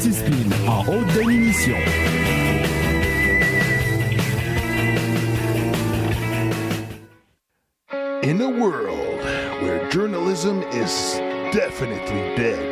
anti-spin 0.00 0.50
en 0.66 0.82
haute 0.82 1.06
définition. 1.08 1.76
In 8.22 8.40
a 8.40 8.48
world 8.48 9.20
where 9.62 9.88
journalism 9.90 10.62
is 10.72 11.18
definitely 11.52 12.34
dead, 12.34 12.64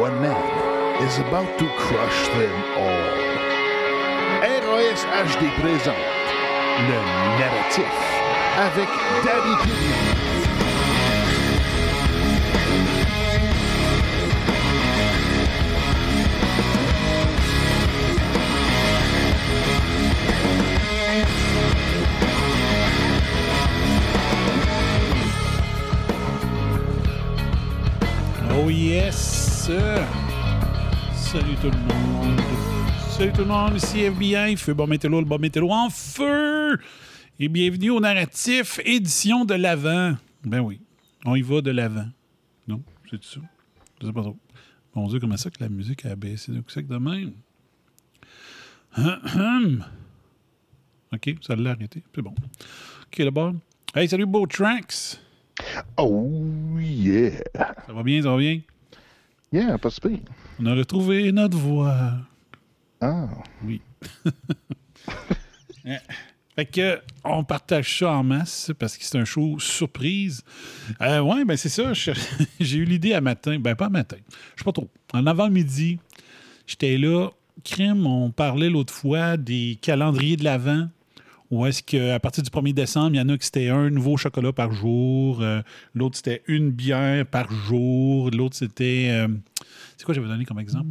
one 0.00 0.20
man 0.20 1.02
is 1.04 1.16
about 1.18 1.58
to 1.60 1.66
crush 1.78 2.28
them 2.28 2.56
all. 2.76 3.26
ROS 4.42 5.04
HD 5.04 5.46
présente 5.60 5.96
le 6.88 6.98
narratif 7.38 7.94
avec 8.58 8.88
Daddy 9.24 9.54
Pignon. 9.62 10.35
Salut 29.66 31.56
tout 31.60 31.70
le 31.70 31.78
monde! 31.88 32.40
Salut 33.10 33.32
tout 33.32 33.40
le 33.40 33.46
monde, 33.46 33.74
ici 33.74 34.02
FBI, 34.02 34.56
Feu 34.56 34.74
Bon 34.74 34.86
Métello, 34.86 35.18
le 35.18 35.26
Bon 35.26 35.40
Métello 35.40 35.72
en 35.72 35.90
feu! 35.90 36.78
Et 37.40 37.48
bienvenue 37.48 37.90
au 37.90 37.98
narratif 37.98 38.78
édition 38.84 39.44
de 39.44 39.54
l'Avent. 39.54 40.18
Ben 40.44 40.60
oui, 40.60 40.80
on 41.24 41.34
y 41.34 41.42
va 41.42 41.62
de 41.62 41.72
l'Avent. 41.72 42.06
Non, 42.68 42.80
c'est 43.10 43.20
ça? 43.24 43.40
Je 44.00 44.06
sais 44.06 44.12
pas 44.12 44.22
trop. 44.22 44.36
Mon 44.94 45.08
Dieu, 45.08 45.18
comment 45.18 45.36
ça 45.36 45.50
que 45.50 45.58
la 45.58 45.68
musique 45.68 46.04
a 46.04 46.14
baissé 46.14 46.52
d'un 46.52 46.62
coup 46.62 46.70
sec 46.70 46.86
de 46.86 46.98
même? 46.98 47.32
OK, 51.12 51.34
ça 51.40 51.56
l'a 51.56 51.72
arrêté. 51.72 52.04
C'est 52.14 52.22
bon. 52.22 52.30
OK, 52.30 53.18
d'abord. 53.18 53.52
Hey, 53.96 54.08
salut, 54.08 54.26
Beau 54.26 54.46
Tracks! 54.46 55.20
Oh 55.96 56.40
yeah! 56.78 57.42
Ça 57.52 57.92
va 57.92 58.04
bien, 58.04 58.22
ça 58.22 58.30
va 58.30 58.36
bien? 58.36 58.60
Yeah, 59.52 59.78
pas. 59.78 59.90
On 60.58 60.66
a 60.66 60.74
retrouvé 60.74 61.30
notre 61.32 61.56
voix. 61.56 62.12
Ah, 63.00 63.28
Oui. 63.64 63.80
Eh, 65.88 65.98
fait 66.56 66.66
que 66.66 66.98
on 67.22 67.44
partage 67.44 68.00
ça 68.00 68.10
en 68.10 68.24
masse 68.24 68.72
parce 68.76 68.96
que 68.98 69.04
c'est 69.04 69.16
un 69.18 69.24
show 69.24 69.60
surprise. 69.60 70.42
Euh, 71.00 71.20
ouais, 71.20 71.44
ben 71.44 71.56
c'est 71.56 71.68
ça. 71.68 71.92
J'ai 72.60 72.78
eu 72.78 72.84
l'idée 72.84 73.12
à 73.12 73.20
matin. 73.20 73.56
Ben 73.60 73.76
pas 73.76 73.86
à 73.86 73.88
matin. 73.88 74.16
Je 74.56 74.62
sais 74.62 74.64
pas 74.64 74.72
trop. 74.72 74.88
En 75.12 75.24
avant-midi, 75.28 76.00
j'étais 76.66 76.98
là. 76.98 77.28
Crime, 77.62 78.04
on 78.04 78.32
parlait 78.32 78.68
l'autre 78.68 78.92
fois 78.92 79.36
des 79.36 79.78
calendriers 79.80 80.36
de 80.36 80.42
l'Avent. 80.42 80.88
Où 81.50 81.64
est-ce 81.66 81.82
qu'à 81.82 82.18
partir 82.18 82.42
du 82.42 82.50
1er 82.50 82.72
décembre, 82.72 83.14
il 83.14 83.18
y 83.18 83.20
en 83.20 83.28
a 83.28 83.38
qui 83.38 83.44
c'était 83.46 83.68
un 83.68 83.90
nouveau 83.90 84.16
chocolat 84.16 84.52
par 84.52 84.72
jour, 84.72 85.40
euh, 85.42 85.62
l'autre 85.94 86.16
c'était 86.16 86.42
une 86.48 86.70
bière 86.70 87.24
par 87.26 87.50
jour, 87.52 88.30
l'autre 88.30 88.56
c'était. 88.56 89.08
euh, 89.10 89.28
c'est 89.96 90.04
quoi 90.04 90.14
j'avais 90.14 90.28
donné 90.28 90.44
comme 90.44 90.58
exemple? 90.58 90.88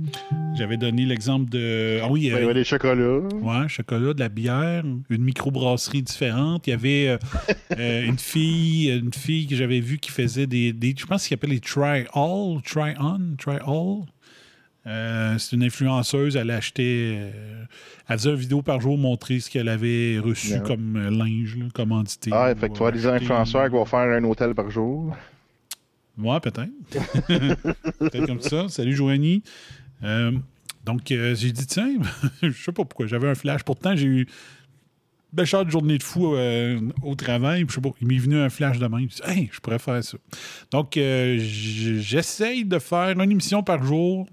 J'avais 0.55 0.77
donné 0.77 1.05
l'exemple 1.05 1.49
de. 1.49 1.99
Ah 2.01 2.07
oui, 2.09 2.21
Ben, 2.21 2.37
il 2.37 2.39
y 2.39 2.41
euh, 2.41 2.45
avait 2.45 2.53
des 2.55 2.63
chocolats. 2.63 3.19
Ouais, 3.41 3.67
chocolat, 3.67 4.13
de 4.13 4.19
la 4.19 4.29
bière, 4.29 4.83
une 5.09 5.23
microbrasserie 5.23 6.01
différente. 6.01 6.65
Il 6.65 6.71
y 6.71 6.73
avait 6.73 7.07
euh, 7.09 7.17
euh, 7.77 8.03
une 8.05 8.17
fille, 8.17 8.89
une 8.89 9.13
fille 9.13 9.45
que 9.45 9.55
j'avais 9.55 9.79
vue 9.79 9.99
qui 9.99 10.09
faisait 10.09 10.47
des, 10.47 10.73
des 10.73 10.95
je 10.97 11.05
pense 11.05 11.27
qu'il 11.27 11.35
appelle 11.35 11.51
les 11.51 11.59
try 11.59 12.05
all, 12.15 12.61
try 12.63 12.93
on, 12.99 13.35
try 13.37 13.57
all. 13.65 14.05
Euh, 14.87 15.37
c'est 15.39 15.55
une 15.55 15.63
influenceuse, 15.63 16.35
elle 16.35 16.51
achetait, 16.51 17.17
euh, 17.17 17.63
elle 18.07 18.17
faisait 18.17 18.29
une 18.29 18.35
vidéo 18.35 18.61
par 18.61 18.79
jour 18.79 18.97
montrer 18.97 19.39
ce 19.39 19.49
qu'elle 19.49 19.67
avait 19.67 20.19
reçu 20.19 20.49
Yeah. 20.49 20.59
comme 20.59 20.95
euh, 20.95 21.09
linge, 21.09 21.57
là, 21.57 21.65
commandité. 21.73 22.29
Ah, 22.33 22.53
fait 22.55 22.69
que 22.69 22.73
tu 22.73 22.79
vois 22.79 22.91
des 22.91 23.05
influenceurs 23.07 23.65
qui 23.65 23.71
vont 23.71 23.85
faire 23.85 23.99
un 23.99 24.23
hôtel 24.23 24.53
par 24.53 24.69
jour. 24.69 25.15
Ouais, 26.17 26.39
peut-être. 26.39 26.69
peut-être 27.99 28.25
comme 28.27 28.41
ça. 28.41 28.69
Salut, 28.69 28.93
Joanie. 28.93 29.43
Donc, 30.85 31.01
j'ai 31.07 31.51
dit, 31.51 31.65
tiens, 31.65 31.97
je 32.43 32.51
sais 32.51 32.71
pas 32.71 32.85
pourquoi, 32.85 33.07
j'avais 33.07 33.27
un 33.27 33.35
flash. 33.35 33.63
Pourtant, 33.63 33.95
j'ai 33.95 34.05
eu 34.05 34.27
belle 35.35 35.65
de 35.65 35.69
journée 35.69 35.97
de 35.97 36.03
fou 36.03 36.33
euh, 36.35 36.79
au 37.03 37.15
travail. 37.15 37.65
puis 37.65 37.73
Je 37.73 37.75
sais 37.75 37.81
pas, 37.81 37.95
il 38.01 38.07
m'est 38.07 38.17
venu 38.17 38.37
un 38.37 38.49
flash 38.49 38.79
de 38.79 38.87
même. 38.87 38.99
Je 38.99 39.03
me 39.05 39.09
suis 39.09 39.21
dit, 39.23 39.39
hey, 39.39 39.49
je 39.51 39.59
pourrais 39.59 39.79
faire 39.79 40.03
ça. 40.03 40.17
Donc, 40.71 40.97
euh, 40.97 41.37
j'essaye 41.39 42.65
de 42.65 42.79
faire 42.79 43.09
une 43.09 43.31
émission 43.31 43.61
par 43.61 43.83
jour 43.83 44.27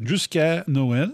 jusqu'à 0.00 0.64
Noël. 0.66 1.10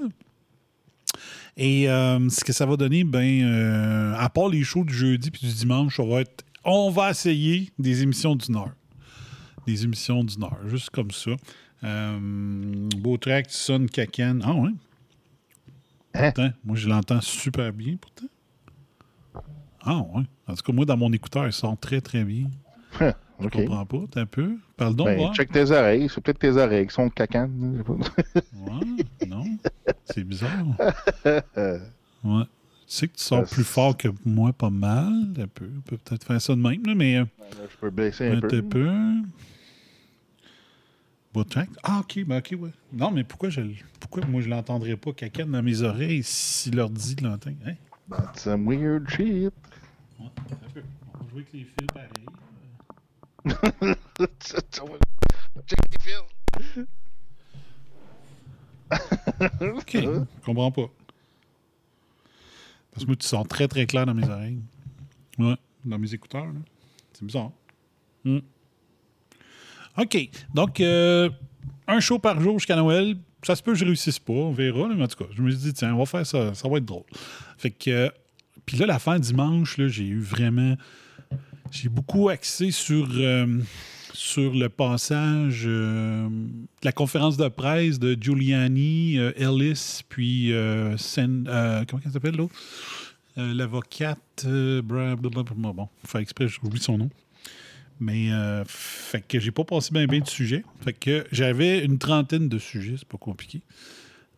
Et 1.57 1.89
euh, 1.89 2.29
ce 2.29 2.43
que 2.43 2.53
ça 2.53 2.67
va 2.67 2.77
donner, 2.77 3.05
ben, 3.05 3.43
euh, 3.45 4.15
à 4.17 4.29
part 4.29 4.49
les 4.49 4.65
shows 4.65 4.85
du 4.85 4.95
jeudi 4.95 5.31
puis 5.31 5.47
du 5.47 5.55
dimanche, 5.55 5.97
ça 5.97 6.05
va 6.05 6.21
être, 6.23 6.45
on 6.65 6.91
va 6.91 7.11
essayer 7.11 7.71
des 7.79 8.03
émissions 8.03 8.35
d'une 8.35 8.57
heure 8.57 8.73
des 9.67 9.85
émissions 9.85 10.25
d'une 10.25 10.45
heure, 10.45 10.59
juste 10.67 10.91
comme 10.91 11.11
ça. 11.11 11.33
Euh, 11.83 12.89
beau 12.99 13.17
track, 13.17 13.49
tu 13.49 13.55
sonnes 13.55 13.89
cacane. 13.89 14.43
Ah 14.45 14.55
ouais? 14.55 14.71
Hein? 16.15 16.33
Pourtant, 16.35 16.51
moi, 16.65 16.77
je 16.77 16.89
l'entends 16.89 17.21
super 17.21 17.73
bien, 17.73 17.97
pourtant. 17.97 18.27
Ah 19.83 19.99
ouais? 19.99 20.23
En 20.47 20.55
tout 20.55 20.63
cas, 20.63 20.73
moi, 20.73 20.85
dans 20.85 20.97
mon 20.97 21.13
écouteur, 21.13 21.47
il 21.47 21.53
sort 21.53 21.77
très, 21.79 22.01
très 22.01 22.25
bien. 22.25 22.47
Je 23.41 23.47
OK. 23.47 23.53
comprends 23.53 23.85
pas, 23.87 23.99
t'as 24.11 24.21
un 24.23 24.27
peu. 24.27 24.57
Parle 24.77 24.95
donc, 24.95 25.07
Ben, 25.09 25.17
voir. 25.19 25.35
check 25.35 25.51
tes 25.51 25.71
oreilles. 25.71 26.09
C'est 26.09 26.21
peut-être 26.21 26.39
tes 26.39 26.51
oreilles 26.53 26.87
qui 26.87 26.95
sont 26.95 27.11
pas. 27.11 27.25
Ouais, 27.25 29.27
non, 29.27 29.45
c'est 30.05 30.25
bizarre. 30.25 30.51
Ouais. 32.25 32.45
Tu 32.45 32.49
sais 32.97 33.09
que 33.09 33.17
tu 33.17 33.23
sors 33.23 33.41
Euh, 33.41 33.45
plus 33.45 33.65
fort 33.65 33.97
que 33.97 34.09
moi, 34.25 34.53
pas 34.55 34.71
mal. 34.71 35.13
Un 35.39 35.47
peu. 35.47 35.69
On 35.77 35.81
peut 35.83 35.99
peut-être 35.99 36.25
faire 36.25 36.41
ça 36.41 36.55
de 36.55 36.61
même, 36.61 36.83
là, 36.87 36.95
mais... 36.95 37.19
euh, 37.19 37.25
Je 37.71 37.77
peux 37.79 37.91
baisser 37.91 38.29
un 38.29 38.39
Un 38.39 38.41
peu. 38.41 38.49
petit 38.49 38.63
peu. 38.63 38.91
Ah, 41.83 42.01
OK, 42.01 42.25
ben 42.25 42.39
OK, 42.39 42.55
ouais. 42.59 42.71
Non, 42.93 43.11
mais 43.11 43.25
pourquoi, 43.25 43.51
je, 43.51 43.61
pourquoi 44.01 44.25
moi 44.27 44.41
je 44.41 44.49
l'entendrais 44.49 44.97
pas 44.97 45.13
caca 45.13 45.45
dans 45.45 45.63
mes 45.63 45.83
oreilles 45.83 46.23
si 46.23 46.71
l'ordi 46.71 47.17
l'entend? 47.23 47.51
Hein? 47.67 47.75
That's 48.09 48.43
some 48.43 48.67
weird 48.69 49.09
shit. 49.11 49.53
Ouais, 50.21 50.21
un 50.21 50.71
peu. 50.73 50.83
On 51.15 51.19
va 51.25 51.31
jouer 51.31 51.41
avec 51.41 51.53
les 51.53 51.65
fils 51.65 51.87
pareil. 51.93 52.09
OK, 59.61 59.93
je 59.93 60.25
comprends 60.45 60.71
pas. 60.71 60.91
Parce 62.93 63.05
que 63.05 63.07
moi, 63.07 63.17
tu 63.17 63.27
sors 63.27 63.47
très, 63.47 63.69
très 63.69 63.87
clair 63.87 64.07
dans 64.07 64.15
mes 64.15 64.29
oreilles. 64.29 64.61
Ouais, 65.39 65.57
dans 65.85 65.99
mes 65.99 66.15
écouteurs, 66.15 66.47
là. 66.47 66.61
C'est 67.13 67.25
bizarre. 67.25 67.51
Hmm. 68.25 68.39
OK, 69.99 70.31
donc, 70.53 70.81
euh, 70.81 71.31
un 71.87 72.01
show 72.01 72.19
par 72.19 72.41
jour 72.41 72.59
jusqu'à 72.59 72.77
Noël. 72.77 73.17
Ça 73.43 73.55
se 73.55 73.63
peut 73.63 73.73
que 73.73 73.79
je 73.79 73.85
réussisse 73.85 74.19
pas, 74.19 74.33
on 74.33 74.53
verra. 74.53 74.89
mais 74.89 75.05
en 75.05 75.07
tout 75.07 75.23
cas, 75.23 75.31
je 75.37 75.43
me 75.43 75.51
suis 75.51 75.61
dit, 75.61 75.75
tiens, 75.75 75.95
on 75.95 75.99
va 75.99 76.07
faire 76.07 76.27
ça, 76.27 76.55
ça 76.55 76.67
va 76.67 76.79
être 76.79 76.87
drôle. 76.87 77.05
Fait 77.59 77.71
que, 77.71 77.91
euh, 77.91 78.09
puis 78.65 78.79
là, 78.79 78.87
la 78.87 78.99
fin 78.99 79.19
dimanche, 79.19 79.77
là, 79.77 79.89
j'ai 79.89 80.07
eu 80.07 80.21
vraiment. 80.21 80.77
J'ai 81.75 81.89
beaucoup 81.89 82.29
axé 82.29 82.71
sur, 82.71 83.09
euh, 83.17 83.47
sur 84.13 84.55
le 84.55 84.69
passage 84.69 85.65
euh, 85.67 86.29
la 86.85 86.93
conférence 86.93 87.37
de 87.37 87.49
presse 87.49 87.99
de 87.99 88.17
Giuliani, 88.19 89.19
euh, 89.19 89.33
Ellis, 89.37 90.03
puis 90.09 90.53
Sen- 90.97 91.45
comment 91.89 92.03
elle 92.07 92.13
s'appelle 92.13 92.37
l'autre? 92.37 92.55
L'avocate. 93.37 94.47
bon, 94.47 95.89
faire 96.07 96.21
exprès, 96.21 96.47
j'oublie 96.47 96.81
son 96.81 96.99
nom. 96.99 97.11
Mais 97.99 98.29
fait 98.67 99.25
que 99.27 99.41
j'ai 99.41 99.51
pas 99.51 99.65
passé 99.65 99.91
bien 99.93 100.07
bien 100.07 100.21
de 100.21 100.29
sujets. 100.29 100.65
Fait 100.83 100.93
que 100.93 101.27
j'avais 101.33 101.85
une 101.85 101.99
trentaine 101.99 102.49
de 102.49 102.59
sujets, 102.59 102.95
c'est 102.99 103.09
pas 103.09 103.19
compliqué. 103.19 103.61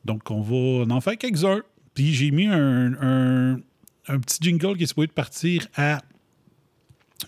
Donc 0.07 0.31
on 0.31 0.41
va 0.41 0.95
en 0.95 1.01
faire 1.03 1.19
quelques-uns. 1.19 1.63
Puis 1.95 2.15
j'ai 2.15 2.31
mis 2.31 2.47
un, 2.47 2.95
un- 3.03 3.61
un 4.09 4.19
petit 4.21 4.39
jingle 4.41 4.77
qui 4.79 4.85
est 4.85 4.87
supposé 4.87 5.09
partir 5.09 5.67
à 5.77 6.01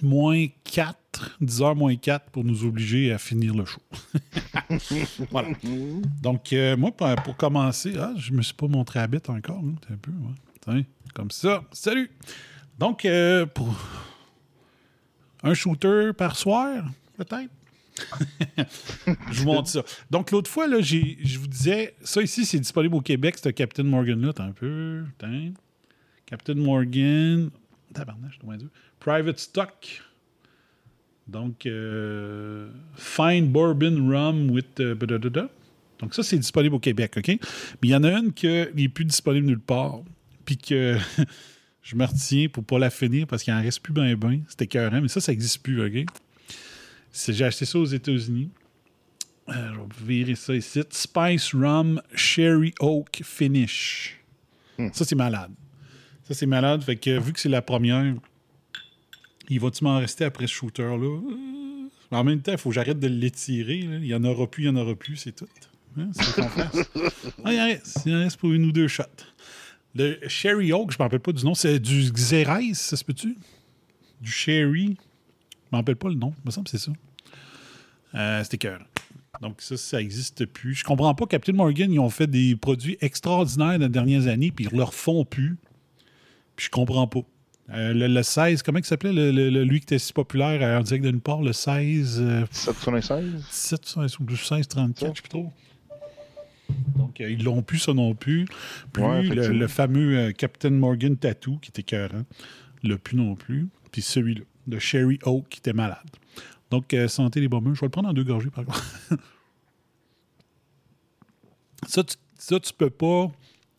moins 0.02 0.46
4, 0.64 1.36
10 1.40 1.62
heures 1.62 1.76
moins 1.76 1.96
4 1.96 2.30
pour 2.30 2.44
nous 2.44 2.64
obliger 2.64 3.12
à 3.12 3.18
finir 3.18 3.54
le 3.54 3.64
show. 3.64 3.80
voilà. 5.30 5.48
Donc, 6.22 6.52
euh, 6.52 6.76
moi, 6.76 6.92
pour, 6.92 7.36
commencer, 7.36 7.94
ah, 7.98 8.12
je 8.16 8.32
me 8.32 8.42
suis 8.42 8.54
pas 8.54 8.68
montré 8.68 9.00
à 9.00 9.06
bête 9.06 9.28
encore. 9.30 9.58
hein, 9.58 9.74
un 9.90 9.96
peu, 9.96 10.12
comme 11.14 11.30
ça. 11.30 11.64
Salut! 11.72 12.10
Donc, 12.78 13.04
euh, 13.04 13.46
pour 13.46 13.74
un 15.42 15.54
shooter 15.54 16.12
par 16.16 16.36
soir, 16.36 16.84
peut-être? 17.16 17.50
je 19.32 19.40
vous 19.40 19.46
montre 19.46 19.68
ça. 19.68 19.82
Donc, 20.10 20.30
l'autre 20.30 20.50
fois, 20.50 20.68
là, 20.68 20.80
je 20.80 21.38
vous 21.38 21.48
disais, 21.48 21.96
ça 22.02 22.22
ici, 22.22 22.44
c'est 22.44 22.60
disponible 22.60 22.94
au 22.94 23.00
Québec, 23.00 23.36
c'est 23.42 23.52
Captain 23.52 23.82
Morgan-là. 23.82 24.32
T'as 24.32 24.44
un 24.44 24.52
peu. 24.52 25.04
Captain 26.26 26.54
Morgan. 26.54 27.50
Tabarnak, 27.94 28.32
je 28.32 28.56
dire. 28.56 28.68
Private 29.00 29.38
Stock. 29.38 30.02
Donc, 31.26 31.66
euh, 31.66 32.70
Fine 32.96 33.48
Bourbon 33.48 34.08
Rum 34.10 34.50
with. 34.50 34.80
euh. 34.80 34.94
Donc, 36.00 36.14
ça, 36.14 36.22
c'est 36.22 36.38
disponible 36.38 36.74
au 36.76 36.78
Québec, 36.78 37.14
OK? 37.18 37.28
Mais 37.28 37.38
il 37.82 37.90
y 37.90 37.94
en 37.94 38.04
a 38.04 38.10
une 38.12 38.32
qui 38.32 38.46
n'est 38.46 38.88
plus 38.88 39.04
disponible 39.04 39.46
nulle 39.46 39.60
part. 39.60 40.00
Puis 40.44 40.56
que 40.56 40.96
je 41.82 41.96
me 41.96 42.04
retiens 42.06 42.48
pour 42.48 42.64
pas 42.64 42.78
la 42.78 42.90
finir 42.90 43.26
parce 43.26 43.42
qu'il 43.42 43.52
en 43.52 43.60
reste 43.60 43.80
plus 43.80 43.92
bien, 43.92 44.14
bien. 44.14 44.40
C'était 44.48 44.64
écœurant, 44.64 45.00
mais 45.02 45.08
ça, 45.08 45.20
ça 45.20 45.32
n'existe 45.32 45.62
plus, 45.62 45.84
OK? 45.84 46.06
J'ai 47.28 47.44
acheté 47.44 47.64
ça 47.64 47.78
aux 47.78 47.84
États-Unis. 47.84 48.50
Euh, 49.48 49.72
je 49.72 49.78
vais 49.78 50.14
virer 50.14 50.34
ça 50.34 50.54
ici. 50.54 50.82
Spice 50.90 51.54
Rum 51.54 52.00
Sherry 52.14 52.74
Oak 52.80 53.20
Finish. 53.24 54.18
Ça, 54.92 55.04
c'est 55.04 55.16
malade. 55.16 55.50
Ça, 56.22 56.34
c'est 56.34 56.46
malade. 56.46 56.82
Fait 56.82 56.96
que 56.96 57.18
vu 57.18 57.32
que 57.32 57.40
c'est 57.40 57.48
la 57.48 57.62
première, 57.62 58.14
il 59.54 59.60
va-tu 59.60 59.84
m'en 59.84 59.98
rester 59.98 60.24
après 60.24 60.46
ce 60.46 60.52
shooter-là? 60.52 60.96
Euh, 60.96 61.88
En 62.10 62.24
même 62.24 62.40
temps, 62.40 62.52
il 62.52 62.58
faut 62.58 62.70
que 62.70 62.74
j'arrête 62.74 62.98
de 63.00 63.08
l'étirer. 63.08 63.78
Il 63.78 64.06
y 64.06 64.14
en 64.14 64.24
aura 64.24 64.46
plus, 64.50 64.64
il 64.64 64.66
y 64.66 64.68
en 64.70 64.76
aura 64.76 64.94
plus, 64.94 65.16
c'est 65.16 65.32
tout. 65.32 65.48
Hein, 65.98 66.10
c'est. 66.12 66.42
Ah, 67.44 67.52
il 67.52 67.60
en 67.60 67.64
reste. 67.64 68.02
Il 68.06 68.14
en 68.14 68.18
reste 68.20 68.36
pour 68.38 68.52
une 68.52 68.64
ou 68.64 68.72
deux 68.72 68.88
shots. 68.88 69.02
Le 69.94 70.18
Sherry 70.28 70.72
Oak, 70.72 70.90
je 70.92 70.96
ne 70.96 70.98
me 71.00 71.04
rappelle 71.04 71.20
pas 71.20 71.32
du 71.32 71.44
nom. 71.44 71.54
C'est 71.54 71.78
du 71.78 72.10
Xérès, 72.12 72.74
ça 72.78 72.96
se 72.96 73.04
peut-tu? 73.04 73.36
Du 74.20 74.30
Sherry? 74.30 74.84
Je 74.84 74.88
ne 74.90 74.94
me 75.72 75.76
rappelle 75.76 75.96
pas 75.96 76.08
le 76.08 76.14
nom. 76.14 76.32
Il 76.42 76.46
me 76.46 76.50
semble 76.50 76.64
que 76.64 76.70
c'est 76.70 76.84
ça. 76.84 76.92
Euh, 78.14 78.42
C'était 78.44 78.58
cœur. 78.58 78.80
Donc, 79.40 79.60
ça, 79.60 79.76
ça 79.76 79.98
n'existe 79.98 80.46
plus. 80.46 80.74
Je 80.74 80.84
comprends 80.84 81.14
pas. 81.14 81.26
Captain 81.26 81.52
Morgan, 81.52 81.92
ils 81.92 82.00
ont 82.00 82.10
fait 82.10 82.26
des 82.26 82.56
produits 82.56 82.96
extraordinaires 83.00 83.78
dans 83.78 83.84
les 83.86 83.88
dernières 83.88 84.26
années, 84.26 84.50
puis 84.50 84.66
ils 84.70 84.76
leur 84.76 84.92
font 84.94 85.24
plus. 85.24 85.56
Puis 86.56 86.66
je 86.66 86.70
comprends 86.70 87.06
pas. 87.06 87.20
Euh, 87.70 87.92
le, 87.92 88.06
le 88.06 88.22
16, 88.22 88.62
comment 88.62 88.78
il 88.78 88.84
s'appelait, 88.84 89.12
le, 89.12 89.30
le- 89.30 89.50
le- 89.50 89.62
lui 89.64 89.80
qui 89.80 89.84
était 89.84 89.98
si 89.98 90.12
populaire 90.14 90.62
euh, 90.62 90.78
en 90.78 90.82
direct 90.82 91.04
d'une 91.04 91.20
part, 91.20 91.42
le 91.42 91.52
16, 91.52 92.18
euh, 92.20 92.46
776? 92.50 93.44
17, 93.50 93.86
16 93.86 94.20
ou 94.20 94.36
16, 94.36 94.68
34, 94.68 95.16
je 95.16 95.22
trop. 95.28 95.52
Donc, 96.96 97.20
euh, 97.20 97.30
ils 97.30 97.44
l'ont 97.44 97.62
plus, 97.62 97.78
ça 97.78 97.92
non 97.92 98.14
plus. 98.14 98.46
Plus 98.92 99.02
Ouais, 99.02 99.22
le, 99.22 99.48
le 99.48 99.68
fameux 99.68 100.16
euh, 100.18 100.32
Captain 100.32 100.70
Morgan 100.70 101.16
Tattoo, 101.16 101.58
qui 101.58 101.68
était 101.70 101.80
écœurant, 101.82 102.24
le 102.82 102.96
plus 102.96 103.16
non 103.16 103.34
plus. 103.36 103.68
Puis 103.92 104.00
celui-là, 104.02 104.42
de 104.66 104.78
Sherry 104.78 105.18
Oak, 105.24 105.48
qui 105.50 105.58
était 105.58 105.72
malade. 105.74 105.98
Donc, 106.70 106.92
euh, 106.94 107.06
santé 107.08 107.40
les 107.40 107.48
bombeurs. 107.48 107.74
Je 107.74 107.80
vais 107.80 107.86
le 107.86 107.90
prendre 107.90 108.08
en 108.08 108.12
deux 108.14 108.24
gorgées, 108.24 108.50
par 108.50 108.64
contre. 108.64 108.84
ça, 111.86 112.02
tu, 112.04 112.16
ça, 112.38 112.60
tu 112.60 112.72
peux 112.72 112.90
pas 112.90 113.30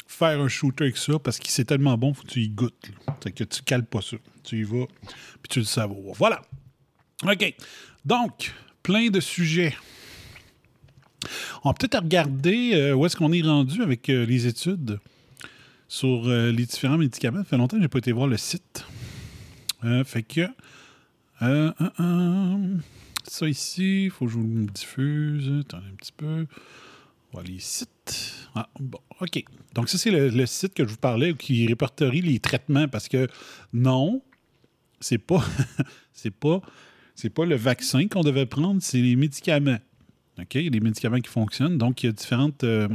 faire 0.10 0.42
un 0.42 0.48
shooter 0.48 0.86
avec 0.86 0.98
ça 0.98 1.20
parce 1.20 1.38
que 1.38 1.48
c'est 1.48 1.66
tellement 1.66 1.98
bon, 1.98 2.14
faut 2.14 2.24
que 2.24 2.30
tu 2.30 2.42
y 2.42 2.50
goûtes. 2.50 2.92
C'est 3.24 3.32
que 3.32 3.44
tu 3.44 3.62
cales 3.62 3.86
pas 3.86 4.02
ça. 4.02 4.18
Tu 4.44 4.60
y 4.60 4.64
vas, 4.64 4.88
puis 5.42 5.50
tu 5.50 5.60
le 5.60 5.66
savoures. 5.66 6.16
Voilà. 6.16 6.42
OK. 7.24 7.56
Donc, 8.04 8.54
plein 8.82 9.10
de 9.10 9.20
sujets. 9.20 9.76
On 11.64 11.70
va 11.70 11.74
peut-être 11.74 12.00
regarder 12.00 12.74
euh, 12.74 12.96
où 12.96 13.06
est-ce 13.06 13.16
qu'on 13.16 13.32
est 13.32 13.42
rendu 13.42 13.84
avec 13.84 14.10
euh, 14.10 14.26
les 14.26 14.48
études 14.48 15.00
sur 15.88 16.28
euh, 16.28 16.52
les 16.52 16.66
différents 16.66 16.98
médicaments. 16.98 17.44
Ça 17.44 17.50
fait 17.50 17.58
longtemps 17.58 17.78
que 17.78 17.82
je 17.82 17.86
n'ai 17.86 17.90
pas 17.90 18.00
été 18.00 18.12
voir 18.12 18.28
le 18.28 18.38
site. 18.38 18.86
Fait 20.06 20.24
que. 20.24 20.48
ça 23.28 23.48
ici, 23.48 24.06
il 24.06 24.10
faut 24.10 24.26
que 24.26 24.32
je 24.32 24.38
vous 24.38 24.44
le 24.44 24.66
diffuse. 24.66 25.52
Attendez 25.62 25.88
un 25.88 25.96
petit 25.96 26.12
peu. 26.12 26.48
Les 27.46 27.60
sites. 27.60 28.48
Ah, 28.56 28.68
bon, 28.80 28.98
OK. 29.22 29.44
Donc, 29.74 29.90
ça, 29.90 29.98
c'est 29.98 30.12
le, 30.12 30.46
site 30.46 30.74
que 30.74 30.84
je 30.84 30.90
vous 30.90 30.98
parlais 30.98 31.34
qui 31.34 31.68
répertorie 31.68 32.22
les 32.22 32.40
traitements 32.40 32.88
parce 32.88 33.08
que 33.08 33.28
non, 33.72 34.22
c'est 35.00 35.20
pas. 35.20 35.46
c'est 36.14 36.34
pas. 36.34 36.62
C'est 37.16 37.30
pas 37.30 37.46
le 37.46 37.56
vaccin 37.56 38.08
qu'on 38.08 38.24
devait 38.24 38.46
prendre, 38.46 38.82
c'est 38.82 39.02
les 39.02 39.16
médicaments. 39.16 39.80
OK? 40.40 40.56
Il 40.56 40.64
y 40.64 40.68
a 40.68 40.70
des 40.70 40.80
médicaments 40.80 41.20
qui 41.20 41.30
fonctionnent. 41.30 41.78
Donc, 41.78 42.02
il 42.02 42.06
y 42.08 42.10
a 42.10 42.14
différentes 42.14 42.64
euh, 42.64 42.88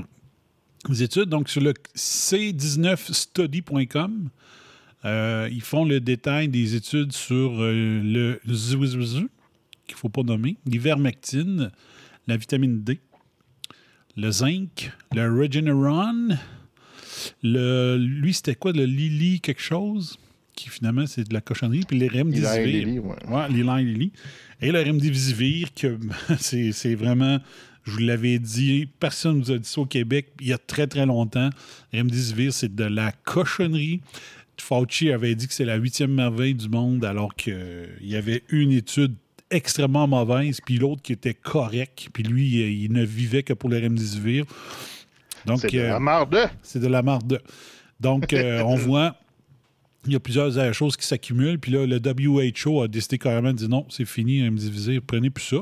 études. 0.99 1.29
Donc, 1.29 1.51
sur 1.51 1.61
le 1.61 1.75
c19study.com, 1.95 4.31
euh, 5.05 5.49
ils 5.53 5.63
font 5.63 5.85
le 5.85 6.01
détail 6.01 6.49
des 6.49 6.75
études 6.75 7.13
sur 7.13 7.63
euh, 7.63 8.01
le 8.03 8.41
qu'il 9.87 9.97
ne 9.97 9.99
faut 9.99 10.09
pas 10.09 10.23
nommer, 10.23 10.57
l'ivermectine, 10.65 11.71
la 12.27 12.39
vitamine 12.39 12.83
D, 12.83 13.03
le 14.17 14.31
zinc, 14.31 14.93
le 15.15 15.41
Regeneron, 15.41 16.37
le, 17.43 17.97
lui, 17.97 18.35
c'était 18.35 18.55
quoi, 18.55 18.73
le 18.73 18.85
Lily 18.85 19.41
quelque 19.41 19.63
chose, 19.63 20.19
qui 20.55 20.69
finalement, 20.69 21.07
c'est 21.07 21.29
de 21.29 21.35
la 21.35 21.41
cochonnerie, 21.41 21.85
puis 21.87 21.99
les 21.99 22.09
remdesivir. 22.09 22.87
Lily, 22.87 22.99
ouais. 22.99 23.17
Ouais, 23.29 23.49
Lila 23.49 23.81
et 23.81 23.85
Lily. 23.85 24.13
Et 24.61 24.73
le 24.73 24.83
remdesivir, 24.83 25.75
que 25.75 25.99
c'est 26.39 26.73
c'est 26.73 26.95
vraiment, 26.95 27.39
je 27.85 27.93
vous 27.93 27.99
l'avais 27.99 28.39
dit, 28.39 28.89
personne 29.01 29.35
ne 29.35 29.41
nous 29.41 29.53
a 29.53 29.59
dit 29.59 29.69
ça 29.69 29.81
au 29.81 29.87
Québec 29.87 30.33
il 30.41 30.49
y 30.49 30.53
a 30.53 30.59
très 30.59 30.87
très 30.87 31.07
longtemps. 31.07 31.51
Remdesivir, 31.93 32.53
c'est 32.53 32.75
de 32.75 32.85
la 32.85 33.13
cochonnerie. 33.13 34.01
Fauci 34.61 35.11
avait 35.11 35.35
dit 35.35 35.49
que 35.49 35.55
c'est 35.55 35.65
la 35.65 35.75
huitième 35.77 36.13
merveille 36.13 36.55
du 36.55 36.69
monde, 36.69 37.05
alors 37.05 37.35
qu'il 37.35 37.89
y 38.03 38.15
avait 38.15 38.45
une 38.51 38.71
étude 38.71 39.17
extrêmement 39.55 40.07
mauvaise, 40.07 40.61
puis 40.65 40.79
l'autre 40.79 41.03
qui 41.03 41.13
était 41.13 41.35
correcte, 41.35 42.09
puis 42.13 42.23
lui, 42.23 42.47
il, 42.49 42.83
il 42.85 42.93
ne 42.93 43.05
vivait 43.05 43.43
que 43.43 43.53
pour 43.53 43.69
le 43.71 43.79
remdesivir. 43.79 44.45
Donc, 45.47 45.61
C'est 45.61 45.71
de 45.73 45.79
euh, 45.79 45.89
la 45.89 46.01
marde. 46.01 46.51
c'est 46.63 46.81
de 46.81 46.87
la 46.87 47.03
marde. 47.03 47.41
Donc, 48.01 48.33
euh, 48.33 48.63
on 48.67 48.77
voit, 48.77 49.17
il 50.07 50.13
y 50.13 50.17
a 50.17 50.21
plusieurs 50.21 50.57
euh, 50.59 50.73
choses 50.73 50.97
qui 50.97 51.07
s'accumulent. 51.07 51.59
Puis 51.59 51.73
là, 51.73 51.87
le 51.87 51.99
WHO 51.99 52.83
a 52.83 52.89
décidé 52.89 53.19
carrément 53.19 53.53
de 53.53 53.59
dire 53.59 53.69
non, 53.69 53.87
c'est 53.91 54.05
fini, 54.07 54.49
diviser, 54.51 55.01
prenez 55.01 55.31
plus 55.31 55.45
ça. 55.45 55.59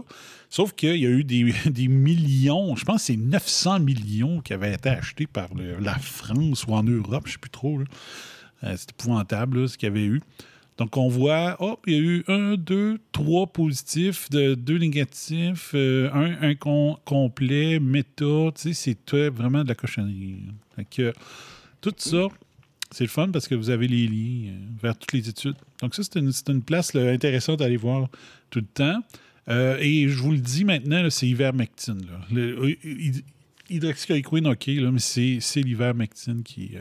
Sauf 0.50 0.72
qu'il 0.74 0.96
y 0.96 1.06
a 1.06 1.10
eu 1.10 1.24
des, 1.24 1.52
des 1.66 1.88
millions, 1.88 2.76
je 2.76 2.84
pense 2.84 3.00
que 3.02 3.06
c'est 3.06 3.16
900 3.16 3.80
millions 3.80 4.40
qui 4.40 4.52
avaient 4.52 4.74
été 4.74 4.88
achetés 4.90 5.26
par 5.26 5.52
le- 5.54 5.78
la 5.80 5.94
France 5.98 6.64
ou 6.66 6.72
en 6.74 6.82
Europe, 6.82 7.22
je 7.24 7.30
ne 7.30 7.32
sais 7.32 7.38
plus 7.38 7.50
trop. 7.50 7.80
Euh, 8.64 8.74
c'est 8.76 8.90
épouvantable 8.90 9.62
là, 9.62 9.68
ce 9.68 9.76
qu'il 9.78 9.88
y 9.88 9.90
avait 9.92 10.04
eu. 10.04 10.20
Donc, 10.78 10.96
on 10.96 11.08
voit, 11.08 11.56
hop, 11.60 11.80
il 11.86 11.92
y 11.92 11.96
a 11.96 12.00
eu 12.00 12.24
un, 12.28 12.54
deux, 12.56 12.98
trois 13.12 13.46
positifs, 13.46 14.30
de, 14.30 14.54
deux 14.54 14.78
négatifs, 14.78 15.72
euh, 15.74 16.10
un, 16.12 16.48
un 16.50 16.54
com- 16.54 16.96
complet, 17.04 17.78
méta, 17.78 18.25
tu 18.54 18.73
sais, 18.73 18.97
c'est 19.04 19.28
vraiment 19.28 19.62
de 19.62 19.68
la 19.68 19.75
cochonnerie. 19.75 20.37
Que, 20.90 21.12
tout 21.82 21.92
ça, 21.99 22.26
c'est 22.90 23.04
le 23.04 23.11
fun 23.11 23.28
parce 23.28 23.49
que 23.49 23.54
vous 23.54 23.68
avez 23.70 23.87
les 23.87 24.06
liens 24.08 24.52
euh, 24.52 24.58
vers 24.82 24.97
toutes 24.99 25.12
les 25.12 25.28
études. 25.28 25.56
Donc, 25.82 25.94
ça, 25.94 26.02
c'est 26.02 26.18
une, 26.18 26.32
une 26.49 26.62
place 26.62 26.97
intéressante 26.97 27.61
à 27.61 27.66
aller 27.66 27.76
voir 27.76 28.08
tout 28.50 28.61
le 28.61 28.66
temps. 28.66 29.00
Euh, 29.49 29.76
et 29.80 30.08
je 30.08 30.16
vous 30.18 30.32
le 30.32 30.38
dis 30.38 30.64
maintenant, 30.64 31.08
c'est 31.11 31.28
ivermectine. 31.28 32.00
Là. 32.06 32.20
Le, 32.32 32.70
hy- 32.70 32.78
hy- 32.85 33.25
hydroxychloroquine, 33.70 34.47
OK, 34.47 34.66
là, 34.68 34.90
mais 34.90 35.00
c'est, 35.00 35.38
l'ivermectine 35.62 36.42
qui, 36.42 36.76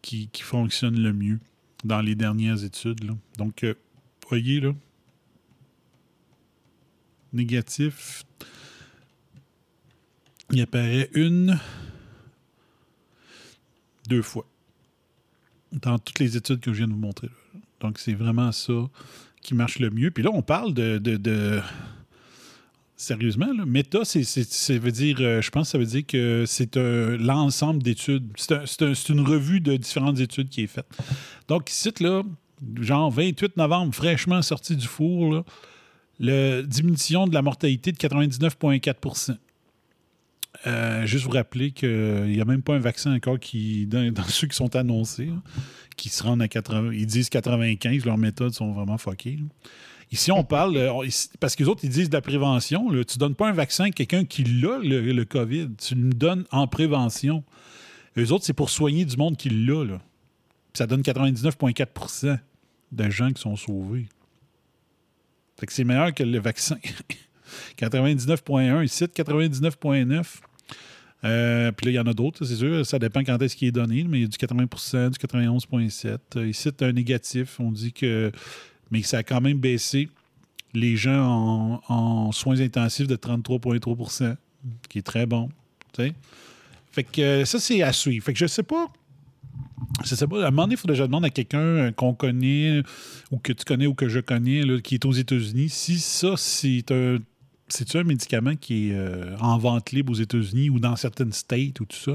qui, 0.00 0.28
qui 0.28 0.42
fonctionne 0.42 0.98
le 0.98 1.12
mieux 1.12 1.40
dans 1.84 2.00
les 2.00 2.14
dernières 2.14 2.64
études. 2.64 3.00
Donc, 3.38 3.64
euh, 3.64 3.74
voyez, 4.28 4.60
là, 4.60 4.72
négatif, 7.32 8.24
il 10.50 10.60
apparaît 10.60 11.10
une, 11.14 11.58
deux 14.08 14.22
fois 14.22 14.46
dans 15.72 15.98
toutes 15.98 16.18
les 16.20 16.36
études 16.36 16.60
que 16.60 16.72
je 16.72 16.78
viens 16.78 16.88
de 16.88 16.92
vous 16.92 16.98
montrer. 16.98 17.30
Donc, 17.80 17.98
c'est 17.98 18.14
vraiment 18.14 18.52
ça 18.52 18.88
qui 19.42 19.54
marche 19.54 19.78
le 19.78 19.90
mieux. 19.90 20.10
Puis 20.10 20.22
là, 20.22 20.30
on 20.32 20.42
parle 20.42 20.72
de- 20.74 21.60
Sérieusement, 22.98 23.52
là, 23.52 23.64
c'est, 24.04 24.24
ça 24.24 24.78
veut 24.78 24.90
dire, 24.90 25.18
euh, 25.20 25.42
je 25.42 25.50
pense 25.50 25.66
que 25.68 25.72
ça 25.72 25.78
veut 25.78 25.84
dire 25.84 26.06
que 26.06 26.44
c'est 26.46 26.76
l'ensemble 26.76 27.82
d'études. 27.82 28.26
C'est, 28.36 28.52
un- 28.52 28.64
c'est 28.64 28.82
un- 28.82 28.94
c'est 28.94 29.12
une 29.12 29.20
revue 29.20 29.60
de 29.60 29.76
différentes 29.76 30.18
études 30.18 30.48
qui 30.48 30.62
est 30.62 30.66
faite. 30.66 30.86
Donc, 31.46 31.70
ici, 31.70 31.90
là, 32.00 32.22
genre 32.80 33.10
28 33.10 33.58
novembre, 33.58 33.94
fraîchement 33.94 34.40
sorti 34.40 34.76
du 34.76 34.86
four, 34.86 35.30
là, 35.34 35.44
la 36.18 36.62
diminution 36.62 37.26
de 37.26 37.34
la 37.34 37.42
mortalité 37.42 37.92
de 37.92 37.98
99,4% 37.98 39.36
Euh, 40.66 41.04
Juste 41.04 41.24
vous 41.26 41.30
rappeler 41.32 41.72
qu'il 41.72 42.24
n'y 42.28 42.40
a 42.40 42.44
même 42.46 42.62
pas 42.62 42.76
un 42.76 42.78
vaccin 42.78 43.14
encore 43.14 43.38
qui, 43.38 43.84
dans, 43.86 44.10
ceux 44.28 44.46
qui 44.46 44.56
sont 44.56 44.74
annoncés, 44.74 45.28
qui 45.98 46.08
se 46.08 46.22
rendent 46.22 46.40
à 46.40 46.48
80. 46.48 46.92
Ils 46.94 47.06
disent 47.06 47.28
95, 47.28 48.06
leurs 48.06 48.16
méthodes 48.16 48.54
sont 48.54 48.72
vraiment 48.72 48.96
fuckées. 48.96 49.38
Ici, 50.12 50.30
on 50.30 50.44
parle, 50.44 50.76
euh, 50.76 51.08
parce 51.40 51.56
que 51.56 51.64
les 51.64 51.68
autres, 51.68 51.80
ils 51.84 51.90
disent 51.90 52.08
de 52.08 52.14
la 52.14 52.20
prévention. 52.20 52.88
tu 52.90 52.96
ne 52.96 53.18
donnes 53.18 53.34
pas 53.34 53.48
un 53.48 53.52
vaccin 53.52 53.84
à 53.84 53.90
quelqu'un 53.90 54.24
qui 54.24 54.44
l'a, 54.44 54.78
le, 54.78 55.24
COVID. 55.24 55.70
Tu 55.76 55.94
le 55.94 56.10
donnes 56.10 56.44
en 56.52 56.66
prévention. 56.68 57.42
Eux 58.16 58.32
autres, 58.32 58.44
c'est 58.44 58.52
pour 58.52 58.70
soigner 58.70 59.04
du 59.04 59.16
monde 59.16 59.36
qui 59.36 59.50
l'a. 59.50 59.84
là. 59.84 60.00
Ça 60.74 60.86
donne 60.86 61.00
99,4% 61.00 62.38
de 62.92 63.10
gens 63.10 63.32
qui 63.32 63.40
sont 63.40 63.56
sauvés. 63.56 64.08
Fait 65.58 65.66
que 65.66 65.72
c'est 65.72 65.84
meilleur 65.84 66.14
que 66.14 66.22
le 66.22 66.38
vaccin. 66.38 66.76
99,1 67.78 68.84
ici, 68.84 69.04
99,9. 69.04 70.40
Euh, 71.24 71.72
puis 71.72 71.86
là, 71.86 71.92
il 71.92 71.94
y 71.94 71.98
en 71.98 72.06
a 72.06 72.12
d'autres, 72.12 72.44
c'est 72.44 72.56
sûr. 72.56 72.84
Ça 72.84 72.98
dépend 72.98 73.20
quand 73.24 73.40
est-ce 73.40 73.56
qu'il 73.56 73.68
est 73.68 73.72
donné, 73.72 74.04
mais 74.04 74.18
il 74.18 74.22
y 74.22 74.24
a 74.24 74.28
du 74.28 74.36
80% 74.36 75.10
du 75.10 75.18
91,7. 75.18 76.18
Euh, 76.36 76.48
Ici, 76.48 76.72
tu 76.72 76.84
un 76.84 76.92
négatif. 76.92 77.58
On 77.58 77.72
dit 77.72 77.92
que. 77.92 78.30
Mais 78.90 79.02
ça 79.02 79.18
a 79.18 79.22
quand 79.22 79.40
même 79.40 79.58
baissé 79.58 80.08
les 80.74 80.96
gens 80.96 81.80
en, 81.88 82.32
soins 82.32 82.60
intensifs 82.60 83.06
de 83.06 83.16
33,3% 83.16 84.36
qui 84.88 84.98
est 84.98 85.02
très 85.02 85.26
bon. 85.26 85.48
Fait 86.92 87.04
que 87.04 87.20
euh, 87.20 87.44
ça, 87.44 87.58
c'est 87.58 87.82
à 87.82 87.92
suivre. 87.92 88.24
Fait 88.24 88.32
que 88.32 88.38
je 88.38 88.46
sais 88.46 88.62
pas. 88.62 88.92
Je 90.04 90.14
sais 90.14 90.26
pas. 90.26 90.44
À 90.44 90.48
un 90.48 90.50
moment 90.50 90.64
donné, 90.64 90.74
il 90.74 90.76
faudrait 90.76 90.94
que 90.94 91.02
je 91.02 91.06
demande 91.06 91.24
à 91.24 91.30
quelqu'un 91.30 91.58
euh, 91.58 91.90
qu'on 91.92 92.14
connaît 92.14 92.82
ou 93.30 93.38
que 93.38 93.52
tu 93.52 93.64
connais 93.64 93.86
ou 93.86 93.94
que 93.94 94.08
je 94.08 94.20
connais, 94.20 94.62
là, 94.62 94.80
qui 94.80 94.94
est 94.94 95.04
aux 95.04 95.12
États-Unis, 95.12 95.68
si 95.68 95.98
ça, 95.98 96.34
c'est 96.36 96.90
un. 96.90 97.18
C'est-tu 97.68 97.96
un 97.96 98.04
médicament 98.04 98.54
qui 98.54 98.90
est 98.90 98.94
euh, 98.94 99.36
en 99.40 99.58
vente 99.58 99.90
libre 99.90 100.12
aux 100.12 100.16
États-Unis 100.16 100.70
ou 100.70 100.78
dans 100.78 100.94
certaines 100.94 101.32
states 101.32 101.80
ou 101.80 101.84
tout 101.84 101.96
ça? 101.96 102.12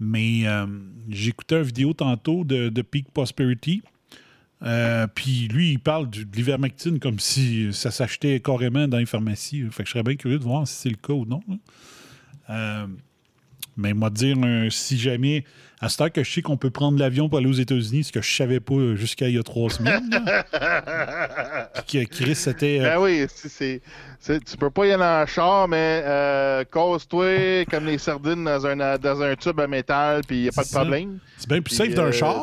Mais 0.00 0.46
euh, 0.46 0.66
j'écoutais 1.10 1.56
une 1.56 1.64
vidéo 1.64 1.92
tantôt 1.92 2.44
de 2.44 2.82
Peak 2.82 3.10
Prosperity. 3.12 3.82
Euh, 4.62 5.06
puis 5.14 5.46
lui, 5.48 5.72
il 5.72 5.78
parle 5.78 6.10
du- 6.10 6.24
de 6.24 6.34
l'ivermectine 6.36 6.98
comme 6.98 7.18
si 7.20 7.72
ça 7.72 7.90
s'achetait 7.92 8.40
carrément 8.40 8.88
dans 8.88 8.98
les 8.98 9.06
pharmacies. 9.06 9.64
Fait 9.70 9.84
que 9.84 9.88
je 9.88 9.92
serais 9.92 10.02
bien 10.02 10.16
curieux 10.16 10.38
de 10.38 10.44
voir 10.44 10.66
si 10.66 10.74
c'est 10.74 10.88
le 10.90 10.96
cas 10.96 11.12
ou 11.12 11.24
non. 11.24 11.40
Euh, 12.50 12.86
mais 13.76 13.92
moi, 13.94 14.10
dire, 14.10 14.36
euh, 14.42 14.68
si 14.70 14.98
jamais, 14.98 15.44
à 15.80 15.88
ce 15.88 15.98
temps 15.98 16.10
que 16.10 16.24
je 16.24 16.32
sais 16.32 16.42
qu'on 16.42 16.56
peut 16.56 16.70
prendre 16.70 16.98
l'avion 16.98 17.28
pour 17.28 17.38
aller 17.38 17.46
aux 17.46 17.52
États-Unis, 17.52 18.02
ce 18.04 18.10
que 18.12 18.20
je 18.20 18.34
savais 18.34 18.58
pas 18.58 18.96
jusqu'à 18.96 19.28
il 19.28 19.36
y 19.36 19.38
a 19.38 19.44
trois 19.44 19.70
semaines. 19.70 20.10
Puis 21.86 22.04
que 22.06 22.10
Chris, 22.12 22.34
c'était. 22.34 22.80
euh, 22.80 22.94
Ben 22.96 23.00
oui, 23.00 23.26
c'est, 23.28 23.80
c'est, 24.18 24.44
tu 24.44 24.56
peux 24.56 24.70
pas 24.70 24.86
y 24.86 24.90
aller 24.92 25.04
en 25.04 25.24
char, 25.26 25.68
mais 25.68 26.02
euh, 26.04 26.64
cause-toi 26.68 27.64
comme 27.70 27.86
les 27.86 27.98
sardines 27.98 28.42
dans 28.44 28.66
un, 28.66 28.98
dans 28.98 29.22
un 29.22 29.36
tube 29.36 29.60
à 29.60 29.68
métal, 29.68 30.22
puis 30.26 30.42
y 30.44 30.48
a 30.48 30.52
pas 30.52 30.64
de 30.64 30.68
problème. 30.70 31.18
C'est 31.36 31.48
bien 31.48 31.62
plus 31.62 31.76
safe 31.76 31.94
d'un 31.94 32.10
char. 32.10 32.42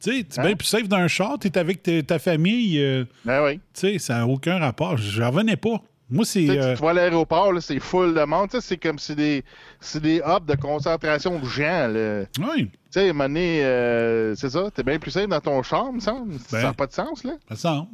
Tu 0.00 0.10
sais, 0.12 0.26
c'est 0.28 0.40
Hein? 0.40 0.44
bien 0.46 0.56
plus 0.56 0.66
safe 0.66 0.88
d'un 0.88 1.08
char. 1.08 1.38
T'es 1.38 1.56
avec 1.58 1.82
ta, 2.06 2.18
famille. 2.18 2.78
euh, 2.80 3.04
Ben 3.24 3.44
oui. 3.44 3.54
tu 3.74 3.80
sais, 3.80 3.98
ça 3.98 4.18
n'a 4.18 4.26
aucun 4.26 4.58
rapport. 4.58 4.96
J'en 4.96 5.30
revenais 5.30 5.56
pas. 5.56 5.82
Moi, 6.10 6.24
c'est. 6.24 6.44
Tu 6.44 6.50
euh, 6.50 6.74
tu 6.74 6.82
vas 6.82 6.90
à 6.90 6.92
l'aéroport, 6.94 7.52
c'est 7.60 7.80
full 7.80 8.14
de 8.14 8.24
monde. 8.24 8.48
C'est 8.60 8.78
comme 8.78 8.98
si 8.98 9.14
des, 9.14 9.44
c'est 9.80 10.00
des 10.00 10.22
hubs 10.24 10.46
de 10.46 10.54
concentration 10.54 11.38
de 11.38 11.44
gens. 11.44 11.88
là. 11.88 12.24
Tu 12.34 12.40
oui, 12.42 12.70
sais, 12.90 13.12
donné, 13.12 13.62
euh, 13.64 14.34
c'est 14.34 14.48
ça, 14.48 14.70
t'es 14.74 14.82
bien 14.82 14.98
plus 14.98 15.10
safe 15.10 15.28
dans 15.28 15.40
ton 15.40 15.62
char, 15.62 15.92
me 15.92 16.00
semble. 16.00 16.38
Ça 16.48 16.56
Ben. 16.56 16.62
n'a 16.62 16.72
pas 16.72 16.86
de 16.86 16.92
sens, 16.92 17.24
là. 17.24 17.32
ça 17.50 17.56
semble. 17.56 17.88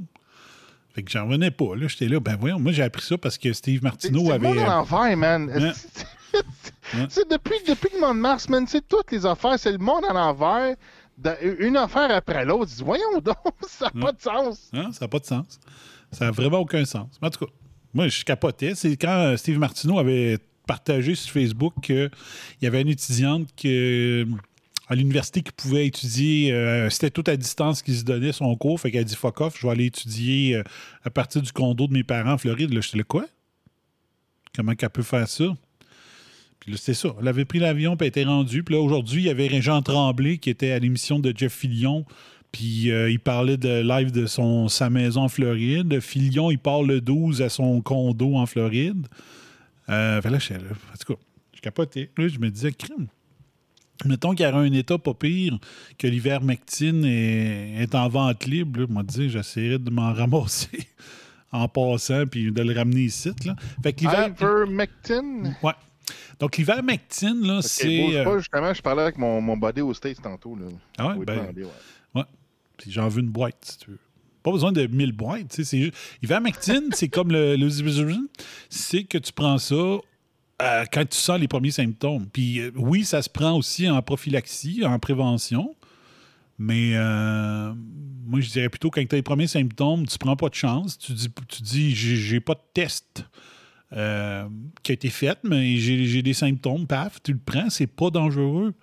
Fait 0.95 1.03
que 1.03 1.11
j'en 1.11 1.25
revenais 1.27 1.51
pas. 1.51 1.75
Là, 1.75 1.89
j'étais 1.89 2.07
là. 2.07 2.21
Ben 2.21 2.37
voyons, 2.39 2.61
moi, 2.61 2.71
j'ai 2.71 2.85
appris 2.85 3.03
ça 3.03 3.19
parce 3.19 3.37
que 3.37 3.53
Steve 3.53 3.81
C'est 3.81 3.85
Martineau 3.85 4.27
c'est 4.27 4.33
le 4.35 4.39
monde 4.39 4.59
avait. 4.59 4.67
à 4.67 4.77
l'envers, 4.77 5.17
man. 5.17 5.51
Ouais. 6.35 6.41
Ouais. 7.01 7.07
C'est 7.09 7.31
depuis, 7.31 7.55
depuis 7.69 7.91
le 7.95 8.01
mois 8.01 8.13
de 8.13 8.19
mars, 8.19 8.49
man, 8.49 8.65
c'est 8.67 8.87
toutes 8.89 9.13
les 9.13 9.25
affaires, 9.25 9.57
c'est 9.59 9.71
le 9.73 9.79
monde 9.79 10.05
à 10.09 10.13
l'envers. 10.13 10.75
Une 11.61 11.77
affaire 11.77 12.11
après 12.11 12.45
l'autre. 12.45 12.67
Dis, 12.67 12.83
Voyons 12.83 13.21
donc, 13.23 13.37
ça 13.69 13.87
n'a 13.87 14.01
Ouais. 14.01 14.01
pas 14.07 14.13
de 14.13 14.21
sens. 14.21 14.71
Hein, 14.73 14.91
ça 14.93 15.05
n'a 15.05 15.09
pas 15.09 15.19
de 15.21 15.25
sens. 15.27 15.59
Ça 16.13 16.27
n'a 16.27 16.31
vraiment 16.31 16.59
aucun 16.59 16.85
sens. 16.85 17.09
Mais 17.23 17.29
en 17.29 17.31
tout 17.31 17.45
cas, 17.47 17.53
moi, 17.93 18.09
je 18.09 18.25
capotais. 18.25 18.75
C'est 18.75 18.97
quand 18.97 19.09
euh, 19.09 19.37
Steve 19.37 19.59
Martineau 19.59 19.99
avait 19.99 20.39
partagé 20.67 21.15
sur 21.15 21.33
Facebook 21.33 21.75
qu'il 21.83 22.11
y 22.63 22.67
avait 22.67 22.81
une 22.83 22.89
étudiante 22.89 23.49
que, 23.57 24.27
à 24.89 24.95
l'université 24.95 25.43
qui 25.43 25.53
pouvait 25.53 25.87
étudier, 25.87 26.53
euh, 26.53 26.91
c'était 26.91 27.11
tout 27.11 27.25
à 27.27 27.37
distance 27.37 27.83
qui 27.83 27.95
se 27.95 28.05
donnait 28.05 28.33
son 28.33 28.55
cours. 28.57 28.81
Fait 28.81 28.91
qu'elle 28.91 29.05
dit 29.05 29.15
fuck 29.17 29.41
off, 29.41 29.57
je 29.59 29.67
vais 29.67 29.73
aller 29.73 29.87
étudier 29.87 30.57
euh, 30.57 30.63
à 31.05 31.11
partir 31.11 31.43
du 31.43 31.53
condo 31.53 31.87
de 31.87 31.93
mes 31.93 32.05
parents 32.05 32.33
en 32.33 32.39
Floride. 32.39 32.73
Là, 32.73 32.81
j'étais 32.81 32.99
là, 32.99 33.05
quoi? 33.05 33.27
Comment 34.57 34.75
qu'elle 34.75 34.91
peut 34.91 35.03
faire 35.03 35.29
ça? 35.29 35.45
C'était 36.73 36.95
ça. 36.95 37.15
Elle 37.21 37.29
avait 37.29 37.45
pris 37.45 37.59
l'avion 37.59 37.97
puis 37.97 38.07
elle 38.07 38.09
était 38.09 38.25
rendue. 38.25 38.63
Puis 38.63 38.75
là, 38.75 38.81
aujourd'hui, 38.81 39.23
il 39.23 39.27
y 39.27 39.31
avait 39.31 39.47
Régent 39.47 39.83
Tremblay 39.83 40.39
qui 40.39 40.51
était 40.51 40.73
à 40.73 40.79
l'émission 40.79 41.19
de 41.19 41.33
Jeff 41.37 41.53
Fillion. 41.53 42.05
Puis 42.53 42.91
euh, 42.91 43.11
il 43.11 43.19
parlait 43.19 43.57
de 43.57 43.83
live 43.83 44.13
de 44.13 44.27
son, 44.27 44.69
sa 44.69 44.89
maison 44.89 45.23
en 45.23 45.29
Floride. 45.29 46.01
Filion, 46.01 46.51
il 46.51 46.59
part 46.59 46.83
le 46.83 47.01
12 47.01 47.43
à 47.43 47.49
son 47.49 47.81
condo 47.81 48.37
en 48.37 48.47
Floride. 48.47 49.09
Euh, 49.89 50.23
fait 50.23 50.31
là, 50.31 50.39
je, 50.39 50.55
là, 50.55 50.61
en 50.61 50.97
tout 50.97 51.15
cas, 51.15 51.21
je 51.53 51.61
capotais. 51.61 52.11
Là, 52.17 52.29
je 52.29 52.39
me 52.39 52.51
disais, 52.51 52.73
crime. 52.73 53.09
Mettons 54.05 54.35
qu'il 54.35 54.47
y 54.47 54.49
aurait 54.49 54.67
un 54.67 54.73
état 54.73 54.99
pas 54.99 55.15
pire 55.15 55.59
que 55.99 56.07
l'ivermectine 56.07 57.05
est, 57.05 57.83
est 57.83 57.95
en 57.95 58.09
vente 58.09 58.47
libre. 58.47 58.81
Là, 58.81 58.87
moi, 58.89 59.03
dire, 59.03 59.31
j'essaierais 59.31 59.79
de 59.79 59.91
m'en 59.91 60.13
ramasser 60.13 60.87
en 61.53 61.69
passant 61.69 62.27
puis 62.27 62.51
de 62.53 62.63
le 62.63 62.73
ramener 62.73 63.03
ici. 63.03 63.31
Là. 63.45 63.57
Fait 63.83 63.93
que. 63.93 64.05
Ouais. 65.63 65.73
Donc, 66.39 66.57
l'ivermectine, 66.57 67.47
là, 67.47 67.63
c'est. 67.63 68.17
euh, 68.17 68.25
pas, 68.25 68.39
justement, 68.39 68.73
je 68.75 68.83
parlais 68.83 69.03
avec 69.03 69.19
mon, 69.19 69.41
mon 69.41 69.57
buddy 69.57 69.81
au 69.81 69.95
States 69.95 70.21
tantôt. 70.23 70.57
Là. 70.57 70.67
Ah 70.99 71.09
ouais, 71.09 71.15
Oui, 71.19 71.25
ben, 71.25 71.37
demander, 71.39 71.65
ouais. 71.65 71.71
Ouais. 72.15 72.25
Puis 72.77 72.91
j'en 72.91 73.09
veux 73.09 73.21
une 73.21 73.31
boîte, 73.31 73.57
si 73.63 73.79
tu 73.79 73.91
veux. 73.91 73.99
Pas 74.43 74.53
besoin 74.53 74.73
de 74.73 74.87
1000 74.87 75.13
boîtes. 75.13 75.53
C'est 75.53 75.81
juste... 75.81 75.95
Ivermectine, 76.23 76.91
c'est 76.93 77.09
comme 77.09 77.33
le, 77.33 77.57
le 77.57 77.69
c'est 78.69 79.05
que 79.05 79.17
tu 79.17 79.33
prends 79.33 79.57
ça 79.57 79.75
euh, 80.63 80.85
quand 80.93 81.09
tu 81.09 81.17
sens 81.19 81.41
les 81.41 81.49
premiers 81.49 81.71
symptômes. 81.71 82.27
Puis 82.33 82.61
euh, 82.61 82.71
oui, 82.77 83.05
ça 83.05 83.23
se 83.23 83.29
prend 83.31 83.57
aussi 83.57 83.89
en 83.89 84.01
prophylaxie, 84.03 84.85
en 84.85 84.99
prévention. 84.99 85.75
Mais 86.59 86.93
euh, 86.95 87.73
moi, 88.27 88.41
je 88.41 88.51
dirais 88.51 88.69
plutôt 88.69 88.91
quand 88.91 89.05
tu 89.05 89.15
as 89.15 89.19
les 89.19 89.23
premiers 89.23 89.49
symptômes, 89.49 90.07
tu 90.07 90.19
prends 90.19 90.37
pas 90.37 90.49
de 90.49 90.55
chance. 90.55 90.99
Tu 90.99 91.13
dis, 91.13 91.29
tu 91.49 91.63
dis 91.63 91.95
j'ai 91.95 92.41
pas 92.41 92.55
de 92.55 92.61
test 92.73 93.25
euh, 93.93 94.49
qui 94.83 94.93
a 94.93 94.95
été 94.95 95.11
fait, 95.11 95.39
mais 95.45 95.77
j'ai 95.77 96.23
des 96.23 96.35
symptômes, 96.35 96.87
paf, 96.87 97.23
tu 97.23 97.33
le 97.33 97.39
prends, 97.39 97.71
c'est 97.71 97.87
pas 97.87 98.11
dangereux. 98.11 98.75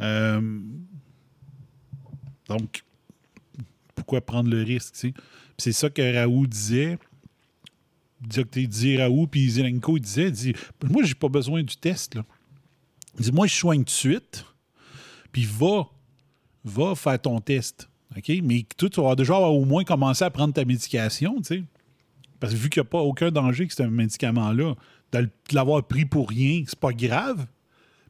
Euh, 0.00 0.60
donc, 2.48 2.84
pourquoi 3.94 4.20
prendre 4.20 4.50
le 4.50 4.62
risque, 4.62 4.94
tu 4.94 5.00
sais? 5.00 5.14
C'est 5.58 5.72
ça 5.72 5.88
que 5.88 6.14
Raoult 6.14 6.46
disait. 6.46 6.98
Disait 8.20 8.96
Raoult, 8.98 9.26
puis 9.26 9.48
Zelenko, 9.48 9.98
disait, 9.98 10.30
dit, 10.30 10.54
moi, 10.84 11.02
j'ai 11.04 11.14
pas 11.14 11.28
besoin 11.28 11.62
du 11.62 11.76
test, 11.76 12.14
là. 12.14 12.24
Il 13.18 13.24
dit, 13.24 13.32
moi, 13.32 13.46
je 13.46 13.54
soigne 13.54 13.80
tout 13.80 13.84
de 13.84 13.90
suite, 13.90 14.44
puis 15.32 15.44
va, 15.44 15.86
va 16.64 16.94
faire 16.94 17.20
ton 17.20 17.40
test, 17.40 17.88
OK? 18.14 18.30
Mais 18.42 18.66
toi, 18.76 18.90
tu 18.90 19.00
vas 19.00 19.14
déjà 19.14 19.36
au 19.38 19.64
moins 19.64 19.84
commencer 19.84 20.24
à 20.24 20.30
prendre 20.30 20.52
ta 20.52 20.64
médication, 20.64 21.36
tu 21.38 21.44
sais? 21.44 21.64
Parce 22.40 22.52
que 22.52 22.58
vu 22.58 22.68
qu'il 22.68 22.80
n'y 22.82 22.86
a 22.86 22.90
pas 22.90 23.00
aucun 23.00 23.30
danger 23.30 23.66
que 23.66 23.74
ce 23.74 23.82
médicament-là, 23.82 24.74
de 25.12 25.28
l'avoir 25.52 25.86
pris 25.86 26.04
pour 26.04 26.28
rien, 26.28 26.62
c'est 26.66 26.78
pas 26.78 26.92
grave. 26.92 27.46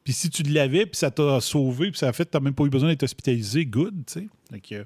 Puis 0.04 0.12
si 0.12 0.30
tu 0.30 0.42
l'avais, 0.44 0.86
puis 0.86 0.96
ça 0.96 1.10
t'a 1.10 1.40
sauvé, 1.40 1.90
puis 1.90 1.98
ça 1.98 2.08
a 2.08 2.12
fait 2.12 2.24
que 2.24 2.30
tu 2.30 2.36
n'as 2.36 2.40
même 2.42 2.54
pas 2.54 2.64
eu 2.64 2.70
besoin 2.70 2.88
d'être 2.88 3.02
hospitalisé, 3.02 3.66
good, 3.66 3.94
tu 4.06 4.20
sais. 4.52 4.60
Que, 4.60 4.84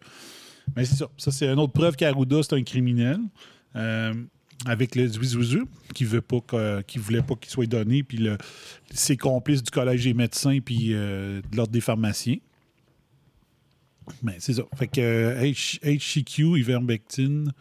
mais 0.76 0.84
c'est 0.84 0.96
ça. 0.96 1.08
Ça, 1.18 1.30
c'est 1.30 1.46
une 1.46 1.58
autre 1.58 1.72
preuve 1.72 1.96
qu'Arruda, 1.96 2.42
c'est 2.42 2.54
un 2.54 2.62
criminel. 2.62 3.18
Euh, 3.76 4.14
avec 4.66 4.94
le 4.94 5.06
Zouizouizou, 5.08 5.66
qui 5.94 6.04
veut 6.04 6.20
pas 6.20 6.40
que- 6.40 6.82
qui 6.82 6.98
voulait 6.98 7.22
pas 7.22 7.34
qu'il 7.34 7.50
soit 7.50 7.64
donné, 7.66 8.02
puis 8.02 8.28
ses 8.90 9.16
complices 9.16 9.62
du 9.62 9.70
Collège 9.70 10.04
des 10.04 10.12
médecins, 10.14 10.58
puis 10.62 10.88
euh, 10.92 11.40
de 11.50 11.56
l'Ordre 11.56 11.72
des 11.72 11.80
pharmaciens. 11.80 12.36
Mais 14.22 14.36
c'est 14.38 14.54
ça. 14.54 14.62
Fait 14.76 14.88
que 14.88 15.00
euh, 15.00 15.52
HCQ, 15.84 16.58
ivermectine, 16.58 17.52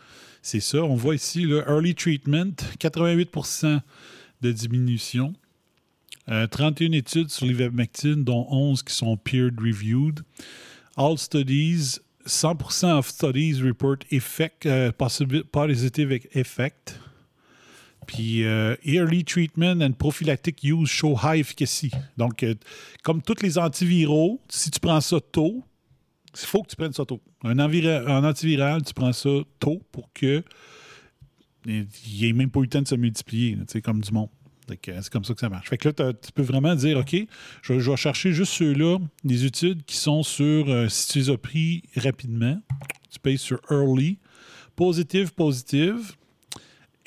c'est 0.41 0.60
ça. 0.60 0.84
On 0.84 0.96
voit 0.96 1.15
ici, 1.15 1.41
le 1.41 1.63
early 1.67 1.96
treatment, 1.96 2.55
88% 2.79 3.81
de 4.41 4.51
diminution. 4.51 5.34
Euh, 6.29 6.48
31 6.48 6.91
études 6.91 7.29
sur 7.29 7.46
l'ivermectine, 7.46 8.24
dont 8.24 8.46
11 8.50 8.84
qui 8.84 8.93
sont 8.93 9.17
peer-reviewed. 9.17 10.22
All 10.96 11.17
studies, 11.17 12.00
100% 12.25 12.98
of 12.98 13.08
studies 13.08 13.62
report 13.62 14.00
effect, 14.12 14.65
euh, 14.65 14.91
positive 14.91 16.19
effect. 16.34 17.00
Puis, 18.10 18.43
euh, 18.43 18.75
early 18.86 19.24
treatment 19.24 19.81
and 19.81 19.93
prophylactic 19.93 20.63
use 20.63 20.89
show 20.89 21.15
high 21.15 21.39
efficacy. 21.39 21.91
Donc, 22.17 22.41
euh, 22.41 22.55
comme 23.03 23.22
tous 23.22 23.41
les 23.43 23.58
antiviraux, 23.60 24.41
si 24.50 24.72
tu 24.72 24.79
prends 24.79 25.00
ça 25.00 25.19
tôt, 25.19 25.63
il 26.33 26.45
faut 26.45 26.63
que 26.63 26.69
tu 26.69 26.75
prennes 26.75 26.93
ça 26.93 27.05
tôt. 27.05 27.21
Un, 27.43 27.59
antiviral, 27.59 28.83
tu 28.83 28.93
prends 28.93 29.13
ça 29.13 29.29
tôt 29.59 29.81
pour 29.91 30.12
que 30.13 30.43
il 31.65 31.88
n'y 32.13 32.29
ait 32.29 32.33
même 32.33 32.50
pas 32.50 32.59
eu 32.59 32.63
le 32.63 32.69
temps 32.69 32.81
de 32.81 32.88
se 32.88 32.95
multiplier, 32.95 33.55
là, 33.55 33.81
comme 33.81 34.01
du 34.01 34.12
monde. 34.12 34.29
C'est 34.67 35.09
comme 35.09 35.24
ça 35.24 35.33
que 35.33 35.39
ça 35.39 35.50
marche. 35.50 35.69
Fait 35.69 35.77
que 35.77 35.89
là, 35.89 36.13
tu 36.13 36.31
peux 36.31 36.43
vraiment 36.43 36.75
dire, 36.75 36.98
OK, 36.98 37.15
je, 37.63 37.74
vais 37.74 37.98
chercher 37.98 38.31
juste 38.31 38.53
ceux-là, 38.53 39.00
des 39.24 39.45
études 39.45 39.83
qui 39.83 39.98
sont 39.98 40.24
sur, 40.24 40.69
euh, 40.69 40.88
si 40.89 41.07
tu 41.07 41.19
les 41.19 41.29
as 41.31 41.38
pris 41.38 41.83
rapidement, 41.95 42.59
tu 43.09 43.19
payes 43.19 43.38
sur 43.38 43.59
early, 43.71 44.19
positive, 44.75 45.33
positive, 45.33 46.13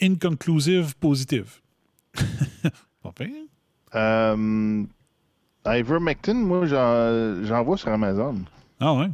inconclusive, 0.01 0.97
positive. 0.97 1.61
Pas 3.03 3.13
pire. 3.13 3.29
Euh, 3.95 4.85
Ivermectin, 5.65 6.35
moi, 6.35 6.67
j'en 6.67 7.63
vois 7.63 7.77
sur 7.77 7.89
Amazon. 7.89 8.43
Ah 8.85 8.95
ouais? 8.95 9.11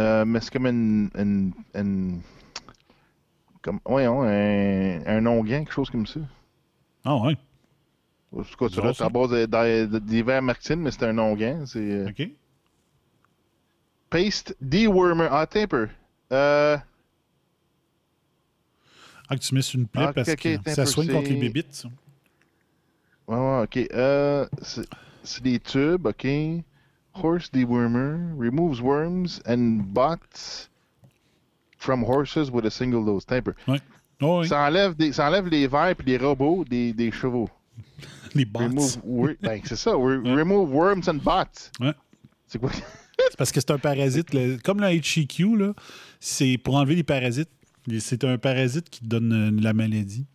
Euh, 0.00 0.24
mais 0.24 0.40
c'est 0.40 0.52
comme 0.52 0.66
une. 0.66 1.08
une, 1.14 1.52
une- 1.74 2.20
comme, 3.62 3.78
voyons, 3.84 4.22
un, 4.22 5.06
un 5.06 5.26
onguent, 5.26 5.48
quelque 5.48 5.72
chose 5.72 5.90
comme 5.90 6.06
ça. 6.06 6.20
Ah 7.04 7.16
ouais. 7.16 7.36
En 8.32 8.42
tout 8.42 8.56
cas, 8.56 8.80
restes 8.80 9.00
à 9.00 9.08
base 9.08 9.30
de- 9.30 9.86
de- 9.86 9.98
d'ivermectine, 10.00 10.80
mais 10.80 10.90
c'est 10.90 11.04
un 11.04 11.16
onguent. 11.18 11.64
C'est. 11.66 11.78
euh, 11.78 12.08
OK. 12.08 12.28
Paste 14.10 14.56
dewormer. 14.60 15.28
Ah, 15.30 15.40
attends 15.40 15.60
un 15.60 15.66
peu. 15.68 15.88
Euh, 16.32 16.76
Ah, 19.28 19.36
que 19.36 19.40
tu 19.40 19.54
mets 19.54 19.62
sur 19.62 19.78
une 19.80 19.86
plaie 19.88 20.04
Ah, 20.08 20.12
parce 20.12 20.28
ok, 20.28 20.36
que 20.36 20.70
ça 20.70 20.86
soigne 20.86 21.08
contre 21.08 21.28
les 21.28 21.34
c'est- 21.34 21.40
bébites. 21.40 21.84
Ouais, 23.28 23.36
ouais, 23.36 23.62
ok. 23.64 23.76
Euh, 23.92 24.46
c'est 24.62 24.88
c'est 25.24 25.42
des 25.42 25.58
tubes, 25.58 26.06
ok. 26.06 26.26
Horse 27.22 27.50
dewormer 27.52 28.18
removes 28.36 28.80
worms 28.80 29.40
and 29.46 29.80
bots 29.92 30.68
from 31.78 32.02
horses 32.04 32.50
with 32.50 32.66
a 32.66 32.70
single 32.70 33.04
dose. 33.04 33.24
Un 33.28 33.42
peu. 33.42 33.54
Oh, 34.20 34.40
oui, 34.40 34.48
Ça, 34.48 34.66
enlève 34.66 34.94
des, 34.96 35.12
ça 35.12 35.26
enlève 35.28 35.46
les 35.48 35.66
vers 35.66 35.88
et 35.88 35.96
les 36.06 36.16
robots 36.16 36.64
des, 36.64 36.92
des 36.92 37.10
chevaux. 37.12 37.48
les 38.34 38.44
bots. 38.44 38.60
Remove, 38.60 39.34
ben, 39.42 39.60
c'est 39.64 39.76
ça. 39.76 39.92
re- 39.92 40.22
Remove 40.36 40.72
worms 40.74 41.02
and 41.08 41.20
bots. 41.22 41.70
Ouais. 41.80 41.92
C'est 42.46 42.58
quoi? 42.58 42.70
C'est 43.30 43.36
parce 43.38 43.50
que 43.50 43.60
c'est 43.60 43.70
un 43.70 43.78
parasite. 43.78 44.34
le- 44.34 44.58
comme 44.62 44.78
le 44.80 44.88
HCQ, 44.88 45.56
là, 45.56 45.72
c'est 46.20 46.58
pour 46.58 46.74
enlever 46.76 46.94
les 46.96 47.02
parasites. 47.02 47.48
C'est 47.98 48.22
un 48.24 48.36
parasite 48.36 48.90
qui 48.90 49.00
te 49.00 49.06
donne 49.06 49.32
euh, 49.32 49.60
la 49.62 49.72
maladie. 49.72 50.26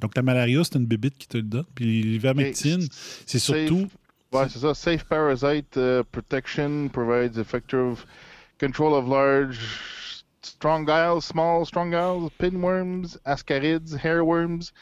Donc, 0.00 0.16
la 0.16 0.22
malaria, 0.22 0.62
c'est 0.64 0.76
une 0.78 0.86
bébite 0.86 1.16
qui 1.18 1.28
te 1.28 1.36
le 1.36 1.42
donne. 1.42 1.66
Puis 1.74 2.02
l'ivermectine, 2.02 2.80
c'est 3.26 3.38
surtout. 3.38 3.86
Ouais, 4.32 4.48
c'est 4.48 4.60
ça. 4.60 4.74
Safe 4.74 5.04
parasite 5.04 5.76
uh, 5.76 6.02
protection 6.10 6.88
provides 6.88 7.36
effective 7.38 8.06
control 8.58 8.94
of 8.94 9.06
large 9.06 10.24
strongyles, 10.42 11.22
small 11.22 11.66
strongyles, 11.66 12.30
pinworms, 12.38 13.18
ascarids, 13.26 13.94
hairworms, 13.94 14.72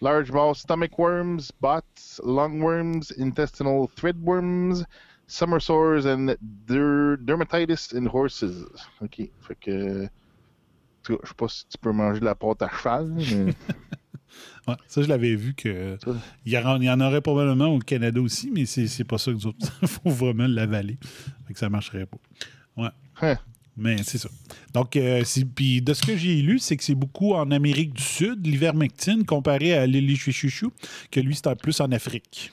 large 0.00 0.30
ball 0.30 0.54
stomach 0.54 0.98
worms, 0.98 1.50
bots, 1.60 2.20
lungworms, 2.22 3.10
intestinal 3.18 3.88
threadworms, 3.96 4.84
summer 5.26 5.60
sores, 5.60 6.04
and 6.04 6.36
der- 6.66 7.16
dermatitis 7.16 7.94
in 7.94 8.06
horses. 8.06 8.64
OK. 9.02 9.30
Fait 9.40 9.60
que. 9.60 10.08
Je 11.08 11.14
sais 11.14 11.34
pas 11.34 11.48
si 11.48 11.64
tu 11.66 11.78
peux 11.78 11.92
manger 11.92 12.20
de 12.20 12.26
la 12.26 12.34
pâte 12.34 12.60
à 12.60 12.68
cheval, 12.68 13.08
mais. 13.08 13.54
Ouais, 14.66 14.74
ça, 14.86 15.02
je 15.02 15.08
l'avais 15.08 15.34
vu 15.34 15.54
que. 15.54 15.96
Il 16.44 16.52
y, 16.52 16.58
en, 16.58 16.80
il 16.80 16.84
y 16.84 16.90
en 16.90 17.00
aurait 17.00 17.20
probablement 17.20 17.68
au 17.68 17.78
Canada 17.78 18.20
aussi, 18.20 18.50
mais 18.52 18.66
c'est 18.66 19.04
pas 19.04 19.18
ça 19.18 19.30
que 19.30 19.36
nous 19.36 19.46
autres. 19.46 19.72
Il 19.82 19.88
faut 19.88 20.10
vraiment 20.10 20.46
l'avaler. 20.46 20.98
Fait 21.46 21.54
que 21.54 21.58
ça 21.58 21.68
marcherait 21.68 22.06
pas. 22.06 22.18
Ouais. 22.76 22.90
Hein. 23.22 23.36
Mais 23.76 23.96
c'est 24.02 24.18
ça. 24.18 24.28
Donc, 24.74 24.96
euh, 24.96 25.22
puis 25.54 25.80
de 25.80 25.94
ce 25.94 26.02
que 26.02 26.16
j'ai 26.16 26.42
lu, 26.42 26.58
c'est 26.58 26.76
que 26.76 26.82
c'est 26.82 26.96
beaucoup 26.96 27.34
en 27.34 27.50
Amérique 27.52 27.94
du 27.94 28.02
Sud, 28.02 28.44
l'ivermectine, 28.44 29.24
comparé 29.24 29.72
à 29.72 29.86
l'hélichouchou, 29.86 30.72
que 31.12 31.20
lui, 31.20 31.36
c'est 31.36 31.54
plus 31.54 31.80
en 31.80 31.92
Afrique 31.92 32.52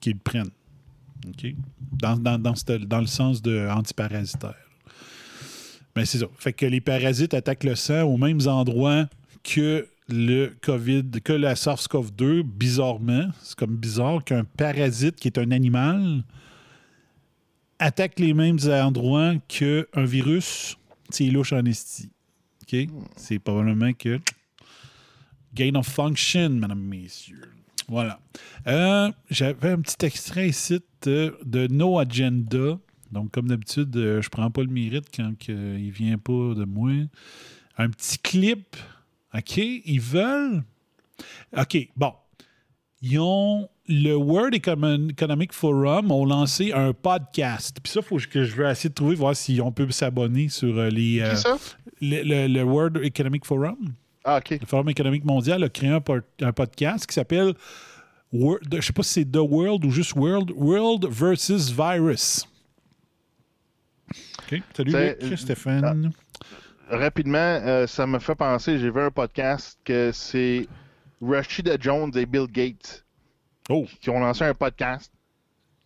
qu'ils 0.00 0.14
le 0.14 0.18
prennent. 0.18 0.50
OK? 1.26 1.54
Dans, 1.92 2.16
dans, 2.16 2.38
dans, 2.38 2.54
dans 2.86 3.00
le 3.00 3.06
sens 3.06 3.42
de 3.42 3.68
antiparasitaire. 3.70 4.54
Mais 5.96 6.04
c'est 6.04 6.18
ça. 6.18 6.26
Fait 6.38 6.52
que 6.52 6.66
les 6.66 6.80
parasites 6.80 7.34
attaquent 7.34 7.64
le 7.64 7.74
sang 7.74 8.02
aux 8.02 8.16
mêmes 8.16 8.46
endroits 8.46 9.08
que 9.42 9.86
le 10.08 10.52
COVID, 10.62 11.04
que 11.24 11.32
la 11.32 11.54
SARS-CoV-2, 11.54 12.42
bizarrement. 12.42 13.28
C'est 13.42 13.56
comme 13.56 13.76
bizarre 13.76 14.22
qu'un 14.24 14.44
parasite 14.44 15.16
qui 15.16 15.28
est 15.28 15.38
un 15.38 15.50
animal 15.50 16.24
attaque 17.78 18.18
les 18.20 18.32
mêmes 18.34 18.58
endroits 18.70 19.34
qu'un 19.48 20.04
virus. 20.04 20.76
C'est 21.10 21.26
louche 21.26 21.52
en 21.52 21.64
esti. 21.64 22.10
OK? 22.62 22.88
C'est 23.16 23.38
probablement 23.38 23.92
que 23.92 24.20
gain 25.54 25.74
of 25.74 25.88
function, 25.88 26.50
mesdames, 26.50 26.80
messieurs. 26.80 27.50
Voilà. 27.88 28.20
Euh, 28.66 29.10
J'avais 29.30 29.70
un 29.70 29.80
petit 29.80 30.06
extrait 30.06 30.48
ici 30.48 30.80
de, 31.02 31.36
de 31.44 31.66
No 31.66 31.98
Agenda. 31.98 32.78
Donc, 33.10 33.32
comme 33.32 33.48
d'habitude, 33.48 33.94
euh, 33.96 34.22
je 34.22 34.28
prends 34.30 34.50
pas 34.50 34.62
le 34.62 34.68
mérite 34.68 35.06
quand 35.14 35.34
il 35.48 35.90
vient 35.90 36.16
pas 36.18 36.54
de 36.54 36.64
moi. 36.64 36.92
Un 37.76 37.90
petit 37.90 38.18
clip. 38.18 38.76
OK? 39.34 39.56
Ils 39.56 40.00
veulent. 40.00 40.62
OK, 41.56 41.88
bon. 41.96 42.12
Ils 43.00 43.18
ont. 43.18 43.68
Le 43.88 44.14
World 44.14 44.54
Econ- 44.54 45.10
Economic 45.10 45.52
Forum 45.52 46.12
ont 46.12 46.24
lancé 46.24 46.72
un 46.72 46.92
podcast. 46.92 47.78
Puis 47.82 47.92
ça, 47.92 48.00
il 48.00 48.06
faut 48.06 48.16
que 48.16 48.44
je 48.44 48.54
vais 48.56 48.70
essayer 48.70 48.88
de 48.90 48.94
trouver, 48.94 49.16
voir 49.16 49.34
si 49.34 49.60
on 49.60 49.72
peut 49.72 49.90
s'abonner 49.90 50.48
sur 50.48 50.78
euh, 50.78 50.88
les. 50.88 51.20
euh, 51.20 51.34
ça? 51.34 51.58
le, 52.00 52.22
le- 52.22 52.46
le 52.46 52.62
World 52.62 52.98
Economic 53.02 53.44
Forum. 53.44 53.94
Ah, 54.24 54.36
OK. 54.38 54.50
Le 54.60 54.66
Forum 54.66 54.88
économique 54.88 55.24
mondial 55.24 55.64
a 55.64 55.68
créé 55.68 55.90
un, 55.90 56.00
pod- 56.00 56.22
un 56.40 56.52
podcast 56.52 57.06
qui 57.06 57.14
s'appelle. 57.14 57.54
Je 58.32 58.38
ne 58.38 58.80
sais 58.80 58.92
pas 58.92 59.02
si 59.02 59.12
c'est 59.14 59.24
The 59.30 59.38
World 59.38 59.84
ou 59.84 59.90
juste 59.90 60.14
World. 60.14 60.52
World 60.54 61.06
versus 61.10 61.70
Virus. 61.70 62.46
OK? 64.40 64.62
Salut, 64.76 64.92
Luc, 65.20 65.38
Stéphane. 65.38 66.12
Rapidement, 66.90 67.38
euh, 67.38 67.86
ça 67.86 68.06
me 68.06 68.18
fait 68.18 68.34
penser, 68.34 68.78
j'ai 68.78 68.90
vu 68.90 69.00
un 69.00 69.10
podcast 69.10 69.78
que 69.84 70.10
c'est 70.12 70.66
Rashida 71.20 71.76
Jones 71.78 72.10
et 72.16 72.26
Bill 72.26 72.46
Gates 72.50 73.04
Oh, 73.68 73.86
qui 74.00 74.10
ont 74.10 74.18
lancé 74.18 74.44
un 74.44 74.54
podcast. 74.54 75.12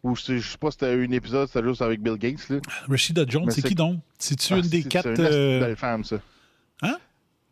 Ou 0.02 0.16
c'est- 0.16 0.38
je 0.38 0.48
sais 0.52 0.58
pas 0.58 0.70
si 0.70 0.78
c'était 0.80 0.92
un 0.94 1.10
épisode, 1.10 1.48
c'était 1.48 1.66
juste 1.66 1.82
avec 1.82 2.00
Bill 2.00 2.16
Gates. 2.16 2.48
Là. 2.48 2.58
Rashida 2.88 3.24
Jones, 3.26 3.50
c'est 3.50 3.62
qui 3.62 3.74
donc? 3.74 4.00
C'est-tu 4.18 4.54
Ah, 4.54 4.58
une 4.58 4.68
des 4.68 4.82
quatre. 4.84 5.14
C'est 5.14 5.20
une 5.20 5.26
euh, 5.32 5.60
belle 5.60 5.76
femme, 5.76 6.04
ça. 6.04 6.16
Hein? 6.82 6.96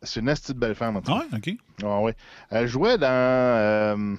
C'est 0.01 0.19
une 0.19 0.29
esti 0.29 0.53
de 0.53 0.59
belle 0.59 0.75
femme, 0.75 0.97
en 0.97 1.01
tout 1.01 1.11
Ah 1.13 1.25
cas. 1.29 1.35
ouais, 1.37 1.53
OK. 1.53 1.57
Ah 1.83 1.99
ouais. 2.01 2.15
Elle 2.49 2.67
jouait 2.67 2.97
dans. 2.97 3.07
euh, 3.07 4.15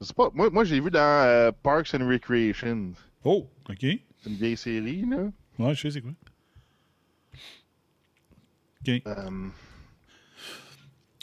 je 0.00 0.06
sais 0.06 0.14
pas, 0.14 0.28
moi, 0.34 0.50
moi 0.50 0.64
j'ai 0.64 0.80
vu 0.80 0.90
dans 0.90 0.98
euh, 1.00 1.50
Parks 1.62 1.94
and 1.94 2.06
Recreation. 2.06 2.92
Oh, 3.24 3.48
OK. 3.68 3.78
C'est 3.80 4.30
une 4.30 4.36
vieille 4.36 4.56
série, 4.56 5.04
là. 5.08 5.16
Ouais, 5.58 5.74
je 5.74 5.82
sais 5.82 5.90
c'est 5.90 6.00
quoi. 6.02 6.12
OK. 8.86 9.02
Euh, 9.06 9.48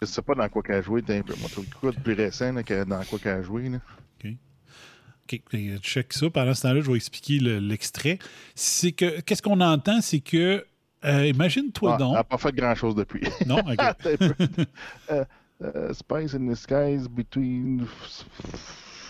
je 0.02 0.06
sais 0.06 0.22
pas 0.22 0.36
dans 0.36 0.50
quoi 0.50 0.62
qu'elle 0.63 0.76
a 0.76 0.82
joué. 0.82 1.02
T'as 1.02 1.18
un 1.18 1.22
peu. 1.22 1.34
Quoi 1.80 1.91
de 1.91 2.00
plus 2.00 2.13
récent 2.13 2.52
là, 2.52 2.63
que 2.63 2.84
dans 2.84 3.04
quoi 3.06 3.18
qu'elle 3.20 3.39
a 3.39 3.41
joué. 3.44 3.70
Là. 3.70 3.80
OK. 4.24 5.41
euh, 5.56 5.78
Check 5.80 6.13
ça. 6.13 6.30
Pendant 6.30 6.54
ce 6.54 6.62
temps-là, 6.63 6.82
je 6.82 6.91
vais 6.91 6.98
expliquer 6.98 7.39
le- 7.39 7.60
l'extrait. 7.60 8.20
c'est 8.54 8.91
que. 8.91 9.22
Qu'est-ce 9.22 9.41
qu'on 9.41 9.60
entend? 9.62 10.02
C'est 10.02 10.20
que. 10.20 10.65
euh, 11.06 11.26
Imagine-toi 11.28 11.91
Ah, 11.91 11.96
elle 11.98 12.06
donc. 12.06 12.13
n'a 12.15 12.24
pas 12.24 12.38
fait 12.38 12.52
grand 12.54 12.76
chose 12.76 12.96
depuis. 12.96 13.22
Non, 13.48 13.58
OK. 13.60 13.80
Euh, 15.10 15.26
euh, 15.63 15.94
Spice 15.94 16.34
in 16.36 16.48
the 16.52 16.56
skies 16.56 17.08
between. 17.10 17.88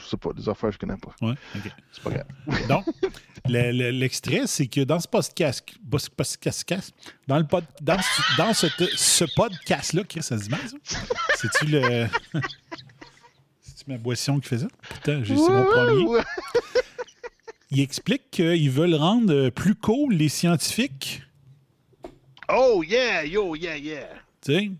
Je 0.05 0.09
sais 0.11 0.17
pas, 0.17 0.31
des 0.33 0.47
affaires 0.47 0.69
que 0.69 0.75
je 0.75 0.79
connais 0.79 0.97
pas. 0.97 1.13
Ouais, 1.25 1.33
OK. 1.55 1.71
C'est 1.91 2.03
pas 2.03 2.09
grave. 2.11 2.67
Donc, 2.69 2.85
le- 3.47 3.71
le- 3.71 3.89
l'extrait, 3.91 4.43
c'est 4.45 4.67
que 4.67 4.81
dans 4.81 4.99
ce 4.99 5.07
podcast, 5.07 5.63
dans, 7.27 7.37
le 7.39 7.45
pod, 7.47 7.63
dans, 7.81 7.97
ce- 7.99 8.37
dans 8.37 8.53
ce, 8.53 8.67
ce 8.95 9.25
podcast-là, 9.35 10.03
ça 10.21 10.37
se 10.37 10.43
dit 10.43 10.49
mal, 10.49 10.59
ça? 10.67 10.77
C'est-tu 11.35 11.65
le. 11.65 12.07
C'est-tu 13.61 13.83
ma 13.91 13.97
boisson 13.97 14.39
qui 14.39 14.47
fait 14.49 14.59
ça? 14.59 14.67
Putain, 14.93 15.23
j'ai 15.23 15.35
c'est 15.35 15.49
mon 15.51 15.65
premier. 15.65 16.21
Il 17.71 17.79
explique 17.79 18.29
qu'ils 18.31 18.69
veulent 18.71 18.95
rendre 18.95 19.49
plus 19.49 19.75
cool 19.75 20.13
les 20.13 20.29
scientifiques. 20.29 21.23
Oh 22.47 22.83
yeah, 22.83 23.25
yo, 23.25 23.55
yeah, 23.55 23.75
yeah. 23.77 24.07
Tu 24.41 24.53
sais? 24.53 24.71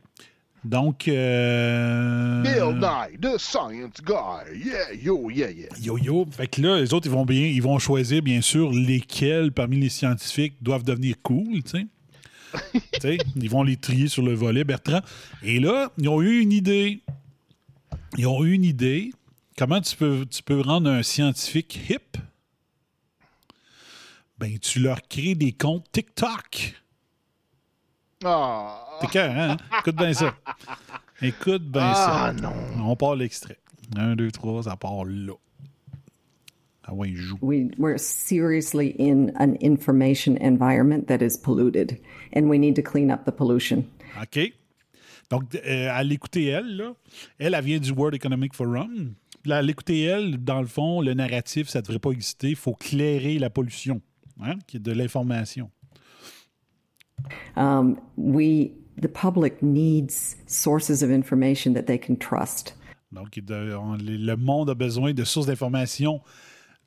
Donc. 0.65 1.07
euh, 1.07 2.41
Bill 2.41 2.79
Nye, 2.79 3.17
the 3.19 3.37
science 3.37 4.01
guy. 4.03 4.57
Yeah, 4.65 4.93
yo, 4.93 5.29
yeah, 5.29 5.51
yeah. 5.51 5.67
Yo 5.79 5.97
yo. 5.97 6.25
Fait 6.31 6.47
que 6.47 6.61
là, 6.61 6.79
les 6.79 6.93
autres, 6.93 7.07
ils 7.07 7.11
vont 7.11 7.25
bien, 7.25 7.45
ils 7.45 7.61
vont 7.61 7.77
choisir 7.79 8.21
bien 8.21 8.41
sûr 8.41 8.71
lesquels 8.71 9.51
parmi 9.51 9.79
les 9.79 9.89
scientifiques 9.89 10.55
doivent 10.61 10.83
devenir 10.83 11.15
cool, 11.21 11.63
tu 11.63 11.71
sais. 11.71 11.85
Tu 12.93 12.99
sais, 13.01 13.17
ils 13.35 13.49
vont 13.49 13.63
les 13.63 13.75
trier 13.75 14.07
sur 14.07 14.23
le 14.23 14.33
volet, 14.33 14.63
Bertrand. 14.63 15.01
Et 15.43 15.59
là, 15.59 15.91
ils 15.97 16.07
ont 16.07 16.21
eu 16.21 16.39
une 16.39 16.53
idée. 16.53 17.01
Ils 18.17 18.27
ont 18.27 18.43
eu 18.45 18.53
une 18.53 18.63
idée. 18.63 19.11
Comment 19.57 19.81
tu 19.81 19.95
peux, 19.95 20.25
tu 20.29 20.41
peux 20.41 20.61
rendre 20.61 20.89
un 20.89 21.03
scientifique 21.03 21.79
hip? 21.89 22.17
Ben, 24.37 24.57
tu 24.59 24.79
leur 24.79 25.05
crées 25.07 25.35
des 25.35 25.51
comptes 25.51 25.85
TikTok. 25.91 26.73
Ah, 28.23 28.97
C'est 29.01 29.09
cœur, 29.09 29.31
hein? 29.37 29.57
Écoute 29.79 29.95
bien 29.95 30.13
ça. 30.13 30.35
Écoute 31.21 31.63
bien 31.63 31.91
ah 31.93 32.33
ça. 32.35 32.41
non. 32.41 32.53
On 32.89 32.95
part 32.95 33.15
l'extrait. 33.15 33.57
Un, 33.97 34.15
deux, 34.15 34.31
trois, 34.31 34.63
ça 34.63 34.75
part 34.75 35.05
là. 35.05 35.33
Ah 36.87 36.93
ouais, 36.93 37.09
il 37.09 37.17
joue. 37.17 37.37
we, 37.41 37.71
we're 37.79 37.97
seriously 37.97 38.95
in 38.99 39.31
an 39.39 39.55
information 39.61 40.37
environment 40.39 41.07
that 41.07 41.21
is 41.23 41.35
polluted, 41.35 41.99
and 42.35 42.43
we 42.47 42.59
need 42.59 42.75
to 42.75 42.81
clean 42.83 43.09
up 43.09 43.25
the 43.25 43.31
pollution. 43.31 43.85
OK. 44.21 44.53
Donc, 45.31 45.55
euh, 45.55 45.89
à 45.91 46.03
l'écouter, 46.03 46.45
elle, 46.45 46.77
là, 46.77 46.93
elle, 47.39 47.55
elle 47.55 47.63
vient 47.63 47.79
du 47.79 47.91
World 47.91 48.13
Economic 48.13 48.53
Forum. 48.53 49.15
Là, 49.45 49.57
à 49.57 49.61
l'écouter, 49.63 50.03
elle, 50.03 50.37
dans 50.43 50.61
le 50.61 50.67
fond, 50.67 51.01
le 51.01 51.15
narratif, 51.15 51.69
ça 51.69 51.79
ne 51.79 51.83
devrait 51.83 51.99
pas 51.99 52.11
exister. 52.11 52.49
Il 52.49 52.55
faut 52.55 52.73
clairer 52.73 53.39
la 53.39 53.49
pollution, 53.49 54.01
hein, 54.41 54.55
qui 54.67 54.77
est 54.77 54.79
de 54.79 54.91
l'information. 54.91 55.71
Um, 57.55 57.97
we, 58.17 58.71
the 59.01 59.07
public 59.07 59.61
needs 59.61 60.35
sources 60.47 61.03
of 61.03 61.09
information 61.11 61.73
that 61.73 61.83
they 61.83 61.97
can 61.97 62.15
trust. 62.15 62.75
Donc, 63.11 63.35
le 63.37 64.35
monde 64.35 64.69
a 64.69 64.75
besoin 64.75 65.13
de 65.13 65.23
sources 65.23 65.47
d'information 65.47 66.21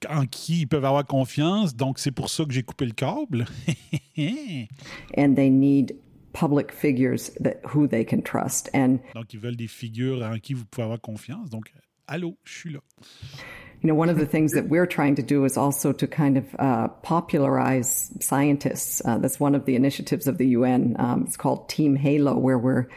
en 0.08 0.26
qui 0.26 0.60
ils 0.60 0.66
peuvent 0.66 0.84
avoir 0.84 1.04
confiance. 1.06 1.74
Donc, 1.74 1.98
c'est 1.98 2.10
pour 2.10 2.28
ça 2.28 2.44
que 2.44 2.52
j'ai 2.52 2.62
coupé 2.62 2.86
le 2.86 2.92
câble. 2.92 3.46
and 5.16 5.34
they 5.34 5.50
need 5.50 5.96
public 6.32 6.70
figures 6.70 7.30
that 7.40 7.60
who 7.74 7.86
they 7.86 8.04
can 8.04 8.20
trust. 8.22 8.70
And 8.74 8.98
Donc, 9.14 9.32
ils 9.32 9.40
veulent 9.40 9.56
des 9.56 9.68
figures 9.68 10.22
en 10.22 10.38
qui 10.38 10.54
vous 10.54 10.64
pouvez 10.64 10.84
avoir 10.84 11.00
confiance. 11.00 11.50
Donc, 11.50 11.72
allô, 12.06 12.36
je 12.44 12.52
suis 12.52 12.72
là. 12.72 12.80
You 13.80 13.86
know, 13.86 13.94
one 13.94 14.08
of 14.08 14.18
the 14.18 14.26
things 14.26 14.52
that 14.52 14.68
we're 14.68 14.86
trying 14.86 15.14
to 15.16 15.22
do 15.22 15.44
is 15.44 15.56
also 15.56 15.92
to 15.92 16.06
kind 16.06 16.36
of 16.36 16.56
uh, 16.58 16.88
popularize 16.88 18.12
scientists. 18.20 19.00
Uh, 19.04 19.18
that's 19.18 19.38
one 19.38 19.54
of 19.54 19.66
the 19.66 19.76
initiatives 19.76 20.26
of 20.26 20.36
the 20.38 20.48
UN. 20.48 20.96
Um, 20.98 21.24
it's 21.26 21.36
called 21.36 21.68
Team 21.68 21.94
Halo, 21.94 22.36
where 22.36 22.58
we're 22.58 22.88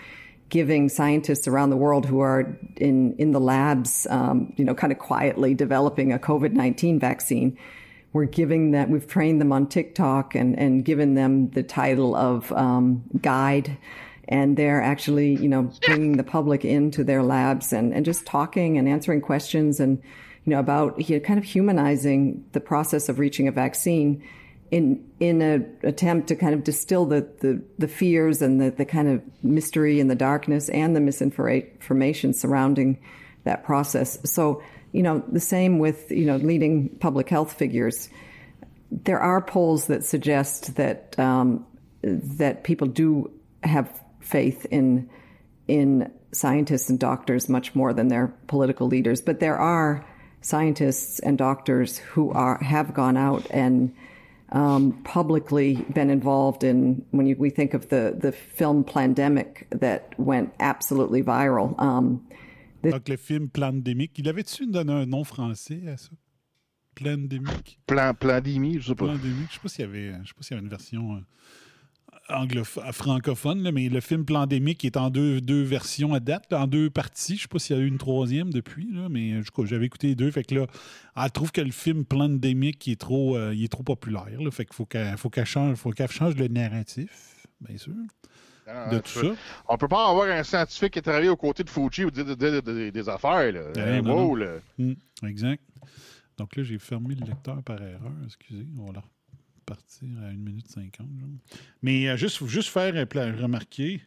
giving 0.49 0.89
scientists 0.89 1.47
around 1.47 1.69
the 1.69 1.77
world 1.77 2.05
who 2.05 2.19
are 2.19 2.57
in 2.77 3.15
in 3.17 3.31
the 3.31 3.39
labs, 3.39 4.07
um, 4.09 4.53
you 4.57 4.65
know, 4.65 4.73
kind 4.73 4.91
of 4.91 4.97
quietly 4.97 5.53
developing 5.53 6.13
a 6.13 6.19
COVID 6.19 6.53
nineteen 6.53 6.99
vaccine. 6.99 7.57
We're 8.11 8.25
giving 8.25 8.71
that. 8.71 8.89
We've 8.89 9.07
trained 9.07 9.39
them 9.39 9.53
on 9.53 9.67
TikTok 9.67 10.33
and 10.33 10.57
and 10.57 10.83
given 10.83 11.13
them 11.13 11.51
the 11.51 11.63
title 11.63 12.15
of 12.15 12.51
um, 12.53 13.03
guide 13.21 13.77
and 14.27 14.55
they're 14.55 14.81
actually, 14.81 15.35
you 15.35 15.49
know, 15.49 15.69
bringing 15.85 16.15
the 16.15 16.23
public 16.23 16.63
into 16.63 17.03
their 17.03 17.21
labs 17.21 17.73
and, 17.73 17.93
and 17.93 18.05
just 18.05 18.25
talking 18.25 18.77
and 18.77 18.87
answering 18.87 19.19
questions 19.19 19.79
and 19.81 20.01
you 20.45 20.51
know, 20.51 20.59
about 20.59 21.09
you 21.09 21.17
know, 21.17 21.25
kind 21.25 21.37
of 21.37 21.45
humanizing 21.45 22.45
the 22.51 22.59
process 22.59 23.09
of 23.09 23.19
reaching 23.19 23.47
a 23.47 23.51
vaccine 23.51 24.23
in 24.71 25.05
in 25.19 25.41
an 25.41 25.77
attempt 25.83 26.29
to 26.29 26.35
kind 26.35 26.53
of 26.53 26.63
distill 26.63 27.05
the, 27.05 27.27
the, 27.41 27.61
the 27.77 27.87
fears 27.87 28.41
and 28.41 28.59
the, 28.59 28.71
the 28.71 28.85
kind 28.85 29.07
of 29.07 29.21
mystery 29.43 29.99
and 29.99 30.09
the 30.09 30.15
darkness 30.15 30.69
and 30.69 30.95
the 30.95 31.01
misinformation 31.01 32.33
surrounding 32.33 32.97
that 33.43 33.63
process. 33.63 34.17
So, 34.23 34.63
you 34.93 35.03
know, 35.03 35.23
the 35.31 35.39
same 35.39 35.77
with, 35.79 36.09
you 36.09 36.25
know, 36.25 36.37
leading 36.37 36.89
public 36.89 37.29
health 37.29 37.53
figures. 37.53 38.09
There 38.89 39.19
are 39.19 39.41
polls 39.41 39.87
that 39.87 40.03
suggest 40.03 40.75
that 40.75 41.19
um, 41.19 41.65
that 42.01 42.63
people 42.63 42.87
do 42.87 43.31
have 43.63 44.01
faith 44.21 44.65
in 44.71 45.09
in 45.67 46.11
scientists 46.33 46.89
and 46.89 46.97
doctors 46.99 47.49
much 47.49 47.75
more 47.75 47.93
than 47.93 48.07
their 48.07 48.33
political 48.47 48.87
leaders, 48.87 49.21
but 49.21 49.39
there 49.39 49.57
are 49.57 50.05
scientists 50.41 51.19
and 51.19 51.37
doctors 51.37 51.97
who 51.97 52.31
are 52.31 52.57
have 52.63 52.93
gone 52.93 53.17
out 53.17 53.45
and 53.51 53.93
um, 54.51 54.91
publicly 55.03 55.85
been 55.93 56.09
involved 56.09 56.63
in 56.63 57.05
when 57.11 57.25
you, 57.27 57.35
we 57.37 57.49
think 57.49 57.73
of 57.73 57.89
the 57.89 58.15
the 58.19 58.31
film 58.31 58.83
Plandemic 58.83 59.65
that 59.69 60.13
went 60.19 60.53
absolutely 60.59 61.23
viral. 61.23 61.75
Um, 61.79 62.21
Donc 62.83 63.07
le 63.09 63.17
film 63.17 63.47
Plandémique, 63.49 64.17
il 64.17 64.27
avait-tu 64.27 64.65
donné 64.65 64.91
un 64.91 65.05
nom 65.05 65.23
français 65.23 65.83
à 65.87 65.97
ça? 65.97 66.09
Plandémique. 66.95 67.79
Plan, 67.85 68.13
Plandémie, 68.13 68.79
je 68.79 68.87
sais 68.87 68.95
pas. 68.95 69.05
Plandémique, 69.05 69.49
je 69.49 69.53
sais 69.53 69.59
pas 69.61 69.69
s'il 69.69 69.85
y 69.85 69.87
avait, 69.87 70.13
je 70.23 70.27
sais 70.29 70.33
pas 70.35 70.41
s'il 70.41 70.55
y 70.55 70.57
avait 70.57 70.63
une 70.63 70.69
version. 70.69 71.15
Euh, 71.15 71.19
francophone, 72.91 73.63
là, 73.63 73.71
mais 73.71 73.89
le 73.89 73.99
film 74.01 74.25
Plandémique 74.25 74.83
est 74.85 74.97
en 74.97 75.09
deux, 75.09 75.41
deux 75.41 75.63
versions 75.63 76.13
à 76.13 76.19
date, 76.19 76.45
là, 76.51 76.61
en 76.61 76.67
deux 76.67 76.89
parties. 76.89 77.37
Je 77.37 77.43
sais 77.43 77.47
pas 77.47 77.59
s'il 77.59 77.75
y 77.75 77.79
a 77.79 77.81
eu 77.81 77.87
une 77.87 77.97
troisième 77.97 78.51
depuis, 78.51 78.91
là, 78.91 79.07
mais 79.09 79.33
euh, 79.33 79.65
j'avais 79.65 79.85
écouté 79.85 80.07
les 80.07 80.15
deux. 80.15 80.31
Fait 80.31 80.43
que 80.43 80.55
là, 80.55 80.67
elle 81.15 81.31
trouve 81.31 81.51
que 81.51 81.61
le 81.61 81.71
film 81.71 82.05
Plandémique 82.05 82.87
est 82.87 82.99
trop, 82.99 83.35
euh, 83.37 83.53
il 83.53 83.63
est 83.63 83.67
trop 83.71 83.83
populaire. 83.83 84.27
Fait 84.51 84.65
qu'il 84.65 84.75
faut 84.75 84.85
qu'elle 84.85 85.17
faut 85.17 85.31
change, 85.45 85.75
faut 85.77 85.91
change 86.09 86.35
le 86.35 86.47
narratif, 86.47 87.45
bien 87.61 87.77
sûr. 87.77 87.93
Ah, 88.67 88.89
de 88.89 88.99
tout 88.99 89.09
ça. 89.09 89.33
On 89.67 89.77
peut 89.77 89.87
pas 89.87 90.09
avoir 90.09 90.27
un 90.29 90.43
scientifique 90.43 90.93
qui 90.93 90.99
est 90.99 91.01
travaillé 91.01 91.29
aux 91.29 91.35
côtés 91.35 91.63
de 91.63 91.69
Fauci 91.69 92.05
ou 92.05 92.11
dire 92.11 92.25
des- 92.25 93.09
affaires. 93.09 93.51
Là. 93.51 93.61
Ouais, 93.61 93.71
Euh, 93.77 94.01
non, 94.01 94.27
wow, 94.27 94.35
là. 94.35 94.59
Mm, 94.77 94.93
exact. 95.27 95.63
Donc 96.37 96.55
là, 96.55 96.63
j'ai 96.63 96.79
fermé 96.79 97.15
le 97.15 97.25
lecteur 97.25 97.61
par 97.63 97.81
erreur. 97.81 98.11
Excusez, 98.25 98.65
on 98.79 98.85
va 98.85 98.93
la 98.93 99.03
à 99.71 100.27
1 100.27 100.33
minute 100.33 100.67
50. 100.67 101.07
genre. 101.19 101.29
Mais 101.81 102.07
euh, 102.09 102.17
juste, 102.17 102.45
juste 102.47 102.69
faire 102.69 102.93
remarquer. 102.93 104.01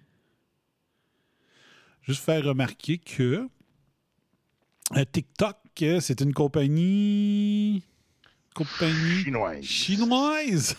Juste 2.02 2.22
faire 2.22 2.44
remarquer 2.44 2.98
que 2.98 3.48
euh, 4.94 5.04
TikTok, 5.10 5.56
euh, 5.82 6.00
c'est 6.00 6.20
une 6.20 6.34
compagnie. 6.34 7.82
Compagnie 8.54 9.24
Chinois. 9.24 9.62
chinoise. 9.62 10.76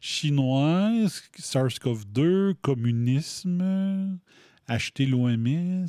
chinoise, 0.00 1.22
SARS-CoV-2, 1.38 2.54
communisme, 2.60 4.18
acheter 4.66 5.06
l'OMS. 5.06 5.86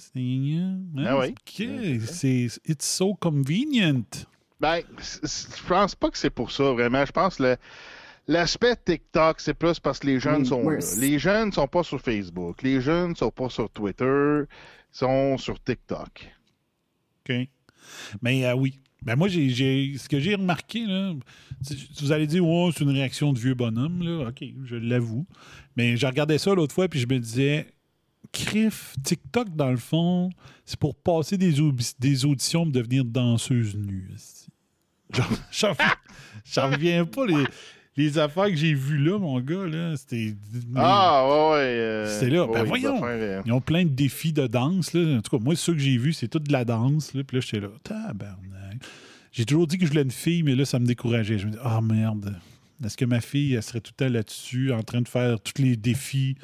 Ah 0.97 1.17
oui. 1.17 1.29
OK, 1.29 1.67
c'est 2.05 2.47
it's 2.65 2.85
so 2.85 3.15
convenient. 3.15 4.05
Ben, 4.59 4.81
je 4.99 5.67
pense 5.67 5.95
pas 5.95 6.09
que 6.09 6.17
c'est 6.17 6.29
pour 6.31 6.51
ça, 6.51 6.71
vraiment. 6.71 7.05
Je 7.05 7.11
pense 7.11 7.35
que 7.37 7.43
le- 7.43 7.57
l'aspect 8.27 8.75
TikTok, 8.75 9.39
c'est 9.39 9.53
plus 9.53 9.79
parce 9.79 9.99
que 9.99 10.07
les 10.07 10.19
jeunes 10.19 10.45
sont 10.45 10.67
là. 10.67 10.79
Les 10.99 11.19
jeunes 11.19 11.51
sont 11.51 11.67
pas 11.67 11.83
sur 11.83 12.01
Facebook. 12.01 12.61
Les 12.63 12.81
jeunes 12.81 13.15
sont 13.15 13.29
pas 13.31 13.49
sur 13.49 13.69
Twitter. 13.69 14.41
Ils 14.93 14.97
sont 14.97 15.37
sur 15.37 15.61
TikTok. 15.63 16.27
OK. 17.29 17.35
Mais 18.21 18.45
euh, 18.45 18.55
oui. 18.55 18.79
Ben 19.03 19.15
moi, 19.15 19.27
j'ai, 19.27 19.95
ce 19.97 20.09
que 20.09 20.19
j'ai 20.19 20.33
remarqué, 20.35 20.85
là, 20.85 21.13
vous 22.01 22.11
allez 22.11 22.25
dire, 22.25 22.43
oh, 22.43 22.71
c'est 22.71 22.83
une 22.83 22.89
réaction 22.89 23.31
de 23.31 23.37
vieux 23.39 23.53
bonhomme. 23.53 24.01
Là. 24.01 24.29
OK, 24.29 24.43
je 24.65 24.75
l'avoue. 24.75 25.25
Mais 25.75 25.95
je 25.97 26.07
regardais 26.07 26.39
ça 26.39 26.53
l'autre 26.55 26.73
fois, 26.73 26.87
puis 26.87 26.99
je 26.99 27.05
me 27.05 27.19
disais, 27.19 27.67
Criff, 28.31 28.95
TikTok, 29.03 29.55
dans 29.55 29.69
le 29.69 29.77
fond, 29.77 30.31
c'est 30.65 30.79
pour 30.79 30.95
passer 30.95 31.37
des, 31.37 31.53
des 31.99 32.25
auditions 32.25 32.63
pour 32.63 32.71
devenir 32.73 33.05
danseuse 33.05 33.75
nue. 33.75 34.09
J'en 35.51 35.73
reviens 36.71 37.05
pas. 37.05 37.25
Les, 37.25 37.43
les 37.95 38.17
affaires 38.19 38.45
que 38.45 38.55
j'ai 38.55 38.73
vues 38.73 38.97
là, 38.99 39.17
mon 39.17 39.39
gars, 39.39 39.65
là, 39.65 39.95
c'était. 39.97 40.35
Ah, 40.75 41.25
ouais, 41.27 41.33
ouais. 41.51 41.63
euh, 41.63 42.19
C'est 42.19 42.29
là. 42.29 42.45
Ben 42.45 42.61
ouais, 42.61 42.63
voyons. 42.67 43.01
Ils 43.45 43.51
ont 43.51 43.61
plein 43.61 43.83
de 43.83 43.89
défis 43.89 44.33
de 44.33 44.47
danse. 44.47 44.93
Là. 44.93 45.17
En 45.17 45.21
tout 45.21 45.35
cas, 45.37 45.43
moi, 45.43 45.55
ceux 45.55 45.73
que 45.73 45.79
j'ai 45.79 45.97
vus, 45.97 46.13
c'est 46.13 46.27
tout 46.27 46.39
de 46.39 46.51
la 46.51 46.63
danse. 46.65 47.13
Là. 47.13 47.23
Puis 47.23 47.37
là, 47.37 47.41
j'étais 47.41 47.59
là, 47.59 47.69
tabarnak. 47.83 48.77
J'ai 49.31 49.45
toujours 49.45 49.67
dit 49.67 49.77
que 49.77 49.85
je 49.85 49.89
voulais 49.91 50.03
une 50.03 50.11
fille, 50.11 50.43
mais 50.43 50.55
là, 50.55 50.65
ça 50.65 50.79
me 50.79 50.85
décourageait. 50.85 51.37
Je 51.37 51.47
me 51.47 51.51
dis, 51.51 51.57
ah 51.63 51.81
merde. 51.81 52.35
Est-ce 52.83 52.95
que 52.95 53.05
ma 53.05 53.21
fille, 53.21 53.55
elle 53.55 53.63
serait 53.63 53.81
tout 53.81 53.91
le 53.99 54.05
temps 54.05 54.13
là-dessus, 54.13 54.71
en 54.71 54.83
train 54.83 55.01
de 55.01 55.07
faire 55.07 55.39
tous 55.39 55.59
les 55.61 55.75
défis 55.75 56.35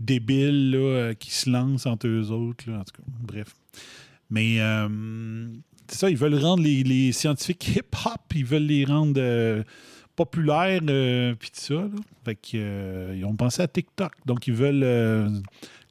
débiles 0.00 0.72
là, 0.72 0.78
euh, 0.78 1.14
qui 1.14 1.30
se 1.30 1.48
lancent 1.48 1.86
entre 1.86 2.08
eux 2.08 2.30
autres? 2.32 2.68
Là? 2.68 2.78
En 2.80 2.84
tout 2.84 3.00
cas, 3.00 3.08
bref. 3.22 3.54
Mais 4.28 4.56
euh, 4.60 5.46
c'est 5.88 5.98
ça, 5.98 6.10
ils 6.10 6.16
veulent 6.16 6.34
rendre 6.42 6.62
les, 6.62 6.82
les 6.82 7.12
scientifiques 7.12 7.76
hip-hop, 7.76 8.20
ils 8.34 8.44
veulent 8.44 8.62
les 8.66 8.84
rendre 8.84 9.14
euh, 9.18 9.62
populaires, 10.14 10.80
euh, 10.88 11.34
puis 11.38 11.50
tout 11.50 11.60
ça. 11.60 11.74
là. 11.74 11.88
Fait 12.24 12.34
que, 12.34 12.50
euh, 12.54 13.14
ils 13.16 13.24
ont 13.24 13.36
pensé 13.36 13.62
à 13.62 13.68
TikTok. 13.68 14.12
Donc, 14.24 14.46
ils 14.46 14.54
veulent 14.54 14.82
euh, 14.84 15.28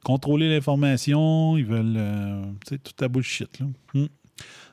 contrôler 0.04 0.48
l'information, 0.48 1.56
ils 1.56 1.66
veulent. 1.66 1.94
euh, 1.96 2.42
tu 2.66 2.74
sais, 2.74 2.78
toute 2.78 3.00
la 3.00 3.08
bullshit. 3.08 3.58
Là. 3.60 3.66
Hmm. 3.94 4.06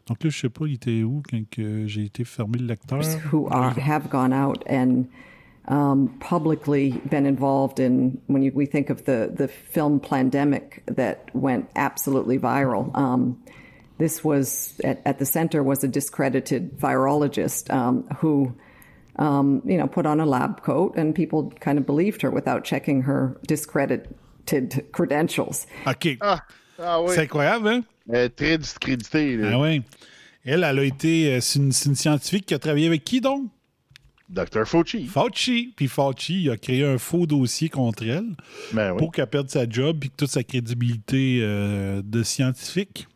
Donc 0.08 0.22
là, 0.24 0.30
je 0.30 0.38
sais 0.38 0.50
pas, 0.50 0.66
il 0.68 0.74
était 0.74 1.04
où 1.04 1.24
quand 1.30 1.40
j'ai 1.86 2.04
été 2.04 2.26
fermé 2.26 2.58
le 2.60 2.66
lecteur? 2.66 3.02
who 3.32 3.48
are 3.50 3.74
have 3.80 4.10
gone 4.10 4.34
out 4.34 4.62
and 4.70 5.06
um, 5.70 6.10
publicly 6.20 7.00
been 7.10 7.26
involved 7.26 7.80
in 7.80 8.18
when 8.28 8.44
you, 8.44 8.52
we 8.54 8.66
think 8.66 8.90
of 8.90 9.06
the 9.06 9.32
the 9.34 9.48
film 9.48 10.02
Plandemic 10.02 10.82
that 10.88 11.30
went 11.34 11.68
absolutely 11.78 12.38
viral. 12.38 12.92
Um, 12.94 13.38
this 14.04 14.24
was 14.24 14.74
at, 14.84 15.02
at 15.06 15.18
the 15.18 15.26
center 15.26 15.64
was 15.64 15.84
a 15.84 15.88
discredited 15.88 16.78
virologist 16.78 17.72
um, 17.74 18.04
who. 18.20 18.54
Um, 19.20 19.62
you 19.64 19.78
know, 19.78 19.86
put 19.86 20.08
on 20.08 20.20
a 20.20 20.26
lab 20.26 20.64
coat, 20.64 20.98
and 20.98 21.14
people 21.14 21.54
kind 21.60 21.78
of 21.78 21.86
believed 21.86 22.24
her 22.24 22.32
without 22.32 22.64
checking 22.64 23.04
her 23.04 23.38
discredited 23.46 24.12
credentials. 24.92 25.68
OK. 25.86 26.18
Ah, 26.20 26.40
ah 26.80 27.00
oui. 27.00 27.14
C'est 27.14 27.22
incroyable, 27.22 27.68
hein? 27.68 27.84
Euh, 28.12 28.28
très 28.36 28.58
discrédité. 28.58 29.38
là. 29.38 29.52
Ah 29.54 29.60
oui. 29.60 29.84
Elle, 30.44 30.64
elle 30.64 30.80
a 30.80 30.84
été. 30.84 31.32
euh, 31.32 31.42
c'est 31.42 31.60
une, 31.60 31.72
c'est 31.72 31.90
une 31.90 31.96
scientifique 31.96 32.48
qui 32.48 32.56
a 32.56 32.60
travaillé 32.60 32.88
avec 32.88 33.04
qui 33.04 33.22
donc? 33.22 33.52
Dr. 34.30 34.66
Fauci. 34.66 35.06
Fauci. 35.06 35.74
Puis 35.76 35.88
Fauci 35.88 36.46
il 36.46 36.50
a 36.50 36.58
créé 36.58 36.84
un 36.84 36.98
faux 36.98 37.28
dossier 37.28 37.70
contre 37.70 38.04
elle. 38.04 38.36
Ben 38.74 38.94
oui. 38.94 38.98
pour 38.98 39.12
qu'elle 39.12 39.28
perde 39.28 39.50
sa 39.50 39.70
job 39.70 40.04
et 40.06 40.10
toute 40.10 40.30
sa 40.30 40.44
crédibilité 40.44 41.42
euh, 41.44 42.02
de 42.04 42.24
scientifique. 42.24 43.08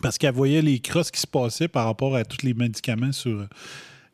Parce 0.00 0.18
qu'elle 0.18 0.34
voyait 0.34 0.62
les 0.62 0.78
crosses 0.80 1.10
qui 1.10 1.20
se 1.20 1.26
passaient 1.26 1.68
par 1.68 1.84
rapport 1.86 2.16
à 2.16 2.24
tous 2.24 2.44
les 2.44 2.54
médicaments 2.54 3.12
sur 3.12 3.46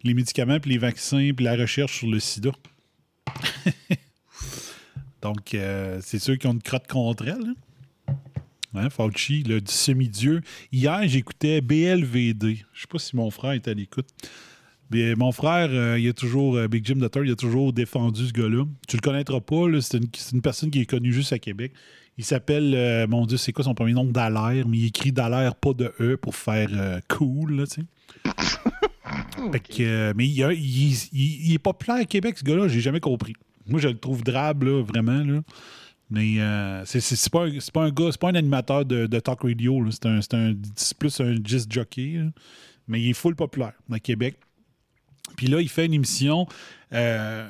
les 0.03 0.15
médicaments 0.15 0.59
puis 0.61 0.73
les 0.73 0.79
vaccins 0.79 1.31
puis 1.35 1.45
la 1.45 1.55
recherche 1.57 1.99
sur 1.99 2.09
le 2.09 2.21
sida. 2.21 2.51
Donc, 5.23 5.55
euh, 5.55 6.01
c'est 6.03 6.19
ceux 6.19 6.37
qui 6.37 6.47
ont 6.47 6.53
une 6.53 6.63
crotte 6.63 6.87
contre 6.87 7.27
elle. 7.29 7.55
hein. 8.09 8.15
Hein, 8.75 8.91
Fauci, 8.91 9.43
le 9.43 9.61
semi-dieu. 9.65 10.43
Hier, 10.73 11.01
j'écoutais 11.07 11.61
BLVD. 11.61 12.65
Je 12.73 12.81
sais 12.81 12.87
pas 12.89 12.99
si 12.99 13.17
mon 13.17 13.31
frère 13.31 13.53
est 13.53 13.67
à 13.67 13.75
l'écoute. 13.75 14.07
Mais 14.91 15.15
mon 15.15 15.33
frère, 15.33 15.69
euh, 15.71 15.99
il 15.99 16.09
a 16.09 16.13
toujours, 16.13 16.57
euh, 16.57 16.69
Big 16.69 16.87
Jim 16.87 16.95
Nutter, 16.97 17.21
il 17.25 17.33
a 17.33 17.37
toujours 17.37 17.73
défendu 17.73 18.27
ce 18.27 18.33
gars-là. 18.33 18.65
Tu 18.87 18.97
le 18.97 19.03
connaîtras 19.03 19.41
pas, 19.41 19.65
c'est 19.81 19.99
une 20.33 20.43
personne 20.43 20.71
qui 20.71 20.81
est 20.81 20.87
connue 20.87 21.13
juste 21.13 21.33
à 21.33 21.39
Québec. 21.39 21.73
Il 22.19 22.25
s'appelle, 22.25 22.75
euh, 22.75 23.07
mon 23.07 23.25
Dieu, 23.27 23.37
c'est 23.37 23.53
quoi 23.53 23.65
son 23.65 23.75
premier 23.75 23.93
nom? 23.93 24.05
Dallaire, 24.05 24.67
mais 24.69 24.77
il 24.79 24.87
écrit 24.87 25.13
Dallaire, 25.13 25.55
pas 25.55 25.73
de 25.73 25.93
E 26.01 26.17
pour 26.17 26.35
faire 26.35 26.69
euh, 26.73 27.01
cool, 27.09 27.55
là, 27.61 27.67
tu 27.67 27.83
sais. 27.83 27.87
Que, 29.71 29.83
euh, 29.83 30.13
mais 30.17 30.27
il, 30.27 30.43
a- 30.43 30.53
il- 30.53 30.93
il- 31.13 31.47
il 31.49 31.55
est 31.55 31.59
populaire 31.59 31.97
à 32.01 32.05
Québec, 32.05 32.37
ce 32.39 32.45
gars-là, 32.45 32.69
j'ai 32.69 32.81
jamais 32.81 33.01
compris. 33.01 33.35
Moi, 33.67 33.81
je 33.81 33.89
le 33.89 33.97
trouve 33.99 34.23
drabe, 34.25 34.65
là, 34.65 34.83
vraiment. 34.83 35.23
Là. 35.23 35.41
Mais 36.11 36.41
euh, 36.41 36.83
c'est, 36.85 37.31
pas, 37.31 37.47
un, 37.47 37.51
pas 37.73 37.85
un 37.85 37.91
gars, 37.91 38.09
c'est 38.11 38.21
pas 38.21 38.31
un 38.31 38.35
animateur 38.35 38.85
de, 38.85 39.07
de 39.07 39.21
talk 39.21 39.43
radio. 39.43 39.83
C'est, 39.91 40.07
un, 40.07 40.55
plus 40.99 41.21
un 41.21 41.35
disc 41.35 41.71
jockey. 41.71 42.15
là. 42.17 42.31
Mais 42.89 43.01
il 43.01 43.11
est 43.11 43.15
full 43.15 43.37
populaire 43.37 43.73
à 43.93 43.99
Québec. 44.01 44.37
Puis 45.37 45.47
là, 45.47 45.61
il 45.61 45.69
fait 45.69 45.87
une 45.87 45.95
émission. 45.95 46.47
Euh, 46.93 47.49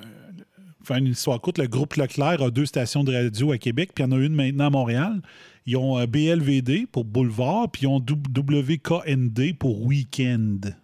faire 0.88 0.96
une 0.96 1.08
histoire 1.08 1.40
courte, 1.40 1.58
le 1.58 1.66
groupe 1.66 1.94
Leclerc 1.94 2.42
a 2.42 2.50
deux 2.50 2.66
stations 2.66 3.04
de 3.04 3.14
radio 3.14 3.52
à 3.52 3.58
Québec, 3.58 3.90
puis 3.94 4.02
il 4.02 4.10
y 4.10 4.12
en 4.12 4.16
a 4.16 4.20
une 4.20 4.34
maintenant 4.34 4.66
à 4.66 4.70
Montréal. 4.70 5.20
Ils 5.66 5.76
ont 5.76 5.98
euh, 5.98 6.06
BLVD 6.06 6.86
pour 6.90 7.04
Boulevard, 7.04 7.70
puis 7.70 7.82
ils 7.82 7.86
ont 7.86 7.98
WKND 7.98 9.56
pour 9.58 9.84
Weekend. 9.84 10.76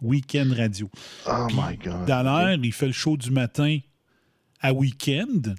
Weekend 0.00 0.52
Radio. 0.52 0.90
Oh 1.28 1.46
my 1.50 1.76
god. 1.76 2.06
Dans 2.06 2.22
l'air, 2.24 2.58
il 2.60 2.72
fait 2.72 2.88
le 2.88 2.92
show 2.92 3.16
du 3.16 3.30
matin 3.30 3.78
à 4.60 4.72
Weekend, 4.72 5.54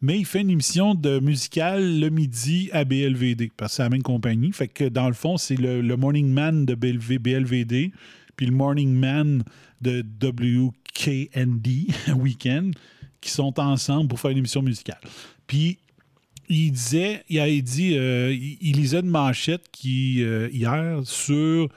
mais 0.00 0.20
il 0.20 0.24
fait 0.24 0.42
une 0.42 0.50
émission 0.50 0.94
de 0.94 1.18
musicale 1.18 1.98
le 1.98 2.10
midi 2.10 2.70
à 2.72 2.84
BLVD, 2.84 3.50
parce 3.56 3.72
que 3.72 3.76
c'est 3.76 3.82
la 3.82 3.88
même 3.88 4.02
compagnie. 4.02 4.52
Fait 4.52 4.68
que 4.68 4.84
dans 4.84 5.08
le 5.08 5.14
fond, 5.14 5.36
c'est 5.36 5.56
le, 5.56 5.80
le 5.80 5.96
Morning 5.96 6.28
Man 6.28 6.64
de 6.64 6.76
BLV 6.76 7.18
BLVD, 7.18 7.92
puis 8.36 8.46
le 8.46 8.52
Morning 8.52 8.94
Man 8.94 9.42
de 9.80 10.04
WKND, 10.22 11.88
Weekend, 12.16 12.74
qui 13.22 13.30
sont 13.30 13.58
ensemble 13.58 14.08
pour 14.08 14.20
faire 14.20 14.32
une 14.32 14.38
émission 14.38 14.60
musicale. 14.60 15.00
Puis 15.46 15.78
il 16.48 16.72
disait, 16.72 17.24
il 17.30 17.40
a 17.40 17.48
dit, 17.48 17.96
euh, 17.96 18.32
il, 18.32 18.58
il 18.60 18.76
lisait 18.76 19.00
une 19.00 19.08
manchette 19.08 19.70
qui, 19.72 20.22
euh, 20.22 20.50
hier 20.52 21.00
sur, 21.04 21.68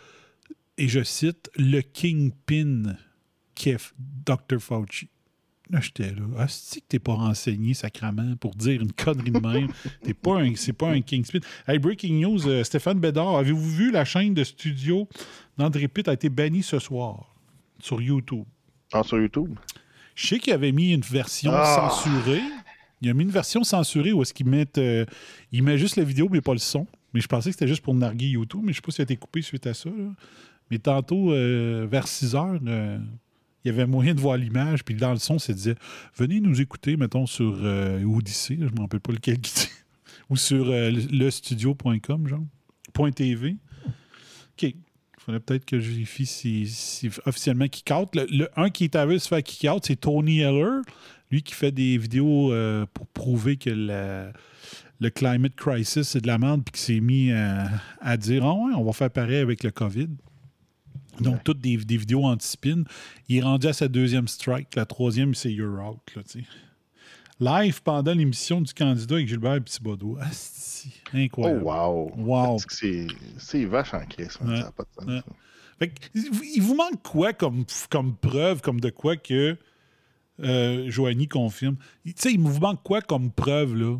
et 0.77 0.89
je 0.89 1.03
cite, 1.03 1.49
le 1.55 1.79
Kingpin 1.81 2.95
est 3.65 3.93
Dr. 4.25 4.59
Fauci. 4.59 5.07
Là, 5.71 5.79
j'étais 5.81 6.11
là. 6.11 6.21
Ah, 6.37 6.45
c'est 6.47 6.81
que 6.81 6.85
t'es 6.87 6.99
pas 6.99 7.13
renseigné, 7.13 7.73
sacrament, 7.73 8.35
pour 8.35 8.53
dire 8.53 8.81
une 8.81 8.91
connerie 8.91 9.31
de 9.31 9.39
même? 9.39 9.69
T'es 10.03 10.13
pas 10.13 10.39
un, 10.39 10.53
c'est 10.55 10.73
pas 10.73 10.89
un 10.89 11.01
Kingpin. 11.01 11.39
Hey, 11.67 11.79
breaking 11.79 12.21
news, 12.21 12.47
euh, 12.47 12.63
Stéphane 12.63 12.99
Bédard, 12.99 13.35
avez-vous 13.37 13.71
vu 13.71 13.91
la 13.91 14.05
chaîne 14.05 14.35
de 14.35 14.43
studio 14.43 15.07
d'André 15.57 15.87
Pitt 15.87 16.07
a 16.07 16.13
été 16.13 16.29
bannie 16.29 16.61
ce 16.61 16.77
soir 16.77 17.33
sur 17.79 17.99
YouTube? 17.99 18.45
Ah, 18.93 19.01
sur 19.01 19.19
YouTube? 19.19 19.55
Je 20.15 20.27
sais 20.27 20.39
qu'il 20.39 20.53
avait 20.53 20.71
mis 20.71 20.93
une 20.93 21.01
version 21.01 21.51
Ah. 21.53 21.89
censurée. 21.91 22.41
Il 23.01 23.09
a 23.09 23.13
mis 23.13 23.23
une 23.23 23.29
version 23.31 23.63
censurée 23.63 24.13
où 24.13 24.21
est-ce 24.21 24.33
qu'il 24.33 24.47
met, 24.47 24.65
euh, 24.77 25.05
il 25.51 25.61
met 25.63 25.77
juste 25.77 25.97
la 25.97 26.03
vidéo 26.03 26.27
mais 26.31 26.41
pas 26.41 26.53
le 26.53 26.59
son. 26.59 26.87
Mais 27.13 27.21
je 27.21 27.27
pensais 27.27 27.49
que 27.49 27.53
c'était 27.55 27.67
juste 27.67 27.81
pour 27.83 27.93
narguer 27.93 28.27
YouTube, 28.27 28.61
mais 28.63 28.71
je 28.71 28.77
sais 28.77 28.81
pas 28.81 28.91
s'il 28.91 29.01
a 29.01 29.03
été 29.03 29.15
coupé 29.17 29.41
suite 29.41 29.67
à 29.67 29.73
ça. 29.73 29.89
là. 29.89 30.11
Mais 30.71 30.79
tantôt, 30.79 31.31
euh, 31.31 31.85
vers 31.89 32.07
6 32.07 32.35
heures, 32.35 32.59
euh, 32.65 32.97
il 33.63 33.67
y 33.67 33.71
avait 33.71 33.85
moyen 33.85 34.13
de 34.15 34.19
voir 34.19 34.37
l'image, 34.37 34.83
puis 34.83 34.95
dans 34.95 35.11
le 35.11 35.19
son, 35.19 35.37
ça 35.39 35.53
disait 35.53 35.75
Venez 36.15 36.39
nous 36.39 36.59
écouter, 36.61 36.97
mettons, 36.97 37.25
sur 37.25 37.53
Odyssey, 37.63 38.55
là, 38.55 38.67
je 38.67 38.71
ne 38.71 38.77
me 38.77 38.81
rappelle 38.81 38.99
pas 39.01 39.11
lequel 39.13 39.39
qui 39.39 39.53
dit, 39.53 39.69
ou 40.29 40.37
sur 40.37 40.65
lestudio.com, 40.65 42.27
genre, 42.27 42.43
point 42.93 43.11
.tv. 43.11 43.57
OK. 44.61 44.73
Il 45.27 45.31
faudrait 45.33 45.39
peut-être 45.39 45.65
que 45.65 45.79
je 45.79 45.89
vérifie 45.89 46.25
si, 46.27 46.67
si 46.67 47.09
officiellement 47.25 47.67
kick 47.67 47.89
out. 47.91 48.09
Le, 48.15 48.27
le- 48.29 48.49
un 48.55 48.69
qui 48.69 48.83
est 48.83 48.95
arrivé 48.95 49.15
à 49.15 49.19
se 49.19 49.27
faire 49.27 49.41
kick 49.41 49.67
out, 49.71 49.83
c'est 49.85 49.95
Tony 49.95 50.41
Heller, 50.41 50.81
lui 51.31 51.41
qui 51.41 51.53
fait 51.55 51.71
des 51.71 51.97
vidéos 51.97 52.53
euh, 52.53 52.85
pour 52.93 53.07
prouver 53.07 53.57
que 53.57 53.71
la- 53.71 54.31
le 54.99 55.09
climate 55.09 55.55
crisis 55.55 56.07
c'est 56.09 56.21
de 56.21 56.27
la 56.27 56.37
merde, 56.37 56.61
puis 56.63 56.73
qui 56.73 56.81
s'est 56.81 56.99
mis 56.99 57.31
à, 57.31 57.69
à 58.01 58.17
dire 58.17 58.45
Ah 58.45 58.53
ouais, 58.53 58.73
on 58.75 58.83
va 58.83 58.93
faire 58.93 59.09
pareil 59.09 59.37
avec 59.37 59.63
le 59.63 59.71
COVID. 59.71 60.09
Donc, 61.21 61.43
toutes 61.45 61.59
des, 61.61 61.77
des 61.77 61.95
vidéos 61.97 62.25
anti-spin. 62.25 62.83
Il 63.29 63.37
est 63.37 63.41
rendu 63.41 63.67
à 63.67 63.73
sa 63.73 63.87
deuxième 63.87 64.27
strike. 64.27 64.75
La 64.75 64.85
troisième, 64.85 65.33
c'est 65.33 65.51
You're 65.51 65.79
Out. 65.81 66.01
Là. 66.15 66.21
Live 67.39 67.81
pendant 67.83 68.13
l'émission 68.13 68.61
du 68.61 68.73
candidat 68.73 69.15
avec 69.15 69.27
Gilbert 69.27 69.63
Thibodeau. 69.63 70.17
Asti, 70.21 70.91
Oh, 71.13 71.17
incroyable. 71.17 71.63
wow. 71.63 72.11
Wow. 72.17 72.57
C'est 73.37 73.65
vache 73.65 73.93
en 73.93 74.05
crise. 74.05 74.37
Ouais. 74.41 74.57
Ça 74.57 74.63
n'a 74.65 74.71
pas 74.71 74.83
de 74.83 74.89
sens. 74.95 75.05
Ouais. 75.07 75.17
ça. 75.19 75.33
Fait 75.79 75.89
que, 75.89 75.95
il 76.55 76.61
vous 76.61 76.75
manque 76.75 77.01
quoi 77.03 77.33
comme, 77.33 77.65
comme 77.89 78.15
preuve, 78.15 78.61
comme 78.61 78.79
de 78.79 78.89
quoi 78.89 79.17
que 79.17 79.57
euh, 80.41 80.89
Joanie 80.89 81.27
confirme? 81.27 81.75
Tu 82.05 82.13
sais, 82.15 82.31
il 82.33 82.39
vous 82.39 82.59
manque 82.59 82.81
quoi 82.83 83.01
comme 83.01 83.29
preuve, 83.31 83.75
là? 83.75 83.97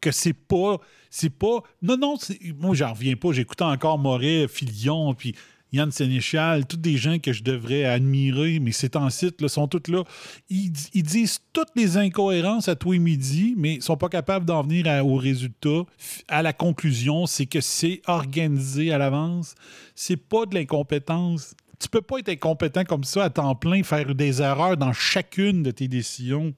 Que 0.00 0.10
c'est 0.12 0.32
pas. 0.32 0.78
C'est 1.10 1.30
pas. 1.30 1.62
Non, 1.82 1.96
non, 1.98 2.16
moi, 2.58 2.74
j'en 2.74 2.92
reviens 2.92 3.16
pas. 3.16 3.32
J'écoutais 3.32 3.64
encore 3.64 3.98
Moret, 3.98 4.46
Filion, 4.48 5.12
puis 5.14 5.34
Yann 5.76 5.90
Sénéchal, 5.92 6.66
tous 6.66 6.76
des 6.76 6.96
gens 6.96 7.18
que 7.18 7.32
je 7.32 7.42
devrais 7.42 7.84
admirer, 7.84 8.58
mais 8.60 8.72
ces 8.72 8.90
temps-ci, 8.90 9.30
sont 9.46 9.68
tous 9.68 9.90
là. 9.90 10.02
Ils, 10.48 10.70
disent 10.70 11.38
toutes 11.52 11.70
les 11.76 11.96
incohérences 11.96 12.68
à 12.68 12.76
tous 12.76 12.92
les 12.92 12.98
midis, 12.98 13.54
mais 13.56 13.74
ils 13.74 13.82
sont 13.82 13.96
pas 13.96 14.08
capables 14.08 14.46
d'en 14.46 14.62
venir 14.62 14.86
au 15.04 15.16
résultat, 15.16 15.82
à 16.28 16.42
la 16.42 16.52
conclusion, 16.52 17.26
c'est 17.26 17.46
que 17.46 17.60
c'est 17.60 18.00
organisé 18.06 18.92
à 18.92 18.98
l'avance. 18.98 19.54
C'est 19.94 20.16
pas 20.16 20.46
de 20.46 20.54
l'incompétence. 20.54 21.54
Tu 21.78 21.88
peux 21.88 22.02
pas 22.02 22.18
être 22.18 22.30
incompétent 22.30 22.84
comme 22.84 23.04
ça 23.04 23.24
à 23.24 23.30
temps 23.30 23.54
plein, 23.54 23.82
faire 23.82 24.14
des 24.14 24.40
erreurs 24.40 24.76
dans 24.76 24.92
chacune 24.92 25.62
de 25.62 25.70
tes 25.70 25.88
décisions. 25.88 26.54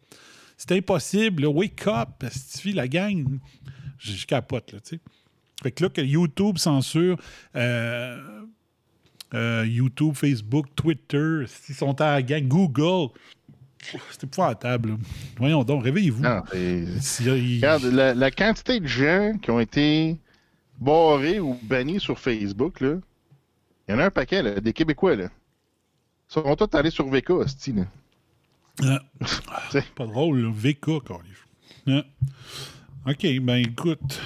C'est 0.57 0.73
impossible. 0.73 1.43
là. 1.43 1.49
Wake 1.49 1.87
up, 1.87 2.25
suffit 2.31 2.73
la 2.73 2.87
gang. 2.89 3.39
Je, 3.99 4.13
je 4.13 4.27
capote, 4.27 4.73
là, 4.73 4.81
tu 4.81 4.97
sais. 4.97 5.01
Fait 5.63 5.73
que 5.73 5.85
là, 5.85 5.91
que 5.91 6.01
YouTube 6.01 6.59
censure 6.59 7.19
euh, 7.57 8.43
euh, 9.35 9.65
YouTube, 9.67 10.15
Facebook, 10.15 10.67
Twitter, 10.75 11.45
s'ils 11.47 11.75
sont 11.75 12.01
à 12.01 12.13
la 12.13 12.23
gang, 12.23 12.47
Google. 12.47 13.11
C'était 14.11 14.27
épouvantable. 14.27 14.91
là. 14.91 14.97
Voyons 15.37 15.63
donc, 15.65 15.85
réveillez-vous. 15.85 16.23
C'est- 17.01 17.25
il- 17.25 17.57
Regarde, 17.57 17.85
la, 17.85 18.15
la 18.15 18.31
quantité 18.31 18.81
de 18.81 18.87
gens 18.87 19.35
qui 19.41 19.51
ont 19.51 19.61
été 19.61 20.17
barrés 20.81 21.39
ou 21.41 21.59
bannis 21.63 22.01
sur 22.01 22.19
Facebook, 22.19 22.81
là, 22.81 22.97
il 23.89 23.93
y 23.93 23.95
en 23.95 24.01
a 24.01 24.07
un 24.07 24.11
paquet, 24.11 24.43
là, 24.43 24.61
des 24.61 24.73
Québécois, 24.73 25.17
là. 25.17 25.29
Ils 26.31 26.33
sont 26.35 26.57
tous 26.57 26.77
allés 26.77 26.91
sur 26.91 27.09
VK, 27.09 27.31
hostie, 27.31 27.73
là. 27.73 27.85
Ah. 28.83 29.01
T'sais. 29.71 29.83
pas 29.97 30.07
drôle, 30.07 30.41
là. 30.43 30.51
VK, 30.55 31.03
câlisse. 31.05 31.45
Ah. 31.87 32.05
OK, 33.11 33.27
ben 33.43 33.57
écoute. 33.57 34.21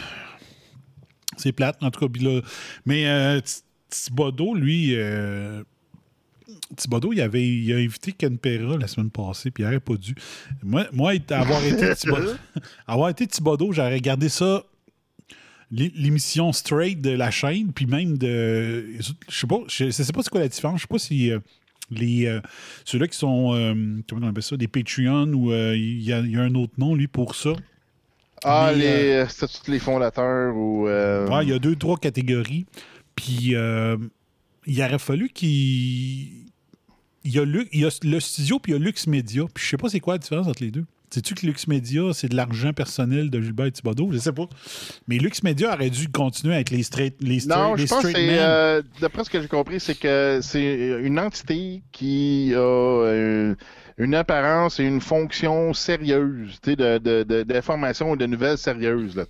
C'est 1.36 1.52
plate, 1.52 1.76
en 1.82 1.90
tout 1.90 2.08
cas. 2.08 2.18
là- 2.20 2.40
mais 2.84 3.06
euh, 3.06 3.40
Thibodeau, 3.92 4.55
lui. 4.55 4.94
euh, 4.96 5.62
Thibodeau, 6.76 7.12
il, 7.12 7.20
avait, 7.20 7.46
il 7.46 7.72
a 7.72 7.76
invité 7.76 8.12
Ken 8.12 8.37
Pera 8.38 8.76
la 8.76 8.87
semaine 8.87 9.11
passée, 9.11 9.50
puis 9.50 9.62
il 9.62 9.66
n'aurait 9.66 9.81
pas 9.81 9.94
dû. 9.96 10.14
Moi, 10.62 10.87
moi 10.92 11.12
avoir 11.31 11.64
été 11.64 11.94
Thibodeau, 11.94 12.33
avoir 12.87 13.09
été 13.11 13.26
Thibodeau, 13.26 13.72
j'aurais 13.72 13.94
regardé 13.94 14.28
ça, 14.28 14.64
l'é- 15.70 15.92
l'émission 15.94 16.52
straight 16.52 17.00
de 17.00 17.11
la 17.11 17.31
chaîne, 17.31 17.72
puis 17.72 17.87
même 17.87 18.18
de. 18.18 18.87
Je 19.00 19.12
sais 19.38 19.46
pas, 19.46 19.59
je 19.68 19.90
sais 19.90 20.12
pas 20.12 20.22
c'est 20.22 20.31
quoi 20.31 20.40
la 20.40 20.48
différence. 20.48 20.78
Je 20.78 20.83
sais 20.83 20.88
pas 20.88 20.98
si. 20.98 21.31
euh, 21.31 21.38
les 21.90 22.24
euh, 22.26 22.40
ceux-là 22.87 23.07
qui 23.07 23.18
sont 23.18 23.52
euh, 23.55 23.74
comment 24.09 24.26
on 24.26 24.31
appelle 24.31 24.42
ça 24.42 24.57
des 24.57 24.68
Patreon 24.68 25.26
ou 25.35 25.52
il 25.52 26.00
y, 26.02 26.11
a- 26.12 26.20
il 26.20 26.31
y 26.31 26.37
a 26.38 26.40
un 26.40 26.55
autre 26.55 26.72
nom 26.78 26.94
lui 26.94 27.07
pour 27.07 27.35
ça 27.35 27.50
Ah, 28.44 28.72
les, 28.74 29.26
c'est 29.28 29.46
tous 29.46 29.70
les 29.70 29.78
fondateurs 29.78 30.57
ou. 30.57 30.87
Ouais, 30.87 31.44
il 31.44 31.50
y 31.50 31.52
a 31.52 31.59
deux 31.59 31.76
trois 31.76 31.98
catégories 31.98 32.64
puis 33.16 33.55
euh, 33.55 33.96
il 34.66 34.81
aurait 34.83 34.98
fallu 34.98 35.29
qu'il 35.29 35.48
il 37.25 37.31
y 37.33 37.38
a, 37.38 37.44
Lu- 37.44 37.68
il 37.72 37.81
y 37.81 37.85
a 37.85 37.90
le 38.03 38.20
studio 38.20 38.59
puis 38.59 38.72
il 38.72 38.79
y 38.79 38.79
a 38.79 38.85
Lux 38.85 39.07
Media 39.07 39.44
puis 39.53 39.64
je 39.64 39.70
sais 39.70 39.77
pas 39.77 39.88
c'est 39.88 40.01
quoi 40.01 40.14
la 40.14 40.18
différence 40.18 40.46
entre 40.48 40.62
les 40.62 40.70
deux 40.70 40.85
sais-tu 41.11 41.35
que 41.35 41.46
Lux 41.46 41.66
Media 41.68 42.03
c'est 42.14 42.29
de 42.29 42.35
l'argent 42.37 42.72
personnel 42.72 43.29
de 43.31 43.40
Gilbert 43.40 43.70
Thibodeau? 43.70 44.11
Je 44.12 44.18
sais 44.18 44.33
pas 44.33 44.46
mais 45.09 45.18
Lux 45.18 45.42
Media 45.42 45.75
aurait 45.75 45.90
dû 45.90 46.09
continuer 46.09 46.55
avec 46.55 46.70
les 46.70 46.83
straight 46.83 47.14
les 47.20 47.40
straight, 47.40 47.59
Non, 47.61 47.75
les 47.75 47.87
je 47.87 47.88
pense 47.90 48.03
que 48.03 48.09
straight 48.09 48.16
c'est. 48.16 48.27
men. 48.33 48.38
euh, 48.40 48.83
D'après 49.01 49.25
ce 49.25 49.31
que 49.31 49.40
j'ai 49.40 49.48
compris, 49.48 49.79
c'est 49.79 49.94
que 49.94 50.40
c'est 50.42 51.01
une 51.03 51.18
entité 51.18 51.83
qui 51.92 52.53
a 52.55 52.59
euh, 52.61 53.55
une 53.98 54.14
apparence 54.14 54.81
et 54.81 54.85
une 54.85 55.03
fonction 55.03 55.75
sérieuse, 55.75 56.59
tu 56.62 56.70
sais, 56.70 56.77
de, 56.77 56.96
de, 56.98 57.22
de- 57.25 57.42
d'information 57.42 58.14
et 58.14 58.16
de 58.16 58.25
nouvelles 58.27 58.57
sérieuses, 58.59 59.14
là. 59.14 59.27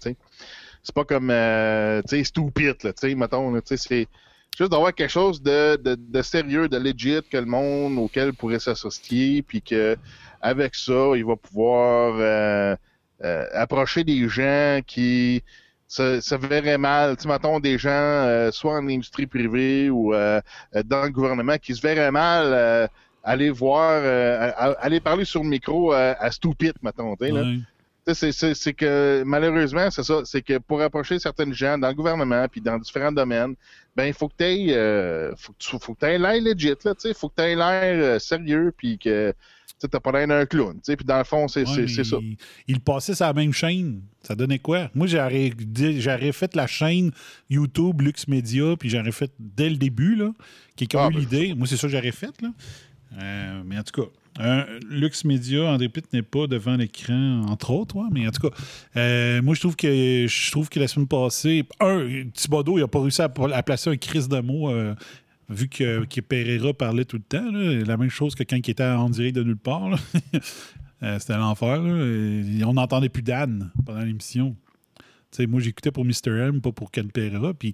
C'est 0.82 0.94
pas 0.94 1.04
comme, 1.04 1.30
euh, 1.30 2.02
tu 2.02 2.16
sais, 2.18 2.24
stupid, 2.24 2.76
là, 2.82 2.92
tu 2.92 3.08
sais, 3.08 3.14
mettons, 3.14 3.52
tu 3.54 3.60
sais, 3.66 3.76
c'est 3.76 4.08
juste 4.56 4.70
d'avoir 4.72 4.94
quelque 4.94 5.10
chose 5.10 5.42
de, 5.42 5.76
de, 5.76 5.94
de 5.96 6.22
sérieux, 6.22 6.68
de 6.68 6.76
legit 6.76 7.20
que 7.30 7.36
le 7.38 7.46
monde 7.46 7.98
auquel 7.98 8.34
pourrait 8.34 8.58
s'associer, 8.58 9.42
puis 9.42 9.62
que 9.62 9.96
avec 10.40 10.74
ça, 10.74 11.12
il 11.16 11.24
va 11.24 11.36
pouvoir 11.36 12.14
euh, 12.18 12.76
euh, 13.24 13.46
approcher 13.54 14.04
des 14.04 14.28
gens 14.28 14.80
qui 14.86 15.42
se, 15.86 16.20
se 16.20 16.34
verraient 16.34 16.78
mal, 16.78 17.16
tu 17.16 17.28
mettons 17.28 17.60
des 17.60 17.78
gens, 17.78 17.90
euh, 17.90 18.50
soit 18.50 18.74
en 18.76 18.88
industrie 18.88 19.26
privée 19.26 19.88
ou 19.90 20.14
euh, 20.14 20.40
euh, 20.74 20.82
dans 20.84 21.04
le 21.04 21.10
gouvernement, 21.10 21.58
qui 21.58 21.74
se 21.74 21.80
verraient 21.82 22.10
mal 22.10 22.46
euh, 22.52 22.86
aller 23.22 23.50
voir, 23.50 24.02
à- 24.04 24.70
à- 24.70 24.72
aller 24.84 25.00
parler 25.00 25.24
sur 25.24 25.42
le 25.44 25.48
micro 25.48 25.94
euh, 25.94 26.14
à 26.18 26.30
Stupid, 26.32 26.72
mettons, 26.82 27.14
tu 27.16 27.26
sais, 27.26 27.32
là. 27.32 27.46
C'est 28.06 28.72
que 28.72 29.22
malheureusement, 29.24 29.88
c'est 29.90 30.02
ça, 30.02 30.22
c'est 30.24 30.42
que 30.42 30.58
pour 30.58 30.82
approcher 30.82 31.20
certaines 31.20 31.54
gens 31.54 31.78
dans 31.78 31.88
le 31.88 31.94
gouvernement 31.94 32.46
puis 32.50 32.60
dans 32.60 32.76
différents 32.78 33.12
domaines, 33.12 33.54
ben 33.94 34.06
il 34.06 34.12
faut 34.12 34.28
que 34.28 34.34
tu 34.38 34.44
aies, 34.44 34.74
euh, 34.76 35.32
faut 35.36 35.52
que 35.52 35.78
faut 35.84 35.94
que 35.94 36.06
l'air 36.06 36.42
legit 36.42 36.74
là, 36.84 36.94
tu 36.94 37.00
sais, 37.00 37.14
faut 37.14 37.28
que 37.28 37.36
tu 37.36 37.42
aies 37.42 37.54
l'air 37.54 38.04
euh, 38.04 38.18
sérieux 38.18 38.72
puis 38.76 38.98
que 38.98 39.32
tu 39.80 39.86
n'as 39.92 40.00
pas 40.00 40.12
l'air 40.12 40.26
d'un 40.26 40.46
clown, 40.46 40.74
tu 40.74 40.80
sais, 40.84 40.96
puis 40.96 41.04
dans 41.04 41.18
le 41.18 41.24
fond, 41.24 41.46
c'est 41.46 41.68
ouais, 41.68 41.86
ça. 41.86 42.16
Il, 42.20 42.36
il, 42.66 42.80
passait 42.80 43.14
sur 43.14 43.26
la 43.26 43.32
même 43.32 43.52
chaîne, 43.52 44.02
ça 44.22 44.34
donnait 44.34 44.58
quoi? 44.58 44.90
Moi, 44.94 45.06
j'aurais 45.06 45.52
fait 46.32 46.56
la 46.56 46.66
chaîne 46.66 47.12
YouTube 47.50 48.00
Lux 48.00 48.26
Media, 48.26 48.76
puis 48.76 48.88
j'aurais 48.88 49.12
fait 49.12 49.32
dès 49.38 49.70
le 49.70 49.76
début 49.76 50.16
là, 50.16 50.32
quelqu'un 50.76 50.98
a 50.98 51.02
eu 51.02 51.06
ah, 51.06 51.10
ben, 51.10 51.18
l'idée. 51.20 51.54
Moi, 51.54 51.66
c'est 51.68 51.76
ça 51.76 51.86
que 51.86 51.92
j'aurais 51.92 52.12
fait 52.12 52.40
là. 52.40 52.48
Euh, 53.18 53.62
mais 53.64 53.78
en 53.78 53.82
tout 53.82 54.02
cas, 54.02 54.08
euh, 54.40 54.80
Lux 54.88 55.24
Media, 55.24 55.64
André 55.64 55.88
Pitt 55.88 56.10
n'est 56.12 56.22
pas 56.22 56.46
devant 56.46 56.76
l'écran, 56.76 57.42
entre 57.48 57.70
autres, 57.70 57.96
mais 58.10 58.26
en 58.26 58.30
tout 58.30 58.48
cas, 58.48 58.56
euh, 58.96 59.42
moi, 59.42 59.54
je 59.54 59.60
trouve 59.60 59.76
que 59.76 60.26
je 60.26 60.50
trouve 60.50 60.68
que 60.68 60.80
la 60.80 60.88
semaine 60.88 61.06
passée, 61.06 61.64
un, 61.80 62.24
Thibodeau, 62.32 62.78
il 62.78 62.80
n'a 62.80 62.88
pas 62.88 63.00
réussi 63.00 63.20
à, 63.20 63.28
placer 63.28 63.90
un 63.90 63.96
crise 63.96 64.28
de 64.28 64.40
mots, 64.40 64.70
euh, 64.70 64.94
vu 65.50 65.68
que, 65.68 66.20
Pereira 66.20 66.72
parlait 66.72 67.04
tout 67.04 67.16
le 67.16 67.22
temps. 67.22 67.50
La 67.86 67.96
même 67.96 68.10
chose 68.10 68.34
que 68.34 68.42
quand 68.42 68.56
il 68.56 68.70
était 68.70 68.84
en 68.84 69.10
direct 69.10 69.36
de 69.36 69.42
nulle 69.42 69.56
part. 69.56 69.98
C'était 71.18 71.36
l'enfer. 71.36 71.80
On 71.80 72.74
n'entendait 72.74 73.08
plus 73.08 73.24
d'Anne 73.24 73.72
pendant 73.84 74.02
l'émission. 74.02 74.54
moi, 75.48 75.60
j'écoutais 75.60 75.90
pour 75.90 76.04
Mr. 76.04 76.30
M, 76.30 76.60
pas 76.60 76.70
pour 76.70 76.92
Ken 76.92 77.10
Pereira. 77.10 77.52
Puis 77.54 77.72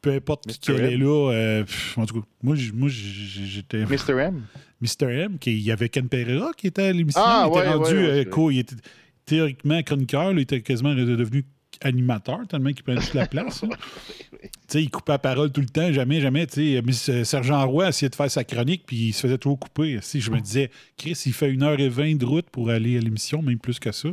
peu 0.00 0.12
importe 0.12 0.46
qui 0.46 0.70
est 0.70 0.96
là. 0.96 1.32
Euh, 1.32 1.64
en 1.96 2.06
tout 2.06 2.20
cas, 2.20 2.26
moi, 2.42 2.56
j'étais. 2.56 3.84
Mr. 3.84 4.20
M. 4.20 4.42
Mr. 4.80 5.10
M, 5.10 5.38
qui, 5.38 5.52
il 5.52 5.62
y 5.62 5.72
avait 5.72 5.88
Ken 5.88 6.08
Pereira 6.08 6.52
qui 6.56 6.68
était 6.68 6.84
à 6.84 6.92
l'émission. 6.92 7.20
Ah, 7.24 7.48
il 7.48 7.58
était 7.58 7.68
rendu. 7.68 7.94
Ouais, 7.94 8.26
euh, 8.26 8.52
il 8.52 8.58
était 8.58 8.76
théoriquement 9.24 9.82
chroniqueur, 9.82 10.32
il 10.32 10.38
était 10.40 10.62
quasiment 10.62 10.94
devenu 10.94 11.44
animateur, 11.82 12.40
tellement 12.48 12.72
qu'il 12.72 12.82
prenait 12.82 13.00
toute 13.00 13.14
la 13.14 13.26
place. 13.26 13.60
tu 14.30 14.48
sais, 14.66 14.82
il 14.82 14.90
coupait 14.90 15.12
la 15.12 15.18
parole 15.18 15.52
tout 15.52 15.60
le 15.60 15.68
temps, 15.68 15.92
jamais, 15.92 16.20
jamais. 16.20 16.46
Tu 16.46 16.80
sais, 16.92 17.10
euh, 17.12 17.24
Sergent 17.24 17.66
Roy 17.68 17.88
essayait 17.88 18.08
de 18.08 18.14
faire 18.14 18.30
sa 18.30 18.44
chronique, 18.44 18.84
puis 18.86 19.08
il 19.08 19.12
se 19.12 19.20
faisait 19.20 19.38
trop 19.38 19.56
couper. 19.56 19.98
Si 20.02 20.20
je 20.20 20.30
me 20.30 20.40
disais, 20.40 20.70
Chris, 20.96 21.20
il 21.26 21.32
fait 21.32 21.50
une 21.50 21.62
heure 21.62 21.78
et 21.78 21.88
vingt 21.88 22.16
de 22.16 22.24
route 22.24 22.48
pour 22.50 22.70
aller 22.70 22.96
à 22.96 23.00
l'émission, 23.00 23.42
même 23.42 23.58
plus 23.58 23.78
que 23.78 23.92
ça 23.92 24.08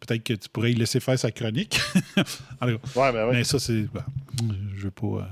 peut-être 0.00 0.24
que 0.24 0.32
tu 0.32 0.48
pourrais 0.48 0.72
y 0.72 0.74
laisser 0.74 0.98
faire 0.98 1.18
sa 1.18 1.30
chronique. 1.30 1.80
ouais, 2.62 2.78
ben 2.96 3.26
ouais. 3.26 3.32
Mais 3.32 3.44
ça, 3.44 3.58
c'est. 3.58 3.82
Ben, 3.92 4.04
je 4.76 4.84
veux. 4.84 4.92
Euh, 5.02 5.22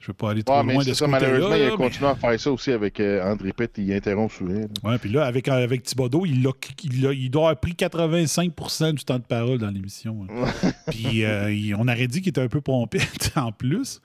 je 0.00 0.06
veux 0.06 0.14
pas 0.14 0.30
aller 0.30 0.44
trop 0.44 0.62
loin 0.62 0.84
de 0.84 0.92
ça. 0.94 1.06
Malheureusement, 1.06 1.54
il 1.56 1.64
a 1.64 1.76
continué 1.76 2.08
à 2.08 2.14
faire 2.14 2.40
ça 2.40 2.52
aussi 2.52 2.70
avec 2.70 3.00
euh, 3.00 3.22
André 3.30 3.52
Pitt. 3.52 3.70
Il 3.78 3.92
interrompt 3.92 4.32
souvent. 4.32 4.66
Oui, 4.84 4.98
puis 4.98 5.10
là, 5.10 5.26
avec, 5.26 5.48
avec 5.48 5.82
Thibodeau, 5.82 6.24
il, 6.24 6.46
a, 6.46 6.52
il, 6.84 7.06
a, 7.06 7.12
il 7.12 7.30
doit 7.30 7.50
avoir 7.50 7.60
pris 7.60 7.72
85% 7.72 8.94
du 8.94 9.04
temps 9.04 9.18
de 9.18 9.24
parole 9.24 9.58
dans 9.58 9.70
l'émission. 9.70 10.24
Hein. 10.30 10.70
puis 10.90 11.24
euh, 11.24 11.76
on 11.76 11.88
aurait 11.88 12.06
dit 12.06 12.20
qu'il 12.20 12.30
était 12.30 12.40
un 12.40 12.48
peu 12.48 12.60
pompé 12.60 13.00
en 13.36 13.50
plus. 13.50 14.00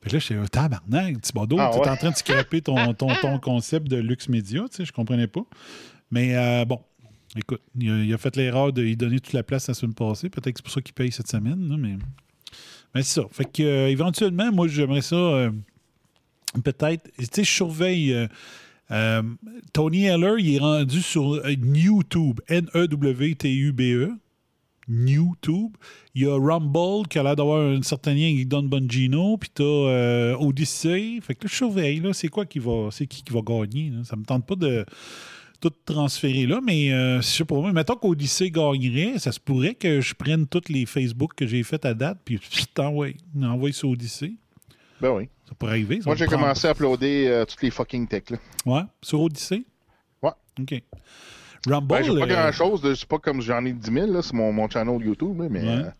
Puis 0.00 0.10
là, 0.10 0.18
je 0.18 0.24
suis 0.24 0.34
un 0.34 0.46
tabarnak, 0.46 1.22
Thibodeau, 1.22 1.56
ah, 1.58 1.70
tu 1.72 1.78
es 1.78 1.88
en 1.88 1.96
train 1.96 2.10
de 2.10 2.16
scraper 2.16 2.60
ton, 2.60 2.92
ton, 2.94 3.08
ton, 3.22 3.38
concept 3.38 3.88
de 3.88 3.96
luxe 3.96 4.28
média, 4.28 4.62
tu 4.68 4.76
sais, 4.76 4.84
je 4.84 4.92
comprenais 4.92 5.28
pas. 5.28 5.44
Mais 6.10 6.64
bon, 6.66 6.80
Écoute, 7.36 7.60
il 7.78 8.14
a, 8.14 8.18
fait 8.18 8.34
l'erreur 8.36 8.72
de 8.72 8.80
lui 8.80 8.96
donner 8.96 9.20
toute 9.20 9.34
la 9.34 9.42
place 9.42 9.68
la 9.68 9.74
semaine 9.74 9.94
passée. 9.94 10.30
Peut-être 10.30 10.54
que 10.54 10.58
c'est 10.58 10.64
pour 10.64 10.72
ça 10.72 10.80
qu'il 10.80 10.94
paye 10.94 11.12
cette 11.12 11.28
semaine, 11.28 11.76
mais, 11.76 11.96
mais 12.96 13.02
c'est 13.02 13.20
ça. 13.20 13.26
Fait 13.30 13.44
que 13.44 13.62
euh, 13.62 13.88
éventuellement, 13.90 14.50
moi, 14.50 14.68
j'aimerais 14.68 15.02
ça. 15.02 15.16
Euh, 15.16 15.50
peut-être. 16.64 17.10
Tu 17.18 17.26
sais, 17.30 17.44
je 17.44 17.50
surveille. 17.50 18.28
Euh, 18.90 19.22
Tony 19.74 20.04
Heller, 20.04 20.38
il 20.38 20.54
est 20.54 20.58
rendu 20.58 21.02
sur 21.02 21.46
YouTube. 21.46 22.40
N-E-W-T-U-B-E. 22.48 24.12
YouTube. 24.88 25.76
Il 26.14 26.22
y 26.22 26.26
a 26.26 26.38
Rumble 26.38 27.06
qui 27.08 27.18
a 27.18 27.22
l'air 27.22 27.36
d'avoir 27.36 27.60
un 27.60 27.82
certain 27.82 28.14
lien 28.14 28.32
avec 28.32 28.48
Don 28.48 28.62
Bongino. 28.62 29.36
Puis 29.36 29.50
t'as 29.52 30.34
Odyssey. 30.38 31.18
Fait 31.20 31.34
que 31.34 31.44
là, 31.44 31.50
je 31.50 31.56
surveille. 31.56 32.00
Là, 32.00 32.14
c'est 32.14 32.28
quoi 32.28 32.46
qui 32.46 32.60
va. 32.60 32.88
C'est 32.90 33.06
qui 33.06 33.22
qui 33.22 33.32
va 33.34 33.40
gagner? 33.42 33.90
Là? 33.90 34.04
Ça 34.04 34.16
me 34.16 34.24
tente 34.24 34.46
pas 34.46 34.56
de 34.56 34.86
tout 35.70 35.74
transférer 35.84 36.46
là, 36.46 36.60
mais 36.62 36.92
euh, 36.92 37.20
je 37.20 37.26
sais 37.26 37.44
pas, 37.44 37.60
mettons 37.72 37.96
qu'Odyssée 37.96 38.50
gagnerait, 38.50 39.18
ça 39.18 39.32
se 39.32 39.40
pourrait 39.40 39.74
que 39.74 40.00
je 40.00 40.14
prenne 40.14 40.46
tous 40.46 40.68
les 40.68 40.86
Facebook 40.86 41.32
que 41.34 41.46
j'ai 41.46 41.62
fait 41.62 41.84
à 41.84 41.94
date, 41.94 42.18
puis 42.24 42.40
t'envoie, 42.72 43.08
envoie 43.42 43.72
sur 43.72 43.90
Odyssée. 43.90 44.34
Ben 45.00 45.10
oui. 45.10 45.28
Ça 45.48 45.54
pourrait 45.54 45.72
arriver. 45.72 46.00
Moi, 46.04 46.16
j'ai 46.16 46.26
commencé 46.26 46.66
à 46.66 46.70
uploader 46.70 47.28
euh, 47.28 47.44
toutes 47.44 47.62
les 47.62 47.70
fucking 47.70 48.08
techs. 48.08 48.30
Là. 48.30 48.38
Ouais, 48.64 48.82
sur 49.02 49.20
Odyssée? 49.20 49.64
Ouais. 50.22 50.30
OK. 50.60 50.82
Rumble. 51.66 51.86
Ben, 51.86 52.02
j'ai 52.02 52.12
pas 52.14 52.22
euh, 52.22 52.26
grand-chose, 52.26 52.94
c'est 52.94 53.08
pas 53.08 53.18
comme 53.18 53.42
j'en 53.42 53.64
ai 53.64 53.72
10 53.72 53.92
000, 53.92 54.12
là, 54.12 54.22
c'est 54.22 54.32
mon, 54.34 54.52
mon 54.52 54.68
channel 54.68 55.04
YouTube, 55.04 55.42
mais. 55.50 55.60
Euh, 55.64 55.90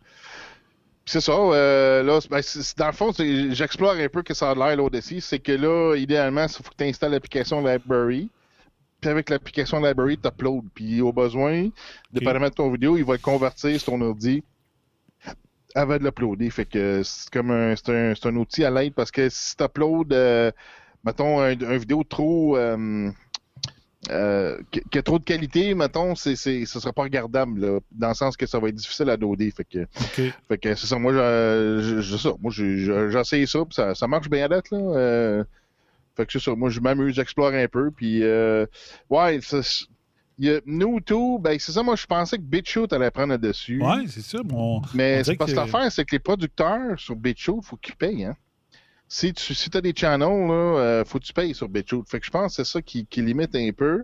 c'est 1.05 1.21
ça, 1.21 1.33
là, 1.33 2.19
ben, 2.31 2.41
dans 2.79 2.87
le 2.87 2.93
fond, 2.93 3.13
j'explore 3.53 3.93
un 3.93 4.09
peu 4.09 4.23
que 4.23 4.35
ça 4.35 4.51
a 4.51 4.55
l'air 4.55 4.77
l'Odyssey. 4.77 5.21
C'est 5.21 5.39
que 5.39 5.53
là, 5.53 5.95
idéalement, 5.97 6.45
il 6.45 6.49
faut 6.49 6.65
que 6.65 6.77
tu 6.77 6.85
installes 6.85 7.13
l'application 7.13 7.65
Library 7.65 8.29
avec 9.09 9.31
l'application 9.31 9.81
Library, 9.81 10.19
tu 10.19 10.29
uploads. 10.29 10.65
Puis 10.75 11.01
au 11.01 11.13
besoin, 11.13 11.69
dépendamment 12.13 12.49
de 12.49 12.55
ton 12.55 12.71
vidéo, 12.71 12.97
il 12.97 13.05
va 13.05 13.15
le 13.15 13.19
convertir 13.19 13.81
sur 13.81 13.93
ton 13.93 14.01
ordi 14.01 14.43
avant 15.75 15.99
de 15.99 16.05
l'uploader. 16.05 16.51
Fait 16.51 16.65
que 16.65 17.03
c'est 17.05 17.31
comme 17.31 17.51
un, 17.51 17.75
un, 17.89 18.15
un, 18.23 18.37
outil 18.37 18.65
à 18.65 18.71
l'aide 18.71 18.95
parce 18.95 19.11
que 19.11 19.29
si 19.29 19.57
tu 19.57 19.65
uploads, 19.65 20.09
euh, 20.13 20.51
mettons, 21.05 21.41
un, 21.41 21.77
vidéo 21.77 22.03
trop. 22.05 22.57
Euh, 22.57 23.11
euh, 24.11 24.59
qui, 24.71 24.99
a 24.99 25.03
trop 25.03 25.19
de 25.19 25.25
qualité, 25.25 25.75
mettons, 25.75 26.15
c'est, 26.15 26.37
c'est, 26.37 26.65
ce 26.65 26.79
sera 26.79 26.93
pas 26.93 27.03
regardable, 27.03 27.61
là, 27.61 27.81
dans 27.91 28.09
le 28.09 28.15
sens 28.15 28.37
que 28.37 28.47
ça 28.47 28.61
va 28.61 28.69
être 28.69 28.77
difficile 28.77 29.11
à 29.11 29.17
loader. 29.17 29.51
Fait 29.51 29.65
que, 29.65 29.87
fait 30.49 30.59
que 30.59 30.75
c'est 30.75 30.87
ça. 30.87 30.99
Moi, 30.99 31.13
ça. 31.13 32.33
J'ai 32.51 33.19
essayé 33.19 33.47
ça, 33.47 33.61
ça, 33.71 33.95
ça 33.95 34.07
marche 34.07 34.31
bien 34.31 34.45
à 34.45 34.49
date, 34.49 34.71
là. 34.71 34.79
Euh, 34.79 35.45
fait 36.17 36.27
que 36.27 36.33
c'est 36.33 36.43
ça. 36.43 36.55
Moi, 36.55 36.71
je 36.71 36.81
m'amuse, 36.81 37.15
j'explore 37.15 37.53
un 37.53 37.69
peu. 37.69 37.91
Puis, 37.91 38.23
euh, 38.23 38.67
ouais, 39.11 39.41
il 40.39 40.51
a 40.51 40.61
YouTube, 40.67 41.41
ben 41.41 41.59
c'est 41.59 41.73
ça, 41.73 41.83
moi 41.83 41.97
je 41.97 42.05
pensais 42.07 42.37
que 42.37 42.43
BitChute 42.43 42.93
allait 42.93 43.11
prendre 43.11 43.33
le 43.33 43.39
dessus. 43.39 43.83
Ouais, 43.83 44.05
c'est 44.07 44.21
ça. 44.21 44.43
Bon, 44.43 44.83
Mais 44.95 45.25
c'est 45.25 45.37
pas 45.37 45.47
que... 45.47 45.53
l'affaire, 45.53 45.91
c'est 45.91 46.05
que 46.05 46.15
les 46.15 46.19
producteurs 46.19 46.99
sur 46.99 47.17
BitChute, 47.17 47.63
faut 47.63 47.77
qu'ils 47.77 47.97
payent. 47.97 48.25
Hein. 48.25 48.37
Si 49.09 49.33
tu 49.33 49.55
si 49.55 49.71
as 49.73 49.81
des 49.81 49.95
channels, 49.95 50.49
là, 50.49 50.53
euh, 50.53 51.05
faut 51.05 51.19
que 51.19 51.25
tu 51.25 51.33
payes 51.33 51.55
sur 51.55 51.69
BitChute. 51.69 52.09
Fait 52.09 52.21
que 52.21 52.27
je 52.27 52.31
pense 52.31 52.57
que 52.57 52.65
c'est 52.65 52.71
ça 52.71 52.83
qui, 52.83 53.07
qui, 53.07 53.23
limite 53.23 53.55
un 53.55 53.71
peu. 53.73 54.03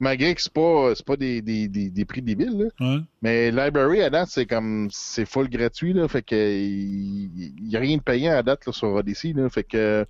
Malgré 0.00 0.34
que 0.34 0.42
c'est 0.42 0.52
pas, 0.52 0.94
pas 1.06 1.16
des, 1.16 1.42
des, 1.42 1.68
des, 1.68 1.88
des 1.90 2.04
prix 2.04 2.22
débiles. 2.22 2.58
Là. 2.58 2.94
Ouais. 2.96 3.00
Mais 3.20 3.50
Library 3.52 4.02
à 4.02 4.10
date, 4.10 4.30
c'est 4.30 4.46
comme 4.46 4.88
c'est 4.90 5.26
full 5.26 5.48
gratuit. 5.48 5.92
Là, 5.92 6.08
fait 6.08 6.22
que 6.22 6.34
il 6.34 7.54
n'y 7.62 7.76
a 7.76 7.78
rien 7.78 7.98
de 7.98 8.02
payant 8.02 8.32
à 8.32 8.42
date 8.42 8.66
là, 8.66 8.72
sur 8.72 8.88
Odyssey. 8.88 9.32
Là, 9.32 9.48
fait 9.48 9.62
que 9.62 10.04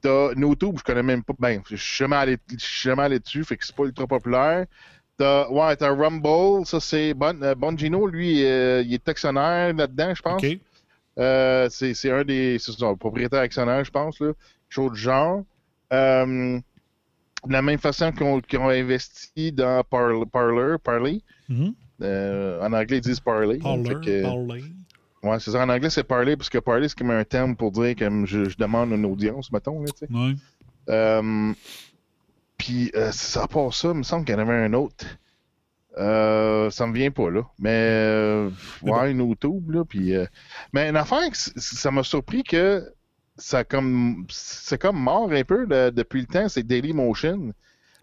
t'as 0.00 0.32
YouTube, 0.34 0.76
je 0.78 0.84
connais 0.84 1.02
même 1.02 1.22
pas. 1.22 1.34
Ben, 1.38 1.60
je 1.68 1.76
suis 1.76 1.96
jamais 1.98 2.16
allé, 2.16 2.38
jamais 2.58 3.02
allé 3.02 3.18
dessus, 3.18 3.44
fait 3.44 3.56
que 3.56 3.66
c'est 3.66 3.74
pas 3.74 3.84
ultra 3.84 4.06
populaire. 4.06 4.66
T'as, 5.16 5.48
ouais, 5.48 5.76
t'as 5.76 5.94
Rumble, 5.94 6.64
ça 6.64 6.80
c'est 6.80 7.12
bon, 7.12 7.42
euh, 7.42 7.54
Bongino, 7.54 8.06
lui, 8.06 8.44
euh, 8.44 8.82
il 8.82 8.94
est 8.94 9.08
actionnaire 9.08 9.74
là-dedans, 9.74 10.14
je 10.14 10.22
pense. 10.22 10.42
Euh, 11.18 11.68
c'est, 11.70 11.92
c'est 11.92 12.10
un 12.10 12.24
des 12.24 12.58
c'est 12.58 12.72
son 12.72 12.96
propriétaire 12.96 13.40
actionnaire, 13.40 13.84
je 13.84 13.90
pense, 13.90 14.18
là. 14.20 14.32
Chose 14.68 14.92
du 14.92 14.98
genre. 15.00 15.44
de 15.90 16.62
la 17.48 17.62
même 17.62 17.78
façon 17.78 18.12
qu'on, 18.12 18.40
qu'on 18.40 18.68
a 18.68 18.74
investi 18.74 19.52
dans 19.52 19.84
Parler, 19.84 20.24
Parler, 20.30 20.76
Parley. 20.82 21.20
Mm-hmm. 21.50 22.60
en 22.62 22.72
anglais, 22.72 22.98
ils 22.98 23.02
disent 23.02 23.20
Parley. 23.20 23.58
Parler, 23.58 24.22
Parley. 24.22 24.62
Ouais, 25.22 25.38
c'est 25.38 25.50
ça. 25.50 25.62
En 25.62 25.68
anglais, 25.68 25.90
c'est 25.90 26.04
parler, 26.04 26.36
parce 26.36 26.48
que 26.48 26.58
parler, 26.58 26.88
c'est 26.88 26.98
comme 26.98 27.10
un 27.10 27.24
terme 27.24 27.56
pour 27.56 27.72
dire 27.72 27.94
que 27.94 28.04
je, 28.24 28.56
demande 28.56 28.92
une 28.92 29.04
audience, 29.04 29.52
mettons, 29.52 29.82
là. 29.82 29.90
Ouais. 30.10 30.34
Euh, 30.88 31.52
puis, 32.56 32.90
euh, 32.94 33.12
ça 33.12 33.46
part 33.46 33.72
ça, 33.74 33.88
il 33.88 33.94
me 33.94 34.02
semble 34.02 34.24
qu'il 34.24 34.34
y 34.34 34.38
en 34.38 34.40
avait 34.40 34.54
un 34.54 34.72
autre. 34.72 35.06
Euh, 35.98 36.70
ça 36.70 36.86
me 36.86 36.94
vient 36.94 37.10
pas, 37.10 37.30
là. 37.30 37.42
Mais, 37.58 37.70
euh, 37.70 38.50
ouais, 38.82 39.10
une 39.10 39.18
YouTube, 39.18 39.70
là. 39.70 39.84
Puis, 39.84 40.14
euh, 40.14 40.26
mais 40.72 40.88
une 40.88 40.96
affaire, 40.96 41.28
ça 41.34 41.90
m'a 41.90 42.02
surpris 42.02 42.42
que 42.42 42.84
ça 43.36 43.64
comme, 43.64 44.26
c'est 44.28 44.80
comme 44.80 44.98
mort 44.98 45.30
un 45.32 45.44
peu 45.44 45.66
depuis 45.92 46.20
le 46.20 46.26
temps, 46.26 46.48
c'est 46.48 46.62
Dailymotion. 46.62 47.52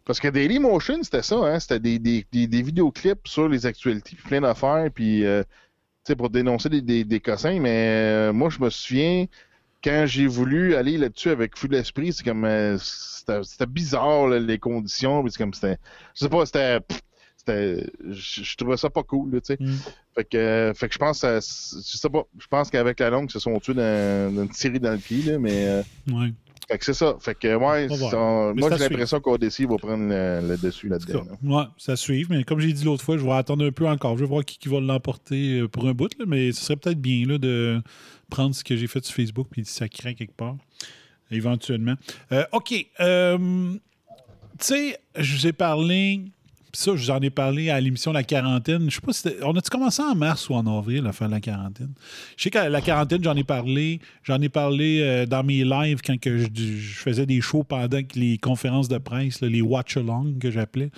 Parce 0.05 0.19
que 0.19 0.27
Dailymotion, 0.27 1.03
c'était 1.03 1.21
ça, 1.21 1.35
hein. 1.35 1.59
C'était 1.59 1.79
des, 1.79 1.99
des, 1.99 2.25
des, 2.31 2.47
des, 2.47 2.61
vidéoclips 2.61 3.27
sur 3.27 3.47
les 3.47 3.65
actualités, 3.65 4.15
puis 4.15 4.27
plein 4.27 4.41
d'affaires, 4.41 4.89
puis 4.93 5.23
pour 6.15 6.29
dénoncer 6.29 6.69
des, 6.69 7.03
des, 7.03 7.19
cossins, 7.19 7.59
mais 7.59 7.87
euh, 7.89 8.33
moi, 8.33 8.49
je 8.49 8.59
me 8.59 8.69
souviens, 8.69 9.25
quand 9.83 10.05
j'ai 10.07 10.27
voulu 10.27 10.75
aller 10.75 10.97
là-dessus 10.97 11.29
avec 11.29 11.57
Fou 11.57 11.67
d'Esprit, 11.67 12.13
c'est 12.13 12.23
comme. 12.23 12.45
Euh, 12.45 12.77
c'était 12.79 13.65
bizarre, 13.65 14.27
les 14.27 14.57
conditions. 14.57 15.25
C'est 15.27 15.37
comme 15.37 15.53
c'était. 15.53 15.77
Je 16.15 16.25
sais 16.25 16.29
pas, 16.29 16.45
c'était. 16.45 16.79
Je, 18.09 18.55
trouvais 18.57 18.77
ça 18.77 18.89
pas 18.89 19.03
cool, 19.03 19.31
tu 19.31 19.39
sais. 19.43 19.57
Mm. 19.59 19.75
Fait 20.15 20.23
que, 20.25 20.73
fait 20.75 20.87
que 20.87 20.93
je 20.93 20.99
pense, 20.99 21.21
je 21.21 21.97
sais 21.97 22.09
pas, 22.09 22.23
je 22.37 22.47
pense 22.47 22.69
qu'avec 22.69 22.99
la 22.99 23.09
longue, 23.09 23.29
ils 23.29 23.33
se 23.33 23.39
sont 23.39 23.57
tués 23.59 23.73
dans, 23.73 24.43
une 24.43 24.51
série 24.51 24.79
dans 24.79 24.91
le 24.91 24.97
pied, 24.97 25.23
là, 25.23 25.39
mais. 25.39 25.67
Euh, 25.67 25.83
ouais. 26.11 26.33
Fait 26.67 26.77
que 26.77 26.83
c'est 26.83 26.93
ça. 26.93 27.15
Fait 27.21 27.33
que, 27.33 27.47
ouais, 27.55 27.87
On 27.89 28.53
moi, 28.53 28.69
j'ai 28.77 28.77
l'impression 28.89 29.21
qu'Odyssey 29.21 29.65
va 29.65 29.77
prendre 29.77 30.09
le, 30.09 30.45
le 30.49 30.57
dessus 30.57 30.89
là-dedans. 30.89 31.23
là. 31.43 31.57
ouais, 31.57 31.63
ça 31.77 31.95
suit. 31.95 32.25
Mais 32.29 32.43
comme 32.43 32.59
j'ai 32.59 32.73
dit 32.73 32.83
l'autre 32.83 33.03
fois, 33.03 33.17
je 33.17 33.23
vais 33.23 33.31
attendre 33.31 33.65
un 33.65 33.71
peu 33.71 33.87
encore. 33.87 34.17
Je 34.17 34.23
vais 34.23 34.29
voir 34.29 34.43
qui, 34.43 34.57
qui 34.57 34.67
va 34.67 34.79
l'emporter 34.81 35.61
euh, 35.61 35.67
pour 35.69 35.87
un 35.87 35.93
bout. 35.93 36.09
là, 36.19 36.25
mais 36.27 36.51
ce 36.51 36.61
serait 36.65 36.75
peut-être 36.75 36.99
bien 37.01 37.25
là, 37.25 37.37
de 37.37 37.81
prendre 38.29 38.53
ce 38.53 38.63
que 38.65 38.75
j'ai 38.75 38.87
fait 38.87 39.03
sur 39.05 39.15
Facebook 39.15 39.47
puis 39.49 39.61
de 39.61 39.67
sacrer 39.67 40.13
quelque 40.13 40.35
part. 40.35 40.57
Éventuellement. 41.31 41.95
Euh, 42.31 42.43
OK. 42.51 42.73
euh, 42.99 43.37
tu 44.59 44.65
sais, 44.65 44.97
je 45.15 45.35
vous 45.37 45.47
ai 45.47 45.53
parlé. 45.53 46.21
Ça, 46.77 46.95
je 46.95 47.05
vous 47.05 47.09
en 47.09 47.19
ai 47.21 47.31
parlé 47.31 47.71
à 47.71 47.81
l'émission 47.81 48.11
La 48.11 48.21
Quarantaine. 48.21 48.87
Je 48.87 48.97
sais 48.97 49.01
pas 49.01 49.11
si 49.11 49.29
On 49.41 49.51
a-tu 49.57 49.71
commencé 49.71 49.99
en 50.03 50.13
mars 50.13 50.47
ou 50.47 50.53
en 50.53 50.77
avril 50.77 51.07
à 51.07 51.11
faire 51.11 51.27
la 51.27 51.39
quarantaine? 51.39 51.95
Je 52.37 52.43
sais 52.43 52.49
qu'à 52.51 52.69
la 52.69 52.81
quarantaine, 52.81 53.23
j'en 53.23 53.35
ai 53.35 53.43
parlé. 53.43 53.99
J'en 54.21 54.39
ai 54.41 54.47
parlé 54.47 54.99
euh, 55.01 55.25
dans 55.25 55.43
mes 55.43 55.63
lives 55.63 56.01
quand 56.05 56.19
que 56.19 56.37
je, 56.37 56.47
faisais 56.93 57.25
des 57.25 57.41
shows 57.41 57.63
pendant 57.63 58.03
que 58.03 58.19
les 58.19 58.37
conférences 58.37 58.89
de 58.89 58.99
presse, 58.99 59.41
les 59.41 59.63
watch-along 59.63 60.37
que 60.37 60.51
j'appelais. 60.51 60.91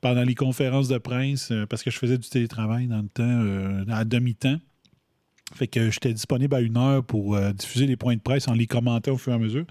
Pendant 0.00 0.22
les 0.22 0.34
conférences 0.34 0.88
de 0.88 0.96
presse, 0.96 1.50
euh, 1.50 1.66
parce 1.66 1.82
que 1.82 1.90
je 1.90 1.98
faisais 1.98 2.16
du 2.16 2.30
télétravail 2.30 2.86
dans 2.86 3.02
le 3.02 3.08
temps, 3.08 3.24
euh, 3.28 3.84
à 3.90 4.06
demi-temps. 4.06 4.56
Fait 5.54 5.66
que 5.66 5.90
j'étais 5.90 6.12
disponible 6.12 6.54
à 6.54 6.60
une 6.60 6.76
heure 6.76 7.02
pour 7.02 7.34
euh, 7.34 7.52
diffuser 7.52 7.86
les 7.86 7.96
points 7.96 8.14
de 8.14 8.20
presse 8.20 8.48
en 8.48 8.52
les 8.52 8.66
commentant 8.66 9.12
au 9.12 9.16
fur 9.16 9.32
et 9.32 9.36
à 9.36 9.38
mesure. 9.38 9.64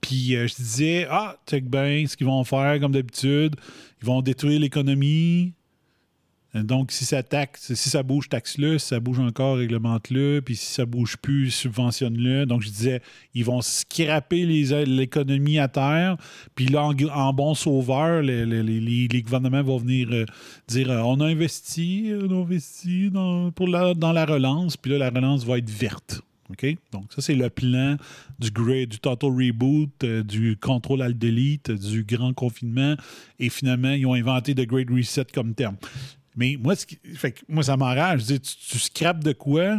Puis 0.00 0.36
euh, 0.36 0.46
je 0.46 0.54
disais, 0.54 1.06
ah, 1.10 1.36
check 1.48 1.68
bien 1.68 2.04
ce 2.06 2.16
qu'ils 2.16 2.26
vont 2.26 2.44
faire 2.44 2.78
comme 2.80 2.92
d'habitude. 2.92 3.56
Ils 4.00 4.06
vont 4.06 4.22
détruire 4.22 4.60
l'économie. 4.60 5.52
Donc, 6.54 6.90
si 6.90 7.04
ça 7.04 7.22
taxe, 7.22 7.74
si 7.74 7.90
ça 7.90 8.02
bouge, 8.02 8.28
taxe-le. 8.30 8.78
Si 8.78 8.86
ça 8.88 8.98
bouge 9.00 9.18
encore, 9.18 9.56
réglemente-le. 9.58 10.40
Puis 10.44 10.56
si 10.56 10.72
ça 10.72 10.86
bouge 10.86 11.16
plus, 11.18 11.50
subventionne-le. 11.50 12.46
Donc, 12.46 12.62
je 12.62 12.68
disais, 12.68 13.02
ils 13.34 13.44
vont 13.44 13.60
scraper 13.60 14.46
l'économie 14.46 15.58
à 15.58 15.68
terre. 15.68 16.16
Puis 16.54 16.66
là, 16.66 16.88
en, 17.12 17.32
bon 17.34 17.54
sauveur, 17.54 18.22
les, 18.22 18.46
les- 18.46 18.62
les- 19.08 19.22
gouvernements 19.22 19.62
vont 19.62 19.76
venir 19.78 20.08
euh, 20.12 20.24
dire 20.68 20.90
euh, 20.90 21.00
on 21.02 21.20
a 21.20 21.26
investi, 21.26 22.10
on 22.22 22.30
a 22.30 22.42
investi 22.42 23.10
dans, 23.10 23.50
pour 23.50 23.68
la, 23.68 23.92
dans 23.92 24.12
la 24.12 24.24
relance. 24.24 24.76
Puis 24.76 24.92
là, 24.92 24.98
la 24.98 25.10
relance 25.10 25.44
va 25.44 25.58
être 25.58 25.70
verte. 25.70 26.22
Donc, 26.92 27.12
ça, 27.12 27.20
c'est 27.20 27.34
le 27.34 27.50
plan 27.50 27.96
du, 28.38 28.50
great, 28.52 28.88
du 28.88 28.98
total 29.00 29.30
reboot, 29.30 29.90
euh, 30.04 30.22
du 30.22 30.56
contrôle 30.56 31.02
alt 31.02 31.18
delete, 31.18 31.72
du 31.72 32.04
grand 32.04 32.32
confinement. 32.32 32.94
Et 33.40 33.48
finalement, 33.50 33.90
ils 33.90 34.06
ont 34.06 34.14
inventé 34.14 34.54
The 34.54 34.64
Great 34.66 34.88
Reset 34.88 35.26
comme 35.34 35.54
terme. 35.54 35.76
Mais 36.36 36.56
moi, 36.60 36.76
ce 36.76 36.86
qui- 36.86 36.98
fait 37.14 37.32
que 37.32 37.40
moi 37.48 37.62
ça 37.62 37.76
m'enrage. 37.76 38.20
Je 38.20 38.26
dis, 38.26 38.40
tu, 38.40 38.54
tu 38.56 38.78
scrapes 38.78 39.24
de 39.24 39.32
quoi? 39.32 39.78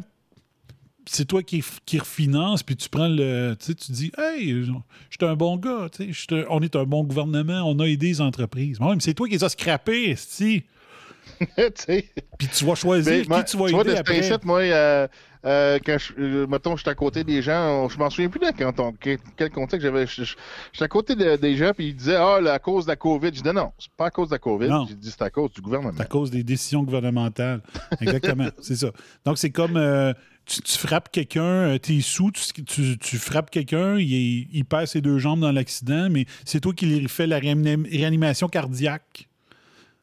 C'est 1.10 1.24
toi 1.26 1.42
qui, 1.42 1.64
qui 1.86 2.00
refinance, 2.00 2.64
puis 2.64 2.76
tu 2.76 2.90
prends 2.90 3.08
le. 3.08 3.56
Tu 3.60 3.68
sais, 3.68 3.76
tu 3.76 3.92
dis, 3.94 4.12
hey, 4.18 4.50
je 4.50 4.64
suis 4.66 5.26
un 5.26 5.36
bon 5.36 5.56
gars, 5.56 5.88
tu 5.90 6.14
sais, 6.14 6.46
on 6.50 6.60
est 6.62 6.76
un 6.76 6.84
bon 6.84 7.04
gouvernement, 7.06 7.62
on 7.66 7.80
a 7.80 7.86
aidé 7.86 8.08
les 8.08 8.20
entreprises. 8.22 8.78
Mais, 8.82 8.88
c'est 9.00 9.14
toi 9.14 9.28
qui 9.28 9.36
les 9.36 9.44
as 9.44 9.50
scrappés, 9.50 10.16
si. 10.18 10.64
tu 11.40 11.46
sais. 11.76 12.10
Puis 12.38 12.48
tu 12.54 12.66
vas 12.66 12.76
choisir 12.76 13.14
Mais, 13.14 13.22
qui 13.22 13.30
moi, 13.30 13.44
tu 13.44 13.56
vas 13.58 13.68
vois, 13.70 13.82
aider 13.82 13.92
après. 13.96 14.20
principe, 14.20 14.44
moi, 14.44 14.60
euh, 14.62 15.08
euh, 15.46 15.80
quand 15.86 15.98
je, 15.98 16.14
euh, 16.20 16.48
mettons, 16.48 16.76
je 16.76 16.82
suis 16.82 16.90
à 16.90 16.96
côté 16.96 17.24
des 17.24 17.42
gens, 17.42 17.84
on- 17.86 17.90
je 17.90 17.98
m'en 17.98 18.10
souviens 18.10 18.30
plus 18.30 18.40
de 18.40 18.48
quand 18.58 18.80
on- 18.80 18.94
quel, 18.94 19.18
quel 19.36 19.50
contexte 19.52 19.86
j'avais. 19.86 20.06
J'étais 20.08 20.84
à 20.84 20.88
côté 20.88 21.16
de- 21.16 21.36
des 21.36 21.56
gens, 21.56 21.72
puis 21.76 21.88
ils 21.90 21.96
disaient, 21.96 22.16
ah, 22.16 22.36
à 22.52 22.60
cause 22.60 22.86
de 22.86 22.92
la 22.92 22.96
COVID. 22.96 23.28
Je 23.34 23.42
dis, 23.42 23.50
non, 23.54 23.72
c'est 23.78 23.92
pas 23.96 24.08
à 24.08 24.12
cause 24.12 24.30
de 24.30 24.36
la 24.36 24.40
COVID. 24.40 24.68
Non. 24.68 24.86
J'ai 24.88 24.96
dit, 24.96 25.10
c'est 25.12 25.22
à 25.22 25.30
cause 25.30 25.52
du 25.54 25.62
gouvernement. 25.62 25.94
C'est 25.96 26.04
à 26.04 26.06
cause 26.06 26.32
des 26.32 26.44
décisions 26.44 26.84
gouvernementales. 26.84 27.62
Exactement, 28.02 28.50
c'est 28.62 28.76
ça. 28.76 28.92
Donc, 29.26 29.38
c'est 29.38 29.52
comme 29.52 29.78
euh, 29.78 30.14
tu, 30.46 30.62
tu 30.62 30.78
frappes 30.78 31.12
quelqu'un, 31.12 31.44
euh, 31.44 31.78
t'es 31.78 32.00
sous, 32.02 32.32
tu, 32.32 32.64
tu- 32.64 32.98
tu 32.98 33.18
frappes 33.18 33.50
quelqu'un, 33.50 33.98
il, 33.98 34.48
il 34.54 34.64
perd 34.66 34.86
ses 34.88 35.02
deux 35.02 35.18
jambes 35.20 35.42
dans 35.42 35.52
l'accident, 35.52 36.08
mais 36.10 36.26
c'est 36.46 36.62
toi 36.62 36.74
qui 36.74 36.86
lui 36.86 37.08
fais 37.10 37.28
la 37.28 37.40
réanim- 37.40 37.88
réanimation 37.90 38.48
cardiaque 38.48 39.28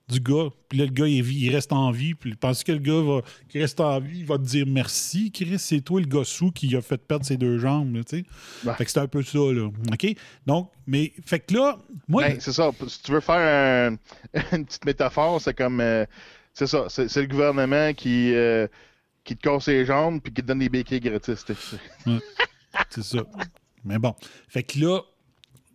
du 0.09 0.21
gars. 0.21 0.49
Puis 0.69 0.79
là, 0.79 0.85
le 0.85 0.91
gars, 0.91 1.07
il, 1.07 1.51
reste 1.51 1.73
en 1.73 1.91
vie. 1.91 2.15
Puis 2.15 2.35
penses 2.35 2.63
que 2.63 2.73
le 2.73 2.79
gars 2.79 3.01
va, 3.01 3.23
qui 3.49 3.61
reste 3.61 3.81
en 3.81 3.99
vie, 4.01 4.21
il 4.21 4.27
va 4.27 4.39
te 4.39 4.43
dire 4.43 4.67
merci, 4.67 5.31
Chris, 5.33 5.59
c'est 5.59 5.81
toi 5.81 6.01
le 6.01 6.07
gars 6.07 6.25
sous 6.25 6.51
qui 6.51 6.75
a 6.77 6.83
fait 6.83 6.99
perdre 6.99 7.25
ses 7.25 7.37
deux 7.37 7.59
jambes, 7.59 7.95
là, 7.97 8.05
tu 8.05 8.19
sais. 8.19 8.25
Ouais. 8.67 8.75
Fait 8.75 8.85
que 8.85 8.91
c'est 8.91 9.01
un 9.01 9.09
peu 9.09 9.23
ça, 9.23 9.39
là. 9.39 9.71
OK? 9.93 10.07
Donc, 10.47 10.71
mais, 10.87 11.13
fait 11.25 11.41
que 11.41 11.55
là, 11.55 11.79
moi... 12.09 12.29
Ben, 12.29 12.41
c'est 12.41 12.53
ça. 12.53 12.71
Si 12.87 13.03
tu 13.03 13.13
veux 13.13 13.21
faire 13.21 13.37
un- 13.37 13.97
une 14.57 14.65
petite 14.67 14.85
métaphore, 14.85 15.41
c'est 15.41 15.55
comme. 15.55 15.81
euh, 15.81 16.05
c'est 16.53 16.69
ça. 16.69 16.87
C'est 16.89 17.17
le 17.17 17.27
gouvernement 17.27 17.93
qui, 17.95 18.33
euh, 18.33 18.69
qui 19.25 19.37
te 19.37 19.43
casse 19.43 19.67
les 19.67 19.85
jambes 19.85 20.21
puis 20.23 20.33
qui 20.33 20.43
te 20.43 20.47
donne 20.47 20.61
des 20.61 20.69
béquilles 20.69 21.01
gratis. 21.01 21.45
tu 21.45 21.55
sais. 21.55 21.77
C'est 22.91 23.03
ça. 23.03 23.19
Mais 23.85 23.99
bon. 23.99 24.15
Fait 24.49 24.63
que 24.63 24.79
là, 24.79 25.01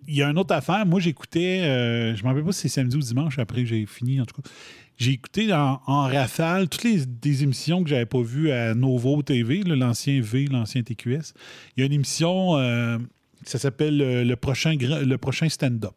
il 0.08 0.16
y 0.16 0.24
a 0.24 0.30
une 0.30 0.38
autre 0.38 0.54
affaire. 0.54 0.86
Moi, 0.86 1.00
j'écoutais, 1.00 1.62
euh, 1.62 2.16
je 2.16 2.20
ne 2.20 2.24
me 2.24 2.28
rappelle 2.30 2.46
pas 2.46 2.52
si 2.52 2.62
c'est 2.62 2.70
samedi 2.70 2.96
ou 2.98 3.00
dimanche 3.00 3.40
après 3.40 3.64
que 3.64 3.70
j'ai 3.70 3.86
fini, 3.86 4.20
en 4.20 4.26
tout 4.26 4.42
cas. 4.42 4.50
J'ai 4.98 5.12
écouté 5.12 5.54
en, 5.54 5.78
rafale 5.86 6.68
toutes 6.68 6.84
les 6.84 7.06
des 7.06 7.44
émissions 7.44 7.84
que 7.84 7.90
j'avais 7.90 8.06
pas 8.06 8.22
vues 8.22 8.52
à 8.52 8.74
Novo 8.74 9.22
TV, 9.22 9.64
l'ancien 9.64 10.20
V, 10.22 10.48
l'ancien 10.52 10.84
TQS. 10.84 11.34
Il 11.78 11.80
y 11.80 11.84
a 11.84 11.86
une 11.86 11.94
émission, 11.94 12.58
euh, 12.58 12.98
ça 13.46 13.60
s'appelle 13.60 14.02
euh, 14.02 14.26
le 14.26 14.36
prochain, 14.36 14.76
le 14.76 15.18
prochain 15.18 15.48
stand-up. 15.48 15.94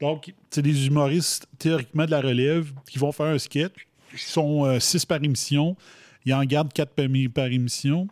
Donc, 0.00 0.32
c'est 0.50 0.62
des 0.62 0.86
humoristes 0.86 1.48
théoriquement 1.58 2.06
de 2.06 2.10
la 2.10 2.20
relève 2.20 2.72
qui 2.88 2.98
vont 2.98 3.10
faire 3.10 3.26
un 3.26 3.38
sketch. 3.38 3.72
Ils 4.12 4.18
sont 4.18 4.78
six 4.80 5.04
par 5.04 5.22
émission. 5.22 5.76
Ils 6.24 6.32
en 6.32 6.44
gardent 6.44 6.72
quatre 6.72 6.94
par, 6.94 7.06
par 7.34 7.46
émission. 7.46 8.08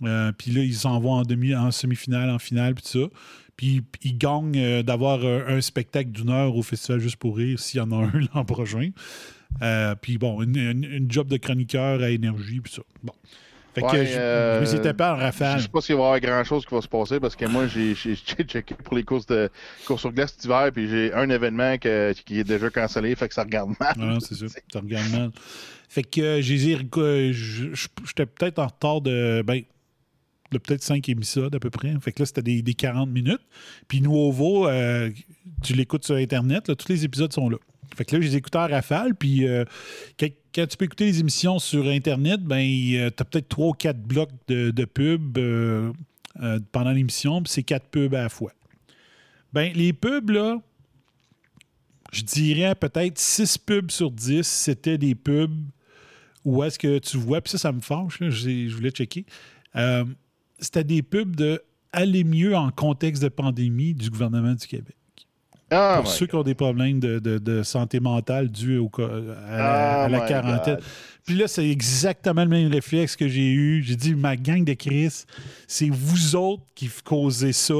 Puis 0.00 0.50
là, 0.50 0.62
ils 0.62 0.74
s'en 0.74 0.98
vont 0.98 1.12
en, 1.12 1.22
demi, 1.22 1.54
en 1.54 1.70
semi-finale, 1.70 2.30
en 2.30 2.38
finale, 2.38 2.74
puis 2.74 2.84
tout 2.84 3.00
ça. 3.00 3.08
Puis 3.56 3.82
ils 4.02 4.18
gagnent 4.18 4.52
euh, 4.58 4.82
d'avoir 4.82 5.20
euh, 5.24 5.44
un 5.48 5.60
spectacle 5.60 6.10
d'une 6.10 6.30
heure 6.30 6.54
au 6.56 6.62
Festival 6.62 7.00
Juste 7.00 7.16
pour 7.16 7.36
Rire, 7.38 7.58
s'il 7.58 7.78
y 7.78 7.80
en 7.80 7.90
a 7.92 7.96
un 8.04 8.12
l'an 8.34 8.44
prochain. 8.44 8.90
Euh, 9.62 9.94
puis 10.00 10.18
bon, 10.18 10.42
une, 10.42 10.56
une- 10.56 10.84
une 10.84 11.10
job 11.10 11.28
de 11.28 11.36
chroniqueur 11.38 12.02
à 12.02 12.10
énergie, 12.10 12.60
puis 12.60 12.72
ça. 12.72 12.82
Bon. 13.02 13.12
Fait 13.74 13.82
que 13.82 13.86
Ouais, 13.88 14.06
je, 14.06 14.18
euh, 14.18 14.64
je 14.64 14.76
tapé 14.78 15.04
en 15.04 15.16
Je 15.16 15.22
rafale. 15.22 15.60
sais 15.60 15.68
pas 15.68 15.80
s'il 15.82 15.94
va 15.96 16.00
y 16.00 16.04
avoir 16.04 16.20
grand 16.20 16.44
chose 16.44 16.64
qui 16.64 16.74
va 16.74 16.80
se 16.80 16.88
passer 16.88 17.20
parce 17.20 17.36
que 17.36 17.44
moi, 17.44 17.66
j'ai 17.68 17.94
checké 17.94 18.74
pour 18.74 18.96
les 18.96 19.02
courses 19.04 19.26
de 19.26 19.50
courses 19.86 20.00
sur 20.00 20.12
glace 20.12 20.32
cet 20.34 20.44
hiver, 20.46 20.70
puis 20.72 20.88
j'ai 20.88 21.12
un 21.12 21.28
événement 21.28 21.76
que- 21.78 22.12
qui 22.24 22.40
est 22.40 22.44
déjà 22.44 22.70
cancellé, 22.70 23.14
fait 23.14 23.28
que 23.28 23.34
ça 23.34 23.42
regarde 23.42 23.70
mal. 23.78 23.94
Non, 23.98 24.06
non, 24.06 24.20
c'est 24.20 24.34
ça. 24.34 24.46
Ça 24.72 24.80
regarde 24.80 25.10
mal. 25.12 25.30
Fait 25.88 26.02
que 26.02 26.40
j'ai 26.40 26.56
dit, 26.56 26.76
je- 27.32 27.32
je- 27.74 27.88
j'étais 28.06 28.26
peut-être 28.26 28.58
en 28.58 28.66
retard 28.66 29.00
de, 29.02 29.42
ben, 29.46 29.62
de 30.52 30.58
peut-être 30.58 30.82
5 30.82 31.08
épisodes 31.08 31.54
à 31.54 31.58
peu 31.58 31.70
près. 31.70 31.94
Fait 32.00 32.12
que 32.12 32.22
là, 32.22 32.26
c'était 32.26 32.42
des, 32.42 32.62
des 32.62 32.74
40 32.74 33.10
minutes. 33.10 33.40
Puis 33.88 34.00
Nouveau, 34.00 34.68
euh, 34.68 35.10
tu 35.62 35.72
l'écoutes 35.74 36.04
sur 36.04 36.16
Internet, 36.16 36.68
là, 36.68 36.74
tous 36.74 36.88
les 36.88 37.04
épisodes 37.04 37.32
sont 37.32 37.48
là. 37.48 37.58
Fait 37.96 38.04
que 38.04 38.16
là, 38.16 38.22
les 38.22 38.36
écoutais 38.36 38.58
en 38.58 38.68
rafale. 38.68 39.14
Puis 39.14 39.46
euh, 39.46 39.64
quand, 40.18 40.66
tu 40.66 40.76
peux 40.76 40.84
écouter 40.84 41.04
les 41.06 41.20
émissions 41.20 41.58
sur 41.58 41.86
Internet, 41.86 42.42
ben, 42.42 42.60
tu 42.66 42.98
as 43.04 43.24
peut-être 43.24 43.48
3 43.48 43.68
ou 43.68 43.72
4 43.72 43.98
blocs 44.00 44.30
de, 44.48 44.70
de 44.70 44.84
pubs 44.84 45.38
euh, 45.38 45.92
euh, 46.42 46.60
pendant 46.72 46.90
l'émission. 46.92 47.42
Puis 47.42 47.52
c'est 47.52 47.62
4 47.62 47.86
pubs 47.88 48.14
à 48.14 48.22
la 48.24 48.28
fois. 48.28 48.52
Ben, 49.52 49.72
les 49.74 49.92
pubs, 49.92 50.30
là, 50.30 50.58
je 52.12 52.22
dirais 52.22 52.74
peut-être 52.74 53.18
6 53.18 53.58
pubs 53.58 53.90
sur 53.90 54.10
10, 54.10 54.46
c'était 54.46 54.98
des 54.98 55.14
pubs 55.14 55.54
où 56.44 56.62
est-ce 56.62 56.78
que 56.78 56.98
tu 56.98 57.16
vois, 57.16 57.40
puis 57.40 57.50
ça, 57.50 57.58
ça 57.58 57.72
me 57.72 57.80
fâche, 57.80 58.18
j'ai- 58.28 58.68
je 58.68 58.74
voulais 58.76 58.90
checker. 58.90 59.24
C'était 60.58 60.84
des 60.84 61.02
pubs 61.02 61.34
de 61.36 61.62
aller 61.92 62.24
mieux 62.24 62.54
en 62.56 62.70
contexte 62.70 63.22
de 63.22 63.28
pandémie 63.28 63.94
du 63.94 64.10
gouvernement 64.10 64.54
du 64.54 64.66
Québec. 64.66 64.94
Ah, 65.70 65.98
Pour 66.02 66.10
ceux 66.10 66.26
qui 66.26 66.34
ont 66.36 66.42
des 66.44 66.54
problèmes 66.54 67.00
de, 67.00 67.18
de- 67.18 67.38
de 67.38 67.62
santé 67.64 67.98
mentale 67.98 68.50
dus 68.50 68.78
au, 68.78 68.90
à 68.98 69.08
la, 69.56 70.02
à 70.04 70.08
la 70.08 70.20
my 70.20 70.28
quarantaine. 70.28 70.74
God. 70.76 70.84
Puis 71.26 71.34
là, 71.34 71.48
c'est 71.48 71.68
exactement 71.68 72.44
le 72.44 72.48
même 72.50 72.70
réflexe 72.70 73.16
que 73.16 73.26
j'ai 73.26 73.50
eu. 73.50 73.82
J'ai 73.82 73.96
dit, 73.96 74.14
ma 74.14 74.36
gang 74.36 74.62
de 74.64 74.74
Chris, 74.74 75.24
c'est 75.66 75.88
vous 75.90 76.36
autres 76.36 76.62
qui 76.76 76.88
causez 77.04 77.52
ça, 77.52 77.74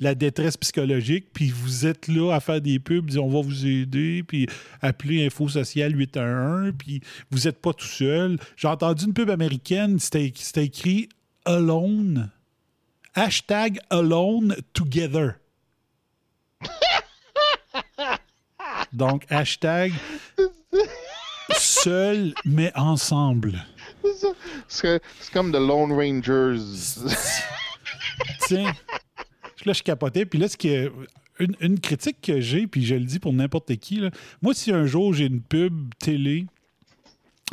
la 0.00 0.14
détresse 0.16 0.56
psychologique, 0.56 1.26
puis 1.32 1.50
vous 1.54 1.86
êtes 1.86 2.08
là 2.08 2.32
à 2.34 2.40
faire 2.40 2.60
des 2.60 2.78
pubs, 2.80 3.10
on 3.18 3.28
va 3.28 3.40
vous 3.42 3.66
aider, 3.66 4.24
puis 4.26 4.46
appeler 4.80 5.26
Info 5.26 5.46
Social 5.48 5.94
811, 5.96 6.72
puis 6.76 7.02
vous 7.30 7.40
n'êtes 7.40 7.60
pas 7.60 7.72
tout 7.74 7.86
seul. 7.86 8.36
J'ai 8.56 8.66
entendu 8.66 9.04
une 9.04 9.12
pub 9.12 9.30
américaine, 9.30 9.98
c'était 10.00 10.32
écrit 10.64 11.08
Alone, 11.44 12.30
hashtag 13.14 13.78
Alone 13.90 14.56
Together. 14.72 15.36
Donc, 18.92 19.24
hashtag 19.30 19.92
seul 21.56 22.34
mais 22.44 22.72
ensemble. 22.76 23.64
C'est 24.68 25.00
comme 25.32 25.52
The 25.52 25.56
Lone 25.56 25.92
Rangers. 25.92 26.58
Tiens, 28.46 28.72
là, 29.64 29.72
je 29.72 29.82
capotais. 29.82 30.24
Puis 30.26 30.38
là, 30.38 30.48
ce 30.48 30.56
qui 30.56 30.68
est- 30.68 30.90
une, 31.38 31.54
une 31.60 31.80
critique 31.80 32.20
que 32.20 32.40
j'ai, 32.40 32.66
puis 32.66 32.84
je 32.84 32.94
le 32.96 33.04
dis 33.04 33.18
pour 33.18 33.32
n'importe 33.32 33.74
qui, 33.76 33.96
là, 33.96 34.10
moi, 34.42 34.52
si 34.54 34.72
un 34.72 34.84
jour 34.86 35.14
j'ai 35.14 35.24
une 35.26 35.40
pub 35.40 35.94
télé, 35.98 36.46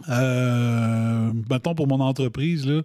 euh, 0.09 1.31
mettons 1.49 1.73
pour 1.73 1.87
mon 1.87 1.99
entreprise, 2.01 2.65
là, 2.67 2.81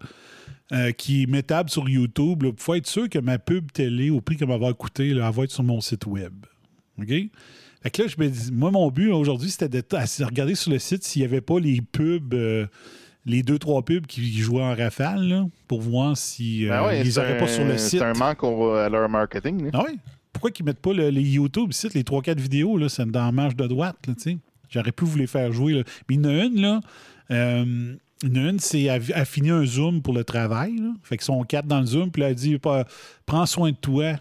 euh, 0.72 0.92
qui 0.92 1.22
est 1.22 1.26
mettable 1.26 1.68
sur 1.70 1.88
YouTube. 1.88 2.42
Il 2.46 2.52
faut 2.56 2.74
être 2.74 2.86
sûr 2.86 3.08
que 3.08 3.18
ma 3.18 3.38
pub 3.38 3.70
télé, 3.72 4.10
au 4.10 4.20
prix 4.20 4.36
qu'elle 4.36 4.48
va 4.48 4.72
coûter, 4.72 5.12
là, 5.14 5.26
elle 5.28 5.34
va 5.34 5.44
être 5.44 5.50
sur 5.50 5.62
mon 5.64 5.80
site 5.80 6.06
web. 6.06 6.32
OK? 6.98 7.08
Fait 7.08 7.90
que 7.90 8.02
là, 8.02 8.08
je 8.08 8.22
me 8.22 8.28
dis, 8.28 8.52
moi, 8.52 8.70
mon 8.70 8.90
but 8.90 9.10
aujourd'hui, 9.10 9.50
c'était 9.50 9.68
de 9.68 10.24
regarder 10.24 10.54
sur 10.54 10.70
le 10.70 10.78
site 10.78 11.02
s'il 11.02 11.22
n'y 11.22 11.26
avait 11.26 11.40
pas 11.40 11.58
les 11.58 11.80
pubs, 11.80 12.32
euh, 12.34 12.66
les 13.26 13.42
deux, 13.42 13.58
trois 13.58 13.84
pubs 13.84 14.06
qui 14.06 14.32
jouaient 14.38 14.62
en 14.62 14.74
rafale, 14.74 15.26
là, 15.28 15.46
pour 15.68 15.80
voir 15.80 16.16
si 16.16 16.66
Ben 16.68 16.84
ouais, 16.86 17.04
ils 17.06 17.14
n'auraient 17.16 17.38
pas 17.38 17.48
sur 17.48 17.64
le 17.64 17.76
site. 17.78 17.98
C'est 18.00 18.04
un 18.04 18.12
manque 18.14 18.42
au- 18.44 18.70
à 18.74 18.88
leur 18.88 19.08
marketing. 19.08 19.64
là. 19.64 19.70
Ah 19.74 19.84
oui? 19.88 19.98
Pourquoi 20.32 20.50
qu'ils 20.50 20.64
mettent 20.64 20.80
pas 20.80 20.92
le- 20.92 21.10
les 21.10 21.22
YouTube 21.22 21.72
sites, 21.72 21.94
les 21.94 22.04
3-4 22.04 22.38
vidéos, 22.40 22.78
là, 22.78 22.88
c'est 22.88 23.04
dans 23.10 23.24
la 23.26 23.32
marge 23.32 23.56
de 23.56 23.66
droite, 23.66 23.96
là, 24.06 24.14
tu 24.14 24.22
sais? 24.22 24.38
J'aurais 24.70 24.92
pu 24.92 25.04
vous 25.04 25.18
les 25.18 25.26
faire 25.26 25.52
jouer, 25.52 25.74
là. 25.74 25.82
Mais 26.08 26.14
il 26.14 26.22
y 26.22 26.26
en 26.26 26.28
a 26.30 26.44
une, 26.44 26.60
là. 26.60 26.80
euh, 27.30 27.94
une, 28.22 28.58
c'est 28.58 28.88
à, 28.88 28.98
à 29.14 29.24
finir 29.24 29.54
un 29.56 29.66
Zoom 29.66 30.02
pour 30.02 30.14
le 30.14 30.24
travail. 30.24 30.76
Fait 31.02 31.16
qu'ils 31.16 31.24
sont 31.24 31.42
quatre 31.44 31.66
dans 31.66 31.80
le 31.80 31.86
Zoom, 31.86 32.10
puis 32.10 32.22
elle 32.22 32.34
dit 32.34 32.58
Prends 33.26 33.46
soin 33.46 33.72
de 33.72 33.76
toi. 33.76 34.14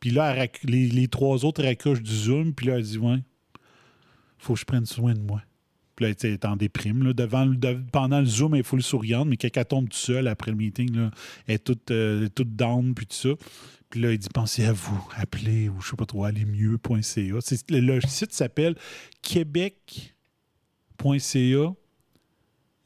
Puis 0.00 0.10
là, 0.10 0.34
elle 0.36 0.50
les, 0.64 1.08
trois 1.08 1.44
autres 1.44 1.62
raccrochent 1.64 2.02
du 2.02 2.14
Zoom, 2.14 2.52
puis 2.54 2.66
là, 2.66 2.76
elle 2.76 2.82
dit 2.84 2.98
Ouais, 2.98 3.18
faut 4.38 4.54
que 4.54 4.60
je 4.60 4.64
prenne 4.64 4.86
soin 4.86 5.14
de 5.14 5.20
moi. 5.20 5.42
Puis 5.96 6.04
là, 6.06 6.12
elle 6.22 6.30
est 6.32 6.44
en 6.44 6.56
déprime. 6.56 7.02
Là, 7.04 7.12
devant, 7.14 7.46
le- 7.46 7.56
de- 7.56 7.80
pendant 7.90 8.20
le 8.20 8.26
Zoom, 8.26 8.54
elle 8.54 8.60
est 8.60 8.64
full 8.64 8.82
souriante, 8.82 9.28
mais 9.28 9.38
quand 9.38 9.48
elle 9.54 9.64
tombe 9.64 9.84
toute 9.88 9.94
seule 9.94 10.28
après 10.28 10.50
le 10.50 10.56
meeting, 10.58 10.94
là, 10.94 11.10
elle 11.46 11.54
est 11.54 11.58
toute, 11.64 11.90
euh, 11.90 12.24
elle 12.24 12.30
toute 12.30 12.54
down, 12.54 12.94
puis 12.94 13.06
tout 13.06 13.16
ça. 13.16 13.30
Puis 13.88 14.00
là, 14.00 14.12
il 14.12 14.18
dit 14.18 14.28
pensez 14.32 14.64
à 14.66 14.72
vous, 14.72 15.08
appelez 15.16 15.70
ou 15.70 15.80
je 15.80 15.88
sais 15.90 15.96
pas 15.96 16.04
trop, 16.04 16.24
allez 16.24 16.44
mieux.ca. 16.44 17.38
C'est- 17.40 17.70
Le, 17.70 17.80
le 17.80 18.00
site 18.02 18.32
s'appelle 18.34 18.74
québec.ca 19.22 20.12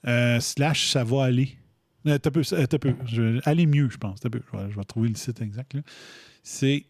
euh, 0.07 0.41
slash 0.41 0.91
ça 0.91 1.05
va 1.05 1.25
aller. 1.25 1.57
Euh, 2.07 2.19
t'as 2.19 2.31
peu, 2.31 2.43
euh, 2.53 2.67
t'as 2.67 2.79
peu. 2.79 2.95
Je- 3.07 3.41
allez 3.49 3.67
mieux, 3.67 3.89
je 3.91 3.99
pense. 3.99 4.21
T'as 4.21 4.31
peu. 4.31 4.41
Je, 4.53 4.57
vais, 4.59 4.71
je 4.71 4.77
vais 4.77 4.85
trouver 4.85 5.09
le 5.09 5.15
site 5.17 5.41
exact. 5.43 5.75
là. 5.75 5.81
C'est 6.43 6.87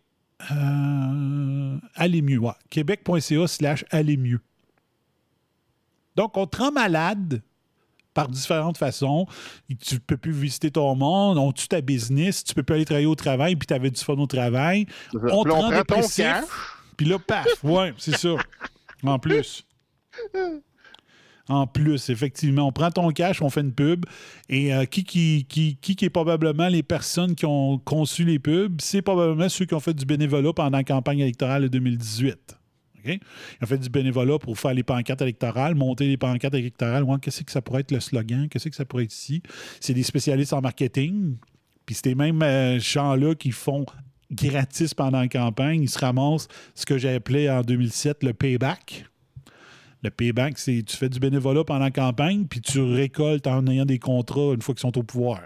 euh, 0.53 1.79
allez 1.95 2.23
mieux. 2.23 2.39
Ouais. 2.39 2.53
Québec.ca 2.71 3.47
slash 3.47 3.85
allez 3.91 4.17
mieux. 4.17 4.41
Donc, 6.17 6.37
on 6.37 6.47
te 6.47 6.59
rend 6.59 6.73
malade 6.73 7.43
par 8.15 8.29
différentes 8.29 8.77
façons. 8.79 9.27
Tu 9.81 10.01
peux 10.01 10.17
plus 10.17 10.33
visiter 10.33 10.71
ton 10.71 10.95
monde, 10.95 11.39
on 11.39 11.53
tue 11.53 11.69
ta 11.69 11.81
business, 11.81 12.43
tu 12.45 12.55
peux 12.55 12.63
plus 12.63 12.75
aller 12.75 12.85
travailler 12.85 13.07
au 13.07 13.15
travail, 13.15 13.57
puis 13.57 13.67
tu 13.67 13.75
avais 13.75 13.91
du 13.91 14.01
fun 14.01 14.15
au 14.15 14.27
travail. 14.27 14.87
On 15.15 15.45
te 15.45 15.51
rend 15.51 15.71
dépressif, 15.71 16.25
puis 16.97 17.07
là, 17.07 17.19
paf, 17.19 17.47
ouais, 17.65 17.95
c'est 17.99 18.17
ça. 18.17 18.35
En 19.03 19.19
plus. 19.19 19.65
En 21.51 21.67
plus, 21.67 22.11
effectivement, 22.11 22.69
on 22.69 22.73
prend 22.73 22.93
ton 22.93 23.11
cash, 23.11 23.43
on 23.43 23.51
fait 23.51 23.63
une 23.63 23.73
pub. 23.73 24.07
Et 24.49 24.73
euh, 24.73 24.85
qui, 24.85 25.03
qui, 25.03 25.45
qui, 25.49 25.77
qui, 25.77 26.05
est 26.05 26.11
probablement 26.11 26.69
les 26.69 26.85
personnes 26.85 27.35
qui 27.35 27.45
ont 27.45 27.77
conçu 27.79 28.25
les 28.25 28.39
pubs? 28.39 28.81
C'est 28.81 29.03
probablement 29.03 29.49
ceux 29.49 29.65
qui 29.65 29.75
ont 29.75 29.81
fait 29.81 29.93
du 29.93 30.05
bénévolat 30.05 30.53
pendant 30.53 30.79
la 30.79 30.85
campagne 30.85 31.19
électorale 31.19 31.63
de 31.63 31.69
2018. 31.69 32.57
OK? 32.99 33.05
Ils 33.05 33.19
ont 33.65 33.67
fait 33.67 33.79
du 33.79 33.89
bénévolat 33.89 34.39
pour 34.39 34.57
faire 34.61 34.75
les 34.75 34.85
pancartes 34.85 35.23
électorales, 35.23 35.75
monter 35.75 36.07
les 36.07 36.17
pancartes 36.17 36.55
électorales. 36.55 37.03
Ouais, 37.03 37.17
Qu'est-ce 37.21 37.43
que 37.43 37.51
ça 37.51 37.61
pourrait 37.61 37.81
être 37.81 37.91
le 37.91 37.99
slogan? 37.99 38.49
Qu'est-ce 38.49 38.69
que 38.69 38.77
ça 38.77 38.85
pourrait 38.85 39.05
être 39.05 39.15
ici? 39.15 39.43
C'est 39.81 39.95
des 39.95 40.05
spécialistes 40.05 40.53
en 40.53 40.61
marketing. 40.61 41.37
Puis 41.85 41.97
c'est 42.01 42.15
mêmes 42.15 42.37
mêmes 42.37 42.79
gens-là 42.79 43.35
qui 43.35 43.51
font 43.51 43.85
gratis 44.31 44.95
pendant 44.95 45.19
la 45.19 45.29
campagne. 45.29 45.83
Ils 45.83 45.91
se 45.91 45.99
ramassent 45.99 46.47
ce 46.77 46.87
que 46.87 47.17
appelé 47.17 47.51
en 47.51 47.63
2007 47.63 48.23
le 48.23 48.35
payback. 48.35 49.10
Le 50.03 50.11
payback, 50.11 50.59
c'est 50.59 50.83
tu 50.83 50.97
fais 50.97 51.09
du 51.09 51.19
bénévolat 51.21 51.63
pendant 51.65 51.81
la 51.85 51.91
campagne, 51.91 52.47
puis 52.47 52.61
tu 52.61 52.81
récoltes 52.81 53.47
en 53.47 53.67
ayant 53.67 53.85
des 53.85 53.99
contrats 53.99 54.55
une 54.55 54.63
fois 54.63 54.75
qu'ils 54.75 54.81
sont 54.81 54.97
au 54.99 55.03
pouvoir. 55.03 55.41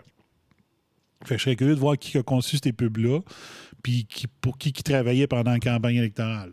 Fait 1.24 1.34
que 1.34 1.38
je 1.38 1.44
serais 1.44 1.56
curieux 1.56 1.74
de 1.74 1.80
voir 1.80 1.96
qui 1.98 2.16
a 2.18 2.22
conçu 2.22 2.58
ces 2.62 2.72
pubs-là, 2.72 3.20
puis 3.82 4.04
qui- 4.04 4.26
pour 4.28 4.56
qui 4.58 4.72
qui 4.72 4.82
travaillait 4.82 5.26
pendant 5.26 5.50
la 5.52 5.58
campagne 5.58 5.96
électorale. 5.96 6.52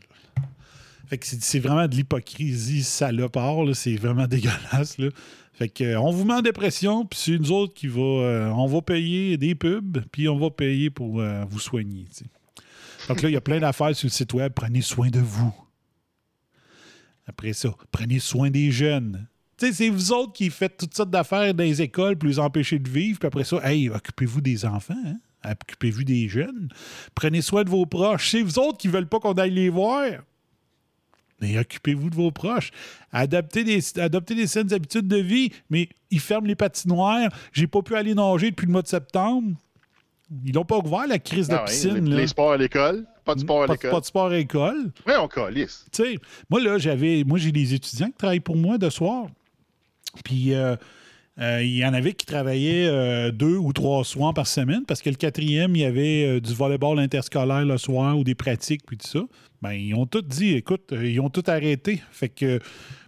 Fait 1.08 1.18
que 1.18 1.26
c'est 1.28 1.60
vraiment 1.60 1.88
de 1.88 1.96
l'hypocrisie 1.96 2.84
salopard, 2.84 3.66
c'est 3.76 3.96
vraiment 3.98 4.28
dégueulasse. 4.28 4.98
Là. 4.98 5.10
Fait 5.54 5.68
que 5.70 5.84
euh, 5.84 6.00
on 6.00 6.12
vous 6.12 6.24
met 6.26 6.34
en 6.36 6.42
dépression, 6.42 7.06
puis 7.06 7.20
c'est 7.22 7.38
nous 7.38 7.52
autres 7.52 7.74
qui 7.74 7.88
va, 7.88 8.02
euh, 8.02 8.50
on 8.50 8.66
va 8.66 8.82
payer 8.82 9.38
des 9.38 9.54
pubs, 9.54 10.00
puis 10.12 10.28
on 10.30 10.40
va 10.40 10.50
payer 10.50 10.90
pour 10.90 11.20
euh, 11.20 11.44
vous 11.50 11.60
soigner. 11.60 12.06
Donc 13.10 13.22
là, 13.22 13.30
il 13.30 13.34
y 13.34 13.38
a 13.38 13.42
plein 13.42 13.60
d'affaires 13.60 13.96
sur 13.96 14.08
le 14.08 14.12
site 14.12 14.34
web. 14.34 14.54
Prenez 14.56 14.82
soin 14.82 15.10
de 15.10 15.20
vous. 15.20 15.54
Après 17.28 17.54
ça, 17.54 17.70
prenez 17.92 18.20
soin 18.20 18.50
des 18.50 18.72
jeunes. 18.72 19.28
Tu 19.58 19.68
sais, 19.68 19.74
c'est 19.74 19.90
vous 19.90 20.12
autres 20.12 20.34
qui 20.34 20.50
faites 20.50 20.78
toutes 20.78 20.96
sortes 20.96 21.12
d'affaires 21.12 21.54
dans 21.54 21.64
les 21.64 21.82
écoles 21.82 22.18
pour 22.18 22.28
les 22.28 22.40
empêcher 22.40 22.80
de 22.80 22.90
vivre. 22.90 23.20
Puis 23.20 23.28
après 23.28 23.44
ça, 23.44 23.58
hey, 23.64 23.90
occupez-vous 23.90 24.42
des 24.42 24.66
enfants. 24.66 24.96
hein? 25.06 25.18
Occupez-vous 25.44 26.04
des 26.04 26.28
jeunes. 26.30 26.70
Prenez 27.16 27.42
soin 27.42 27.64
de 27.64 27.70
vos 27.70 27.86
proches. 27.86 28.30
C'est 28.32 28.42
vous 28.42 28.60
autres 28.60 28.78
qui 28.78 28.88
veulent 28.88 29.08
pas 29.08 29.20
qu'on 29.20 29.34
aille 29.34 29.52
les 29.54 29.70
voir. 29.70 30.06
Mais 31.40 31.58
occupez-vous 31.58 32.10
de 32.12 32.16
vos 32.16 32.32
proches. 32.32 32.70
Adaptez 33.12 33.64
des, 33.64 34.00
adoptez 34.00 34.36
des 34.36 34.46
saines 34.46 34.72
habitudes 34.74 35.08
de 35.08 35.18
vie. 35.18 35.52
Mais 35.72 35.90
ils 36.12 36.20
ferment 36.20 36.48
les 36.48 36.56
patinoires. 36.56 37.30
J'ai 37.54 37.66
pas 37.68 37.82
pu 37.82 37.96
aller 37.96 38.14
nager 38.14 38.52
depuis 38.52 38.68
le 38.68 38.72
mois 38.72 38.84
de 38.84 38.88
septembre. 38.88 39.58
Ils 40.46 40.54
l'ont 40.54 40.64
pas 40.66 40.78
ouvert, 40.78 41.08
la 41.08 41.20
crise 41.20 41.48
de 41.48 41.54
Ah 41.54 41.58
la 41.58 41.62
ouais, 41.64 41.70
piscine. 41.70 42.06
les, 42.06 42.12
là. 42.12 42.18
les 42.18 42.28
sports 42.28 42.52
à 42.54 42.58
l'école. 42.58 43.06
Pas 43.26 43.36
de 43.36 43.40
sport 43.42 43.64
à 43.64 43.68
l'école. 43.68 43.92
pas 43.92 44.00
de 44.00 44.06
sport 44.06 44.26
à 44.28 44.30
l'école. 44.34 44.92
Oui, 45.08 45.14
on 45.20 45.28
calisse. 45.28 45.86
Tu 45.92 46.04
sais, 46.04 46.16
moi, 46.50 46.60
là, 46.62 46.78
j'avais. 46.78 47.24
Moi, 47.24 47.38
j'ai 47.38 47.52
des 47.52 47.74
étudiants 47.74 48.08
qui 48.08 48.18
travaillent 48.18 48.40
pour 48.40 48.56
moi 48.58 48.78
de 48.78 48.90
soir. 48.90 49.28
Puis, 50.26 50.54
euh, 50.54 50.76
euh, 51.40 51.64
il 51.64 51.76
y 51.78 51.86
en 51.86 51.94
avait 51.94 52.14
qui 52.14 52.26
travaillaient 52.26 52.88
euh, 52.88 53.32
deux 53.32 53.56
ou 53.58 53.72
trois 53.74 54.04
soirs 54.04 54.34
par 54.34 54.48
semaine 54.48 54.84
parce 54.86 55.02
que 55.02 55.10
le 55.10 55.16
quatrième, 55.16 55.76
il 55.76 55.82
y 55.82 55.86
avait 55.86 56.26
euh, 56.26 56.40
du 56.42 56.54
volleyball 56.54 57.00
interscolaire 57.00 57.64
le 57.66 57.78
soir 57.78 58.18
ou 58.18 58.24
des 58.24 58.36
pratiques, 58.36 58.82
puis 58.86 58.98
tout 58.98 59.08
ça. 59.08 59.22
Ben, 59.62 59.72
ils 59.74 59.94
ont 59.94 60.06
tous 60.08 60.22
dit, 60.24 60.56
écoute, 60.56 60.92
ils 60.92 61.20
ont 61.20 61.30
tout 61.30 61.44
arrêté. 61.48 62.02
Fait 62.12 62.30
que, 62.30 62.60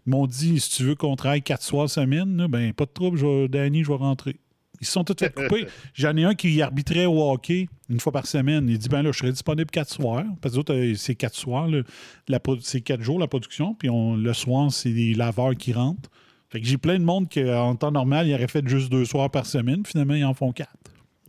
ils 0.05 0.09
m'ont 0.09 0.27
dit, 0.27 0.59
si 0.59 0.69
tu 0.77 0.83
veux 0.83 0.95
qu'on 0.95 1.15
travaille 1.15 1.41
quatre 1.41 1.63
soirs 1.63 1.89
semaine, 1.89 2.37
là, 2.37 2.47
ben, 2.47 2.71
pas 2.73 2.85
de 2.85 2.91
trouble, 2.91 3.17
je 3.17 3.25
vais- 3.25 3.47
Danny, 3.47 3.83
je 3.83 3.89
vais 3.89 3.95
rentrer. 3.97 4.35
Ils 4.83 4.85
se 4.85 4.91
sont 4.91 5.03
tous 5.03 5.15
fait 5.17 5.33
couper. 5.33 5.65
J'en 5.93 6.15
ai 6.17 6.23
un 6.25 6.35
qui 6.35 6.61
arbitrait 6.61 7.05
au 7.05 7.31
hockey 7.31 7.67
une 7.89 7.99
fois 7.99 8.11
par 8.11 8.27
semaine. 8.27 8.67
Il 8.69 8.77
dit 8.77 8.89
ben 8.89 9.01
là, 9.01 9.11
je 9.11 9.17
serai 9.17 9.31
disponible 9.31 9.69
quatre 9.71 9.89
soirs. 9.91 10.23
Parce 10.41 10.55
que 10.55 10.71
les 10.73 10.91
euh, 10.93 10.95
c'est 10.95 11.15
quatre 11.15 11.35
soirs. 11.35 11.67
là. 11.67 11.81
La 12.27 12.39
pro- 12.39 12.59
c'est 12.61 12.81
quatre 12.81 13.01
jours 13.01 13.19
la 13.19 13.27
production. 13.27 13.73
Puis 13.75 13.89
on- 13.89 14.15
le 14.15 14.33
soir, 14.33 14.71
c'est 14.71 14.91
des 14.93 15.13
laveurs 15.13 15.55
qui 15.55 15.73
rentrent. 15.73 16.09
Fait 16.49 16.61
que 16.61 16.67
j'ai 16.67 16.77
plein 16.77 16.99
de 16.99 17.03
monde 17.03 17.27
qu'en 17.33 17.75
temps 17.75 17.91
normal, 17.91 18.27
ils 18.27 18.33
auraient 18.35 18.47
fait 18.47 18.67
juste 18.67 18.91
deux 18.91 19.05
soirs 19.05 19.31
par 19.31 19.45
semaine. 19.45 19.83
Finalement, 19.85 20.13
ils 20.13 20.25
en 20.25 20.33
font 20.35 20.51
quatre. 20.51 20.71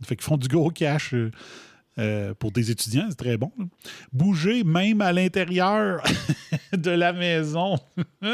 Fait 0.03 0.15
qu'ils 0.15 0.23
font 0.25 0.37
du 0.37 0.47
gros 0.47 0.69
cash 0.69 1.13
euh, 1.13 1.31
euh, 1.97 2.33
pour 2.37 2.51
des 2.51 2.69
étudiants. 2.69 3.05
C'est 3.09 3.15
très 3.15 3.37
bon. 3.37 3.51
là. 3.57 3.65
Bouger 4.13 4.63
même 4.63 5.01
à 5.01 5.13
l'intérieur 5.13 6.03
de 6.73 6.91
la 6.91 7.13
maison. 7.13 7.77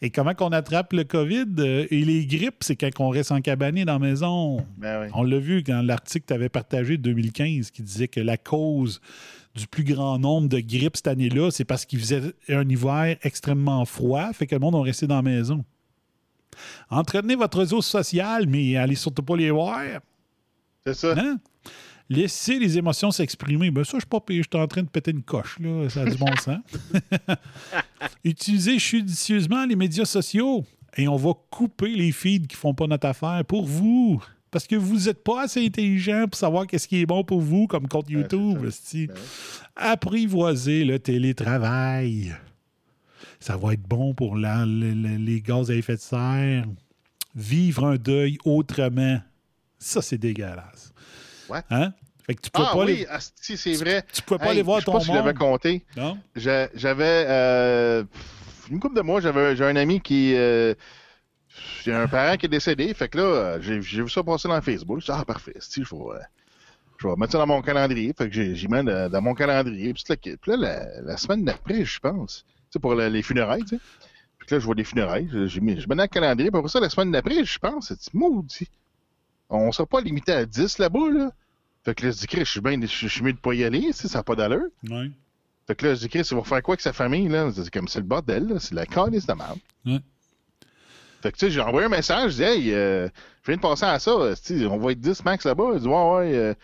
Et 0.00 0.10
comment 0.10 0.32
qu'on 0.34 0.52
attrape 0.52 0.92
le 0.92 1.02
COVID 1.02 1.46
euh, 1.58 1.86
et 1.90 2.04
les 2.04 2.24
grippes, 2.24 2.62
c'est 2.62 2.76
quand 2.76 2.90
on 3.00 3.08
reste 3.08 3.32
encabané 3.32 3.84
dans 3.84 3.94
la 3.94 3.98
maison. 3.98 4.64
Ben 4.76 5.02
oui. 5.02 5.08
On 5.12 5.24
l'a 5.24 5.38
vu 5.38 5.62
dans 5.62 5.84
l'article 5.84 6.24
que 6.24 6.28
tu 6.28 6.34
avais 6.34 6.48
partagé 6.48 6.96
de 6.96 7.02
2015 7.02 7.72
qui 7.72 7.82
disait 7.82 8.06
que 8.06 8.20
la 8.20 8.36
cause 8.36 9.00
du 9.56 9.66
plus 9.66 9.82
grand 9.82 10.18
nombre 10.18 10.48
de 10.48 10.60
grippes 10.60 10.96
cette 10.96 11.08
année-là, 11.08 11.50
c'est 11.50 11.64
parce 11.64 11.84
qu'il 11.84 11.98
faisait 11.98 12.22
un 12.48 12.68
hiver 12.68 13.16
extrêmement 13.22 13.84
froid, 13.84 14.32
fait 14.32 14.46
que 14.46 14.54
le 14.54 14.60
monde 14.60 14.76
a 14.76 14.82
resté 14.82 15.08
dans 15.08 15.16
la 15.16 15.22
maison. 15.22 15.64
Entretenez 16.90 17.34
votre 17.34 17.58
réseau 17.58 17.82
social, 17.82 18.46
mais 18.46 18.76
allez 18.76 18.94
surtout 18.94 19.22
pas 19.22 19.36
les 19.36 19.50
voir. 19.50 19.80
C'est 20.86 20.94
ça. 20.94 21.14
Hein? 21.16 21.38
Laissez 22.10 22.58
les 22.58 22.78
émotions 22.78 23.10
s'exprimer. 23.10 23.70
Ben 23.70 23.84
ça, 23.84 23.92
je 23.94 24.00
suis 24.00 24.06
pas 24.08 24.20
pire. 24.20 24.42
Je 24.42 24.48
suis 24.56 24.62
en 24.62 24.66
train 24.66 24.82
de 24.82 24.88
péter 24.88 25.10
une 25.10 25.22
coche, 25.22 25.58
là. 25.60 25.88
Ça 25.90 26.02
a 26.02 26.04
du 26.06 26.16
bon 26.16 26.34
sens. 26.40 26.60
Utilisez 28.24 28.78
judicieusement 28.78 29.64
les 29.66 29.76
médias 29.76 30.04
sociaux 30.04 30.64
et 30.96 31.08
on 31.08 31.16
va 31.16 31.32
couper 31.50 31.94
les 31.94 32.12
feeds 32.12 32.46
qui 32.46 32.56
font 32.56 32.74
pas 32.74 32.86
notre 32.86 33.06
affaire 33.06 33.44
pour 33.46 33.66
vous. 33.66 34.22
Parce 34.50 34.66
que 34.66 34.76
vous 34.76 35.00
n'êtes 35.06 35.22
pas 35.22 35.42
assez 35.42 35.64
intelligent 35.64 36.24
pour 36.26 36.38
savoir 36.38 36.66
qu'est-ce 36.66 36.88
qui 36.88 37.00
est 37.02 37.06
bon 37.06 37.22
pour 37.22 37.40
vous, 37.40 37.66
comme 37.66 37.86
compte 37.86 38.06
Ben, 38.06 38.20
YouTube. 38.20 38.58
Ben 38.60 38.68
oui. 38.68 38.70
Apprivoisez 39.76 40.84
le 40.84 40.98
télétravail. 40.98 42.34
Ça 43.40 43.56
va 43.56 43.74
être 43.74 43.82
bon 43.86 44.14
pour 44.14 44.36
la- 44.36 44.64
le- 44.66 44.94
le- 44.94 45.16
les 45.16 45.40
gaz 45.42 45.70
à 45.70 45.74
effet 45.74 45.96
de 45.96 46.00
serre. 46.00 46.64
Vivre 47.34 47.84
un 47.86 47.96
deuil 47.96 48.38
autrement. 48.44 49.20
Ça, 49.78 50.02
c'est 50.02 50.18
dégueulasse. 50.18 50.92
What? 51.48 51.62
Hein? 51.70 51.92
Fait 52.28 52.34
que 52.34 52.42
tu 52.42 52.50
peux 52.50 52.62
Ah 52.62 52.70
pas 52.74 52.78
oui, 52.84 52.92
aller, 52.92 53.06
asti, 53.06 53.56
c'est 53.56 53.72
vrai. 53.72 54.04
tu 54.12 54.20
peux 54.22 54.36
pas 54.38 54.44
Hey, 54.44 54.50
aller 54.50 54.62
voir 54.62 54.80
je 54.80 54.84
sais 54.84 54.86
ton 54.86 54.92
pas 54.98 55.00
si 55.00 55.06
je 55.06 55.12
l'avais 55.14 55.32
compté. 55.34 55.84
Non? 55.96 56.18
J'a- 56.36 56.68
J'avais 56.74 57.24
euh, 57.26 58.04
une 58.70 58.78
couple 58.78 58.96
de 58.96 59.00
mois, 59.00 59.20
j'avais 59.20 59.60
un 59.62 59.76
ami 59.76 60.00
qui 60.02 60.34
euh, 60.36 60.74
j'ai 61.82 61.94
un 61.94 62.06
parent 62.06 62.36
qui 62.36 62.44
est 62.46 62.50
décédé, 62.50 62.92
fait 62.92 63.08
que 63.08 63.16
là 63.18 63.60
j'ai 63.60 63.78
vu 63.80 64.08
ça 64.10 64.22
passer 64.22 64.46
dans 64.46 64.60
Facebook. 64.60 65.00
Je 65.00 65.10
ah 65.10 65.24
parfait, 65.24 65.54
si 65.58 65.82
je 65.82 65.94
vais 65.94 66.20
je 66.98 67.08
vais 67.08 67.14
mettre 67.16 67.32
ça 67.32 67.38
dans 67.38 67.46
mon 67.46 67.62
calendrier, 67.62 68.12
fait 68.16 68.28
que 68.28 68.54
j'y 68.54 68.68
mets 68.68 68.82
dans, 68.82 69.10
dans 69.10 69.22
mon 69.22 69.32
calendrier. 69.32 69.94
Puis, 69.94 70.04
là, 70.08 70.16
puis 70.16 70.36
là, 70.48 70.56
la, 70.56 71.00
la 71.02 71.16
semaine 71.16 71.44
d'après, 71.44 71.84
je 71.84 71.98
pense, 72.00 72.44
tu 72.44 72.54
sais 72.72 72.78
pour 72.78 72.94
le- 72.94 73.08
les 73.08 73.22
funérailles, 73.22 73.62
tu 73.64 73.76
sais. 73.76 73.80
Puis 74.38 74.48
là 74.50 74.58
je 74.58 74.64
vois 74.66 74.74
des 74.74 74.84
funérailles, 74.84 75.28
je 75.32 75.60
mets 75.60 75.76
dans 75.76 75.94
le 76.02 76.06
calendrier, 76.08 76.50
puis 76.50 76.58
après 76.58 76.68
ça 76.70 76.78
la 76.80 76.90
semaine 76.90 77.10
d'après, 77.10 77.42
je 77.44 77.58
pense, 77.58 77.88
c'est 77.98 78.12
maudit? 78.14 78.68
On 79.48 79.72
sera 79.72 79.86
pas 79.86 80.00
limité 80.02 80.32
à 80.32 80.44
10 80.44 80.76
là-bas, 80.78 81.08
là. 81.10 81.30
Fait 81.88 81.94
que 81.94 82.04
là, 82.04 82.12
je 82.12 82.18
dis, 82.18 82.26
Chris, 82.26 82.40
je 82.40 82.50
suis 82.50 82.60
bien, 82.60 82.78
je 82.78 82.86
suis 83.08 83.22
mieux 83.22 83.32
de 83.32 83.38
pas 83.38 83.54
y 83.54 83.64
aller, 83.64 83.92
si 83.92 84.08
ça 84.08 84.18
n'a 84.18 84.22
pas 84.22 84.34
d'allure. 84.36 84.66
Ouais. 84.90 85.10
Fait 85.66 85.74
que 85.74 85.86
là, 85.86 85.94
je 85.94 86.00
dis, 86.00 86.08
Chris, 86.10 86.28
il 86.30 86.36
va 86.36 86.42
faire 86.42 86.62
quoi 86.62 86.72
avec 86.74 86.82
sa 86.82 86.92
famille, 86.92 87.28
là? 87.28 87.50
C'est 87.50 87.70
comme, 87.70 87.88
c'est 87.88 88.00
le 88.00 88.04
bordel. 88.04 88.56
C'est 88.60 88.74
la 88.74 88.84
calice 88.84 89.26
de 89.26 89.32
merde. 89.32 89.56
Ouais. 89.86 90.00
Fait 91.22 91.32
que, 91.32 91.38
tu 91.38 91.46
sais, 91.46 91.50
j'ai 91.50 91.62
envoyé 91.62 91.86
un 91.86 91.88
message, 91.88 92.32
je 92.32 92.36
dis, 92.36 92.42
hey, 92.42 92.74
euh, 92.74 93.08
je 93.42 93.46
viens 93.46 93.56
de 93.56 93.62
passer 93.62 93.86
à 93.86 93.98
ça, 93.98 94.10
euh, 94.10 94.34
on 94.70 94.76
va 94.76 94.92
être 94.92 95.00
10 95.00 95.24
max 95.24 95.46
là-bas. 95.46 95.70
Il 95.76 95.80
dit, 95.80 95.88
ouais, 95.88 95.94
ouais. 95.94 96.36
euh, 96.36 96.54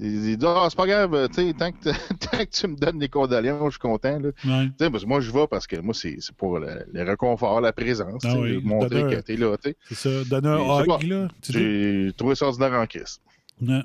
il 0.00 0.38
dit, 0.38 0.46
ah, 0.46 0.66
c'est 0.70 0.76
pas 0.76 0.86
grave, 0.86 1.28
tu 1.28 1.34
sais, 1.34 1.52
tant, 1.52 1.70
que 1.70 1.78
tant 2.30 2.38
que 2.38 2.50
tu 2.50 2.66
me 2.68 2.76
donnes 2.76 2.98
des 2.98 3.10
condoléances, 3.10 3.64
je 3.66 3.70
suis 3.72 3.78
content, 3.78 4.18
là. 4.18 4.30
Ouais. 4.46 4.66
Tu 4.68 4.72
sais, 4.86 4.90
parce 4.90 5.02
que 5.02 5.08
moi, 5.08 5.20
je 5.20 5.30
vais 5.30 5.46
parce 5.48 5.66
que 5.66 5.76
moi, 5.76 5.92
c'est 5.92 6.16
pour 6.38 6.58
le, 6.58 6.86
le 6.90 7.02
réconfort, 7.02 7.60
la 7.60 7.74
présence, 7.74 8.22
Ah 8.24 8.38
oui, 8.38 8.58
montrer 8.64 9.02
que 9.02 9.20
t'es 9.20 9.36
là. 9.36 9.54
C'est 9.90 9.94
ça. 9.94 10.24
Donner 10.24 10.48
un 10.48 10.80
hug, 10.82 11.02
là. 11.04 11.28
J'ai 11.46 12.10
trouvé 12.16 12.36
ça 12.36 12.46
ordinaire 12.46 12.72
en 12.72 12.86
crise. 12.86 13.20
Non. 13.60 13.84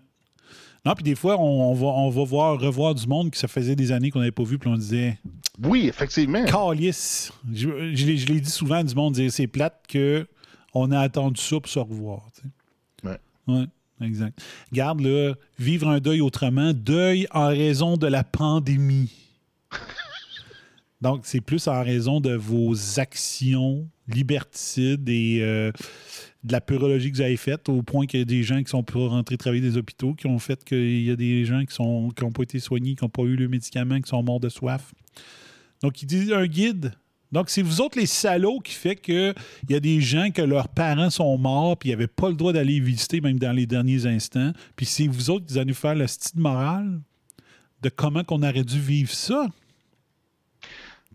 Non, 0.87 0.93
puis 0.95 1.03
des 1.03 1.15
fois, 1.15 1.37
on, 1.39 1.71
on 1.71 1.73
va, 1.73 1.87
on 1.87 2.09
va 2.09 2.23
voir, 2.23 2.59
revoir 2.59 2.95
du 2.95 3.05
monde 3.07 3.31
qui 3.31 3.39
ça 3.39 3.47
faisait 3.47 3.75
des 3.75 3.91
années 3.91 4.09
qu'on 4.11 4.19
n'avait 4.19 4.31
pas 4.31 4.43
vu, 4.43 4.57
puis 4.57 4.69
on 4.69 4.77
disait 4.77 5.17
Oui, 5.63 5.87
effectivement. 5.87 6.45
Calice. 6.45 7.31
Je, 7.53 7.93
je 7.95 8.05
l'ai- 8.05 8.17
je 8.17 8.27
l'ai 8.27 8.39
dit 8.39 8.49
souvent 8.49 8.83
du 8.83 8.95
monde, 8.95 9.13
dire 9.15 9.31
c'est 9.31 9.47
plate 9.47 9.83
que 9.89 10.27
on 10.73 10.91
a 10.91 10.99
attendu 10.99 11.41
ça 11.41 11.59
pour 11.59 11.69
se 11.69 11.79
revoir. 11.79 12.21
Ouais. 13.03 13.17
Ouais, 13.47 13.65
exact. 14.01 14.39
Garde, 14.71 15.01
là, 15.01 15.33
vivre 15.59 15.87
un 15.87 15.99
deuil 15.99 16.21
autrement, 16.21 16.71
deuil 16.73 17.27
en 17.31 17.47
raison 17.47 17.97
de 17.97 18.07
la 18.07 18.23
pandémie. 18.23 19.11
Donc, 21.01 21.21
c'est 21.25 21.41
plus 21.41 21.67
en 21.67 21.83
raison 21.83 22.19
de 22.19 22.33
vos 22.33 22.73
actions 22.99 23.87
liberticides 24.07 25.07
et 25.09 25.39
euh, 25.41 25.71
de 26.43 26.51
la 26.51 26.61
purologie 26.61 27.11
que 27.11 27.17
vous 27.17 27.21
avez 27.21 27.37
faite, 27.37 27.69
au 27.69 27.81
point 27.81 28.05
qu'il 28.05 28.19
y 28.19 28.23
a 28.23 28.25
des 28.25 28.43
gens 28.43 28.61
qui 28.61 28.69
sont 28.69 28.83
pas 28.83 29.07
rentrés 29.07 29.37
travailler 29.37 29.61
des 29.61 29.77
hôpitaux, 29.77 30.13
qui 30.13 30.27
ont 30.27 30.39
fait 30.39 30.63
qu'il 30.63 31.03
y 31.03 31.11
a 31.11 31.15
des 31.15 31.45
gens 31.45 31.63
qui 31.65 31.81
n'ont 31.81 32.31
pas 32.31 32.43
été 32.43 32.59
soignés, 32.59 32.95
qui 32.95 33.03
n'ont 33.03 33.09
pas 33.09 33.23
eu 33.23 33.35
le 33.35 33.47
médicament, 33.47 33.99
qui 33.99 34.09
sont 34.09 34.23
morts 34.23 34.39
de 34.39 34.49
soif. 34.49 34.93
Donc, 35.81 36.01
il 36.01 36.05
dit 36.05 36.33
un 36.33 36.47
guide. 36.47 36.93
Donc, 37.31 37.49
c'est 37.49 37.61
vous 37.61 37.81
autres 37.81 37.99
les 37.99 38.05
salauds 38.05 38.59
qui 38.59 38.73
fait 38.73 38.95
qu'il 38.95 39.33
y 39.69 39.75
a 39.75 39.79
des 39.79 39.99
gens 39.99 40.31
que 40.31 40.41
leurs 40.41 40.69
parents 40.69 41.09
sont 41.09 41.37
morts 41.37 41.77
puis 41.77 41.89
ils 41.89 41.91
n'avaient 41.91 42.07
pas 42.07 42.29
le 42.29 42.35
droit 42.35 42.53
d'aller 42.53 42.79
visiter 42.79 43.19
même 43.19 43.37
dans 43.37 43.51
les 43.51 43.65
derniers 43.65 44.05
instants. 44.05 44.53
Puis 44.77 44.85
c'est 44.85 45.07
vous 45.07 45.29
autres 45.29 45.45
qui 45.45 45.57
allez 45.57 45.67
nous 45.67 45.73
faire 45.73 45.95
le 45.95 46.07
style 46.07 46.39
moral 46.39 47.01
de 47.81 47.89
comment 47.89 48.23
qu'on 48.23 48.43
aurait 48.43 48.63
dû 48.63 48.79
vivre 48.79 49.11
ça. 49.11 49.47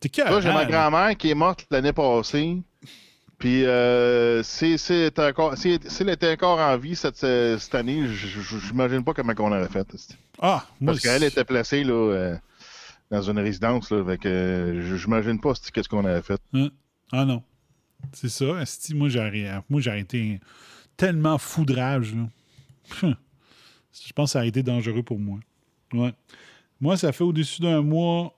T'es 0.02 0.24
Moi, 0.24 0.40
j'ai 0.40 0.52
ma 0.52 0.64
grand-mère 0.64 1.16
qui 1.16 1.30
est 1.30 1.34
morte 1.34 1.66
l'année 1.70 1.92
passée. 1.92 2.60
Puis, 3.38 3.64
euh, 3.64 4.42
si, 4.42 4.76
elle 4.90 6.08
était 6.08 6.32
encore, 6.32 6.58
en 6.58 6.76
vie 6.76 6.96
cette, 6.96 7.16
cette 7.16 7.74
année, 7.74 8.06
j'imagine 8.08 9.04
pas 9.04 9.14
comment 9.14 9.32
on 9.38 9.52
aurait 9.52 9.68
fait. 9.68 9.86
Ah, 10.40 10.66
moi, 10.80 10.92
Parce 10.92 11.02
qu'elle 11.02 11.22
était 11.22 11.44
placée 11.44 11.84
là, 11.84 11.92
euh, 11.92 12.36
dans 13.10 13.22
une 13.22 13.38
résidence. 13.38 13.90
Là, 13.90 14.04
fait 14.04 14.18
que, 14.18 14.96
j'imagine 14.96 15.40
pas 15.40 15.52
qu'est-ce 15.72 15.88
qu'on 15.88 16.04
avait 16.04 16.22
fait. 16.22 16.40
Hein? 16.52 16.70
Ah 17.12 17.24
non. 17.24 17.42
C'est 18.12 18.28
ça. 18.28 18.46
moi, 18.94 19.08
j'ai 19.08 19.98
été 19.98 20.40
tellement 20.96 21.38
fou 21.38 21.64
de 21.64 21.74
rage. 21.74 22.14
là. 22.14 22.28
Hum. 23.02 23.16
Je 23.92 24.12
pense 24.12 24.30
que 24.30 24.32
ça 24.32 24.40
a 24.40 24.44
été 24.46 24.62
dangereux 24.62 25.02
pour 25.02 25.18
moi. 25.18 25.38
Ouais. 25.92 26.12
Moi, 26.80 26.96
ça 26.96 27.12
fait 27.12 27.24
au-dessus 27.24 27.60
d'un 27.60 27.82
mois, 27.82 28.34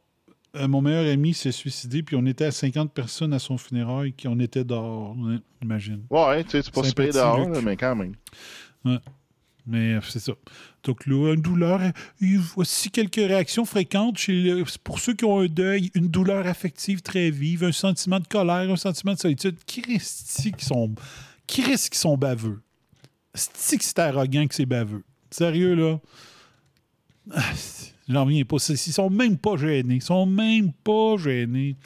euh, 0.57 0.69
mon 0.69 0.81
meilleur 0.83 1.13
ami 1.13 1.35
s'est 1.35 1.53
suicidé, 1.53 2.03
puis 2.03 2.17
on 2.17 2.25
était 2.27 2.45
à 2.47 2.53
50 2.53 2.93
personnes 2.93 3.33
à 3.33 3.39
son 3.39 3.59
funérail, 3.59 4.13
qui 4.13 4.29
on 4.29 4.39
était 4.39 4.65
dehors. 4.65 5.17
Ouais, 5.19 5.37
imagine. 5.63 6.03
Ouais, 6.11 6.45
tu 6.45 6.51
sais, 6.51 6.63
c'est 6.63 6.71
pas 6.73 6.81
C'est 6.83 6.87
un 6.87 6.91
super 6.91 7.07
petit 7.07 7.17
dehors, 7.19 7.49
là, 7.49 7.61
mais 7.63 7.77
quand 7.77 7.97
même. 7.97 8.15
Mais 9.67 9.95
euh, 9.95 10.01
c'est 10.03 10.19
ça. 10.21 10.33
Donc 10.83 11.07
là, 11.07 11.33
une 11.33 11.41
douleur. 11.41 11.81
euh, 11.81 12.39
Voici 12.55 12.91
quelques 12.91 13.15
réactions 13.17 13.65
fréquentes 13.65 14.19
chez 14.19 14.43
le- 14.43 14.65
pour 14.83 14.99
ceux 15.01 15.15
qui 15.15 15.25
ont 15.25 15.41
un 15.41 15.47
deuil, 15.47 15.91
une 15.95 16.09
douleur 16.09 16.47
affective 16.47 17.01
très 17.01 17.31
vive, 17.31 17.65
un 17.65 17.73
sentiment 17.73 18.21
de 18.21 18.27
colère, 18.27 18.71
un 18.71 18.77
sentiment 18.77 19.15
de 19.15 19.19
solitude. 19.19 19.57
Christy 19.67 20.53
qui 20.53 20.65
sont. 20.67 20.95
Christ 21.47 21.89
qui 21.95 21.99
sont 21.99 22.19
baveux? 22.19 22.61
Christy 23.33 23.79
que 23.79 23.85
c'est 23.85 23.99
arrogant 24.01 24.47
que 24.47 24.55
c'est 24.55 24.67
baveux? 24.67 25.03
Sérieux, 25.31 25.75
là? 25.75 25.99
J'en 28.09 28.25
reviens 28.25 28.45
pas. 28.45 28.57
Ils 28.69 28.77
sont 28.77 29.11
même 29.11 29.39
pas 29.39 29.57
gênés. 29.57 29.95
Ils 29.97 30.03
sont 30.03 30.27
même 30.27 30.73
pas 30.73 31.17
gênés 31.17 31.77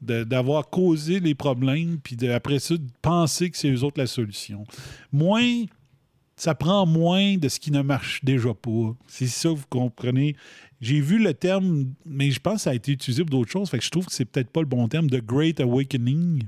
d'avoir 0.00 0.68
causé 0.68 1.20
les 1.20 1.34
problèmes, 1.36 1.98
puis 2.02 2.16
de- 2.16 2.28
après 2.30 2.58
ça, 2.58 2.76
de 2.76 2.82
penser 3.02 3.50
que 3.50 3.56
c'est 3.56 3.70
eux 3.70 3.84
autres 3.84 4.00
la 4.00 4.08
solution. 4.08 4.64
Moins 5.12 5.64
ça 6.34 6.56
prend 6.56 6.86
moins 6.86 7.36
de 7.36 7.48
ce 7.48 7.60
qui 7.60 7.70
ne 7.70 7.82
marche 7.82 8.24
déjà 8.24 8.52
pas. 8.52 8.96
C'est 9.06 9.28
ça, 9.28 9.50
vous 9.50 9.62
comprenez. 9.70 10.34
J'ai 10.80 11.00
vu 11.00 11.22
le 11.22 11.34
terme, 11.34 11.92
mais 12.04 12.32
je 12.32 12.40
pense 12.40 12.54
que 12.54 12.60
ça 12.62 12.70
a 12.70 12.74
été 12.74 12.90
utilisé 12.90 13.22
pour 13.22 13.30
d'autres 13.30 13.50
choses. 13.52 13.70
Fait 13.70 13.78
que 13.78 13.84
je 13.84 13.90
trouve 13.90 14.06
que 14.06 14.12
c'est 14.12 14.24
peut-être 14.24 14.50
pas 14.50 14.58
le 14.60 14.66
bon 14.66 14.88
terme, 14.88 15.08
de 15.08 15.20
Great 15.20 15.60
Awakening. 15.60 16.42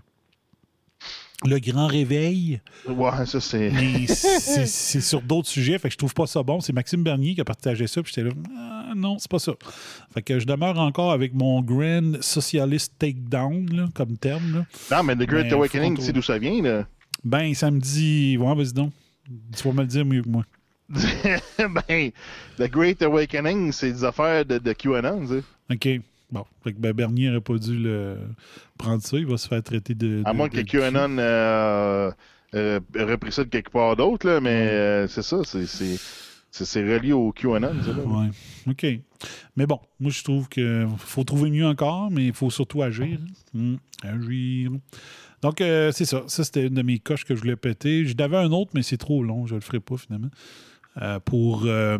Le 1.45 1.59
grand 1.61 1.87
réveil. 1.87 2.61
Ouais, 2.89 3.27
ça, 3.27 3.41
c'est. 3.41 3.71
Mais 3.71 4.07
c'est 4.09 4.67
c'est 4.67 5.01
sur 5.01 5.21
d'autres 5.23 5.49
sujets. 5.49 5.79
Fait 5.79 5.89
que 5.89 5.93
je 5.93 5.99
trouve 5.99 6.15
pas 6.15 6.27
ça 6.27 6.43
bon. 6.43 6.59
C'est 6.61 6.73
Maxime 6.73 7.05
Bernier 7.05 7.35
qui 7.35 7.41
a 7.41 7.45
partagé 7.45 7.87
ça. 7.87 8.03
Puis 8.03 8.13
j'étais 8.17 8.29
là, 8.29 8.35
ah, 8.57 8.74
non, 8.95 9.19
c'est 9.19 9.31
pas 9.31 9.39
ça. 9.39 9.53
Fait 10.13 10.23
que 10.23 10.39
je 10.39 10.47
demeure 10.47 10.79
encore 10.79 11.13
avec 11.13 11.35
mon 11.35 11.61
Grand 11.63 12.21
Socialist 12.23 12.93
Takedown, 12.99 13.69
là, 13.75 13.89
comme 13.95 14.17
terme. 14.17 14.65
là. 14.91 14.97
Non, 14.97 15.03
mais 15.03 15.15
The 15.17 15.29
Great 15.29 15.53
Awakening, 15.53 15.97
tu 15.97 16.03
sais 16.03 16.13
d'où 16.13 16.23
ça 16.23 16.39
vient, 16.39 16.63
là? 16.63 16.87
Ben, 17.25 17.53
ça 17.55 17.71
me 17.71 17.81
dit, 17.81 18.37
ouais, 18.39 18.55
vas-y 18.55 18.73
donc. 18.73 18.93
Tu 19.57 19.63
vas 19.67 19.73
me 19.75 19.81
le 19.81 19.87
dire 19.87 20.05
mieux 20.05 20.23
que 20.23 20.29
moi. 20.29 20.45
ben, 20.89 22.11
The 22.59 22.71
Great 22.71 23.03
Awakening, 23.03 23.73
c'est 23.73 23.93
des 23.93 24.05
affaires 24.05 24.45
de, 24.45 24.59
de 24.59 24.73
QAnon, 24.73 25.21
tu 25.27 25.41
sais. 25.81 25.97
OK. 25.97 26.03
Bon. 26.31 26.45
Fait 26.63 26.73
que 26.73 26.79
ben, 26.79 26.93
Bernier 26.93 27.29
n'aurait 27.29 27.41
pas 27.41 27.57
dû 27.59 27.77
le 27.79 28.17
prendre 28.77 29.03
ça. 29.03 29.17
Il 29.17 29.27
va 29.27 29.37
se 29.39 29.49
faire 29.49 29.63
traiter 29.63 29.95
de. 29.95 30.23
À 30.25 30.33
de- 30.33 30.37
moins 30.37 30.49
de 30.49 30.55
que 30.55 30.61
QAnon 30.63 31.17
euh, 31.19 32.11
euh, 32.55 32.81
ait 32.97 33.03
repris 33.05 33.33
ça 33.33 33.45
de 33.45 33.49
quelque 33.49 33.71
part 33.71 33.97
d'autre, 33.97 34.27
là, 34.27 34.41
mais 34.41 34.69
euh, 34.71 35.07
c'est 35.09 35.23
ça, 35.23 35.39
c'est- 35.45 35.99
c'est 36.63 36.83
relié 36.83 37.13
au 37.13 37.33
QAnon. 37.33 37.73
Ouais. 38.07 38.31
OK. 38.69 38.87
Mais 39.57 39.67
bon, 39.67 39.81
moi, 39.99 40.13
je 40.13 40.23
trouve 40.23 40.49
que 40.49 40.87
faut 40.99 41.25
trouver 41.25 41.51
mieux 41.51 41.67
encore, 41.67 42.13
mais 42.13 42.27
il 42.27 42.33
faut 42.33 42.51
surtout 42.51 42.83
agir. 42.83 43.19
Hmm. 43.53 43.77
Agir. 44.05 44.71
Donc, 45.43 45.61
euh, 45.61 45.91
c'est 45.91 46.05
ça. 46.05 46.23
Ça, 46.29 46.45
c'était 46.45 46.69
une 46.69 46.75
de 46.75 46.83
mes 46.83 47.01
coches 47.01 47.25
que 47.25 47.35
je 47.35 47.41
voulais 47.41 47.57
péter. 47.57 48.07
J'en 48.07 48.25
avais 48.25 48.37
un 48.37 48.53
autre, 48.53 48.71
mais 48.73 48.83
c'est 48.83 48.97
trop 48.97 49.25
long. 49.25 49.47
Je 49.47 49.57
le 49.57 49.61
ferai 49.61 49.81
pas, 49.81 49.97
finalement. 49.97 50.31
Euh, 51.03 51.19
pour 51.19 51.65
euh, 51.65 51.99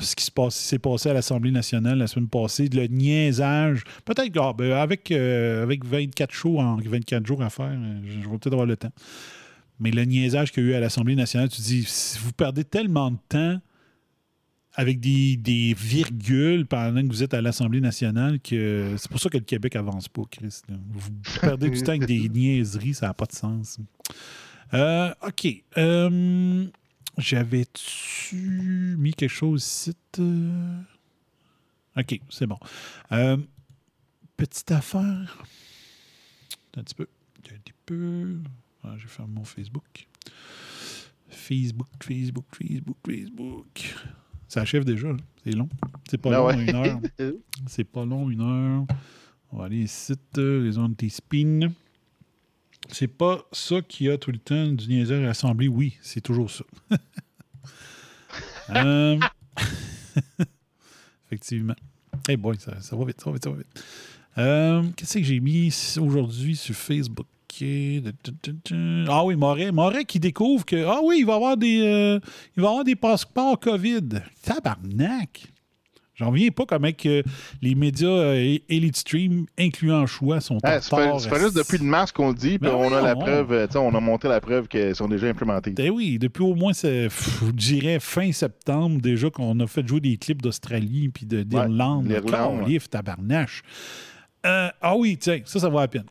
ce 0.00 0.16
qui 0.16 0.24
s'est 0.50 0.78
passé 0.78 1.10
à 1.10 1.12
l'Assemblée 1.12 1.50
nationale 1.50 1.98
la 1.98 2.06
semaine 2.06 2.28
passée, 2.28 2.70
le 2.72 2.86
niaisage. 2.86 3.84
Peut-être 4.06 4.32
que, 4.32 4.38
ah, 4.38 4.54
ben, 4.56 4.72
avec, 4.72 5.10
avec 5.10 5.84
24 5.84 6.32
shows 6.32 6.60
en 6.60 6.76
24 6.76 7.26
jours 7.26 7.42
à 7.42 7.50
faire, 7.50 7.78
je 8.04 8.26
vais 8.26 8.38
peut-être 8.38 8.54
avoir 8.54 8.66
le 8.66 8.78
temps. 8.78 8.92
Mais 9.78 9.90
le 9.90 10.04
niaisage 10.04 10.52
qu'il 10.52 10.64
y 10.64 10.66
a 10.68 10.70
eu 10.70 10.74
à 10.74 10.80
l'Assemblée 10.80 11.14
nationale, 11.14 11.48
tu 11.48 11.60
dis, 11.60 11.84
si 11.84 12.18
vous 12.18 12.32
perdez 12.32 12.64
tellement 12.64 13.10
de 13.10 13.18
temps 13.28 13.60
avec 14.74 15.00
des, 15.00 15.36
des 15.36 15.74
virgules 15.74 16.66
pendant 16.66 17.00
que 17.02 17.06
vous 17.08 17.22
êtes 17.22 17.32
à 17.34 17.40
l'Assemblée 17.40 17.80
nationale 17.80 18.40
que 18.40 18.94
c'est 18.98 19.10
pour 19.10 19.20
ça 19.20 19.30
que 19.30 19.38
le 19.38 19.44
Québec 19.44 19.74
avance 19.76 20.08
pas, 20.08 20.22
Chris. 20.30 20.60
là. 20.68 20.76
Vous 20.90 21.10
perdez 21.40 21.70
du 21.70 21.78
temps 21.82 21.92
avec 21.92 22.04
des 22.06 22.28
niaiseries, 22.28 22.94
ça 22.94 23.06
n'a 23.06 23.14
pas 23.14 23.24
de 23.26 23.32
sens. 23.32 23.78
Euh, 24.74 25.14
OK. 25.26 25.46
Euh, 25.78 26.66
J'avais-tu 27.18 28.96
mis 28.98 29.14
quelque 29.14 29.30
chose 29.32 29.62
ici? 29.64 29.92
euh? 30.18 30.80
OK, 31.96 32.20
c'est 32.28 32.46
bon. 32.46 32.58
Euh, 33.12 33.38
petite 34.36 34.70
affaire? 34.72 35.42
Un 36.76 36.82
petit 36.82 36.94
peu. 36.94 37.06
Un 37.50 37.58
petit 37.58 37.72
peu. 37.86 38.36
Ah, 38.86 38.94
je 38.96 39.02
vais 39.02 39.08
faire 39.08 39.26
mon 39.26 39.44
Facebook. 39.44 40.06
Facebook, 41.28 41.88
Facebook, 42.02 42.44
Facebook, 42.56 42.96
Facebook. 43.04 43.94
Ça 44.48 44.60
achève 44.62 44.84
déjà. 44.84 45.08
hein. 45.08 45.16
C'est 45.44 45.50
long. 45.52 45.68
C'est 46.08 46.18
pas 46.18 46.30
Ah 46.30 46.52
long, 46.52 46.60
une 46.60 46.74
heure. 46.74 47.00
C'est 47.66 47.84
pas 47.84 48.04
long, 48.04 48.30
une 48.30 48.40
heure. 48.40 48.86
On 49.50 49.58
va 49.58 49.64
aller 49.66 49.82
ici, 49.82 50.12
euh, 50.38 50.62
les 50.64 50.78
anti-spin. 50.78 51.68
C'est 52.90 53.08
pas 53.08 53.44
ça 53.52 53.82
qui 53.82 54.08
a 54.08 54.16
tout 54.18 54.30
le 54.30 54.38
temps 54.38 54.68
du 54.68 54.86
niaiseur 54.88 55.20
à 55.22 55.26
l'Assemblée. 55.26 55.66
Oui, 55.68 55.96
c'est 56.00 56.20
toujours 56.20 56.50
ça. 56.50 56.64
Euh, 58.70 59.16
Effectivement. 61.26 61.76
Hey 62.28 62.36
boy, 62.36 62.56
ça, 62.58 62.80
ça 62.80 62.96
va 62.96 63.04
vite, 63.04 63.20
ça 63.20 63.26
va 63.30 63.34
vite, 63.34 63.44
ça 63.44 63.50
va 63.50 63.56
vite. 63.56 63.84
Euh, 64.38 64.82
Qu'est-ce 64.96 65.18
que 65.18 65.24
j'ai 65.24 65.38
mis 65.38 65.72
aujourd'hui 66.00 66.56
sur 66.56 66.74
Facebook? 66.74 67.26
Ah 69.08 69.24
oui, 69.24 69.36
Moret. 69.36 69.72
Moret 69.72 70.04
qui 70.04 70.20
découvre 70.20 70.64
que 70.64 70.84
Ah 70.86 71.00
oui, 71.02 71.16
il 71.20 71.26
va 71.26 71.34
avoir 71.34 71.56
des, 71.56 71.80
euh, 71.82 72.20
il 72.56 72.62
va 72.62 72.68
avoir 72.70 72.84
des 72.84 72.96
passeports 72.96 73.58
COVID. 73.60 74.02
Tabarnak! 74.42 75.52
J'en 76.18 76.30
reviens 76.30 76.48
pas 76.48 76.64
comment 76.64 76.92
que 76.92 77.22
les 77.60 77.74
médias 77.74 78.08
euh, 78.08 78.56
Elite 78.70 78.96
Stream, 78.96 79.44
incluant 79.58 80.06
Choix, 80.06 80.40
sont 80.40 80.56
Ah, 80.62 80.80
ça 80.80 81.28
fait 81.28 81.40
juste 81.40 81.56
depuis 81.56 81.76
le 81.76 81.84
mars 81.84 82.10
qu'on 82.10 82.28
le 82.28 82.34
dit, 82.34 82.58
puis 82.58 82.70
Ben 82.70 82.74
on 82.74 82.90
a 82.90 83.02
la 83.02 83.14
preuve, 83.14 83.52
euh, 83.52 83.66
on 83.74 83.94
a 83.94 84.00
montré 84.00 84.26
la 84.30 84.40
preuve 84.40 84.66
qu'elles 84.66 84.96
sont 84.96 85.08
déjà 85.08 85.26
implémentées. 85.26 85.72
Ben 85.72 85.90
oui, 85.90 86.18
depuis 86.18 86.42
au 86.42 86.54
moins, 86.54 86.72
c'est- 86.72 87.08
je 87.44 87.50
dirais 87.50 88.00
fin 88.00 88.32
septembre 88.32 88.98
déjà 89.02 89.28
qu'on 89.28 89.60
a 89.60 89.66
fait 89.66 89.86
jouer 89.86 90.00
des 90.00 90.16
clips 90.16 90.40
d'Australie 90.40 91.10
puis 91.10 91.26
de- 91.26 91.42
d'Irlande. 91.42 92.06
Ouais, 92.06 92.14
l'Irlande, 92.22 92.66
Ouais, 92.66 92.78
tabarnache. 92.90 93.62
Euh, 94.44 94.68
ah 94.80 94.96
oui, 94.96 95.16
tiens, 95.16 95.40
ça, 95.44 95.58
ça 95.60 95.68
vaut 95.68 95.80
la 95.80 95.88
peine. 95.88 96.04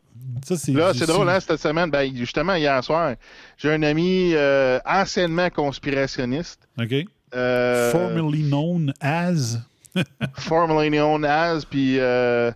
Ça, 0.44 0.58
c'est 0.58 0.72
Là, 0.74 0.94
c'est 0.94 1.08
drôle, 1.08 1.30
hein, 1.30 1.40
cette 1.40 1.60
semaine, 1.60 1.90
ben, 1.90 2.16
justement, 2.16 2.56
hier 2.56 2.84
soir, 2.84 3.16
j'ai 3.58 3.72
un 3.72 3.84
ami 3.84 4.32
euh, 4.34 4.80
anciennement 4.86 5.50
conspirationniste. 5.50 6.68
OK. 6.80 6.94
Euh, 7.34 7.92
Formerly 7.92 8.44
known 8.44 8.94
as. 9.02 9.58
formerly 10.38 10.90
known 10.90 11.24
as, 11.24 11.64
puis 11.66 11.98
euh, 12.00 12.52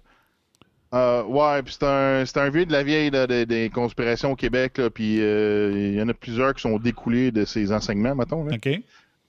ouais, 0.92 1.64
puis 1.64 1.78
c'est 1.80 1.86
un, 1.86 2.24
un 2.36 2.50
vieux 2.50 2.66
de 2.66 2.72
la 2.74 2.84
vieille 2.84 3.10
là, 3.12 3.28
des, 3.28 3.46
des 3.46 3.70
conspirations 3.70 4.32
au 4.32 4.36
Québec, 4.36 4.82
puis 4.94 5.16
il 5.18 5.96
y 5.96 6.02
en 6.02 6.10
a 6.10 6.14
plusieurs 6.14 6.54
qui 6.54 6.62
sont 6.62 6.78
découlés 6.78 7.32
de 7.32 7.46
ses 7.46 7.72
enseignements, 7.72 8.16
mettons. 8.16 8.44
Là. 8.44 8.56
OK. 8.56 8.82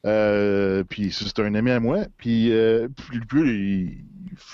Euh, 0.07 0.83
puis 0.85 1.13
c'est 1.13 1.39
un 1.41 1.55
ami 1.55 1.71
à 1.71 1.81
moi, 1.81 2.05
puis 2.17 2.53
euh, 2.53 2.89
il, 3.35 3.99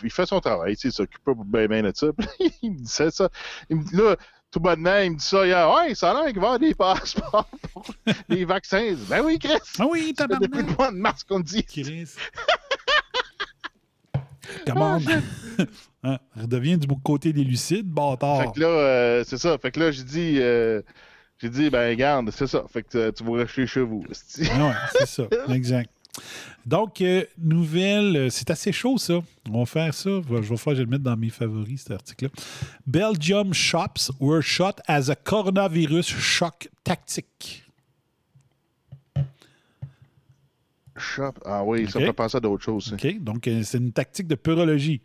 il 0.02 0.10
fait 0.10 0.26
son 0.26 0.40
travail, 0.40 0.76
il 0.82 0.92
s'occupe 0.92 1.22
pas 1.22 1.34
bien 1.36 1.68
bien 1.68 1.82
de 1.82 1.92
ça. 1.94 2.08
Il 2.62 2.72
me 2.72 2.78
disait 2.78 3.10
ça. 3.10 3.28
Il 3.70 3.76
me 3.76 3.84
dit 3.84 3.96
là, 3.96 4.16
tout 4.50 4.60
bonnement, 4.60 4.98
il 4.98 5.12
me 5.12 5.16
dit 5.16 5.24
ça 5.24 5.46
hier. 5.46 5.70
Ouais, 5.70 5.94
ça 5.94 6.10
a 6.10 6.14
l'air 6.14 6.32
qu'il 6.32 6.40
va 6.40 6.42
y 6.42 6.46
avoir 6.46 6.58
des 6.58 6.74
passeports 6.74 7.48
pour 7.72 7.86
les 8.28 8.44
vaccins. 8.44 8.94
Ben 9.08 9.22
oui, 9.24 9.38
Chris! 9.38 9.58
Ah 9.78 9.86
oui, 9.88 10.14
Ça 10.16 10.26
fait 10.26 10.38
depuis 10.40 10.62
le 10.62 10.74
mois 10.74 10.90
de 10.90 10.96
mars 10.96 11.22
qu'on 11.24 11.40
dit. 11.40 11.64
Chris. 11.64 12.10
Commande. 14.66 15.02
Hein, 16.02 16.18
redevient 16.36 16.78
du 16.78 16.86
côté 17.04 17.32
des 17.32 17.44
lucides, 17.44 17.88
bâtard. 17.88 18.42
Fait 18.42 18.52
que 18.52 18.60
là, 18.60 18.68
euh, 18.68 19.24
c'est 19.26 19.38
ça. 19.38 19.58
Fait 19.58 19.72
que 19.72 19.80
là, 19.80 19.90
j'ai 19.90 20.04
dit, 20.04 20.36
euh, 20.38 20.82
j'ai 21.38 21.50
dit, 21.50 21.70
ben, 21.70 21.94
garde, 21.96 22.30
c'est 22.30 22.46
ça. 22.46 22.64
Fait 22.72 22.82
que 22.82 22.96
euh, 22.96 23.12
tu 23.12 23.24
vas 23.24 23.38
rester 23.38 23.66
chez 23.66 23.82
vous. 23.82 24.04
Ah 24.50 24.66
ouais, 24.66 24.74
c'est 24.92 25.06
ça, 25.06 25.24
exact. 25.50 25.90
Donc, 26.64 27.00
euh, 27.00 27.24
nouvelle, 27.38 28.16
euh, 28.16 28.30
c'est 28.30 28.50
assez 28.50 28.72
chaud 28.72 28.98
ça. 28.98 29.20
On 29.50 29.60
va 29.60 29.66
faire 29.66 29.94
ça. 29.94 30.10
Je 30.10 30.34
vais 30.34 30.42
je 30.42 30.48
vais 30.48 30.56
faire, 30.56 30.74
je 30.74 30.78
vais 30.78 30.84
le 30.84 30.90
mettre 30.90 31.04
dans 31.04 31.16
mes 31.16 31.30
favoris, 31.30 31.82
cet 31.82 31.92
article-là. 31.92 32.30
Belgium 32.86 33.52
shops 33.52 34.10
were 34.18 34.42
shot 34.42 34.76
as 34.88 35.08
a 35.08 35.14
coronavirus 35.14 36.06
shock 36.06 36.68
tactic. 36.82 37.62
Shop. 40.96 41.34
Ah 41.44 41.62
oui, 41.62 41.88
ça 41.88 42.00
fait 42.00 42.12
penser 42.12 42.38
à 42.38 42.40
d'autres 42.40 42.64
choses. 42.64 42.92
OK? 42.92 43.18
Donc, 43.20 43.46
euh, 43.46 43.62
c'est 43.62 43.78
une 43.78 43.92
tactique 43.92 44.26
de 44.26 44.34
purologie. 44.34 45.00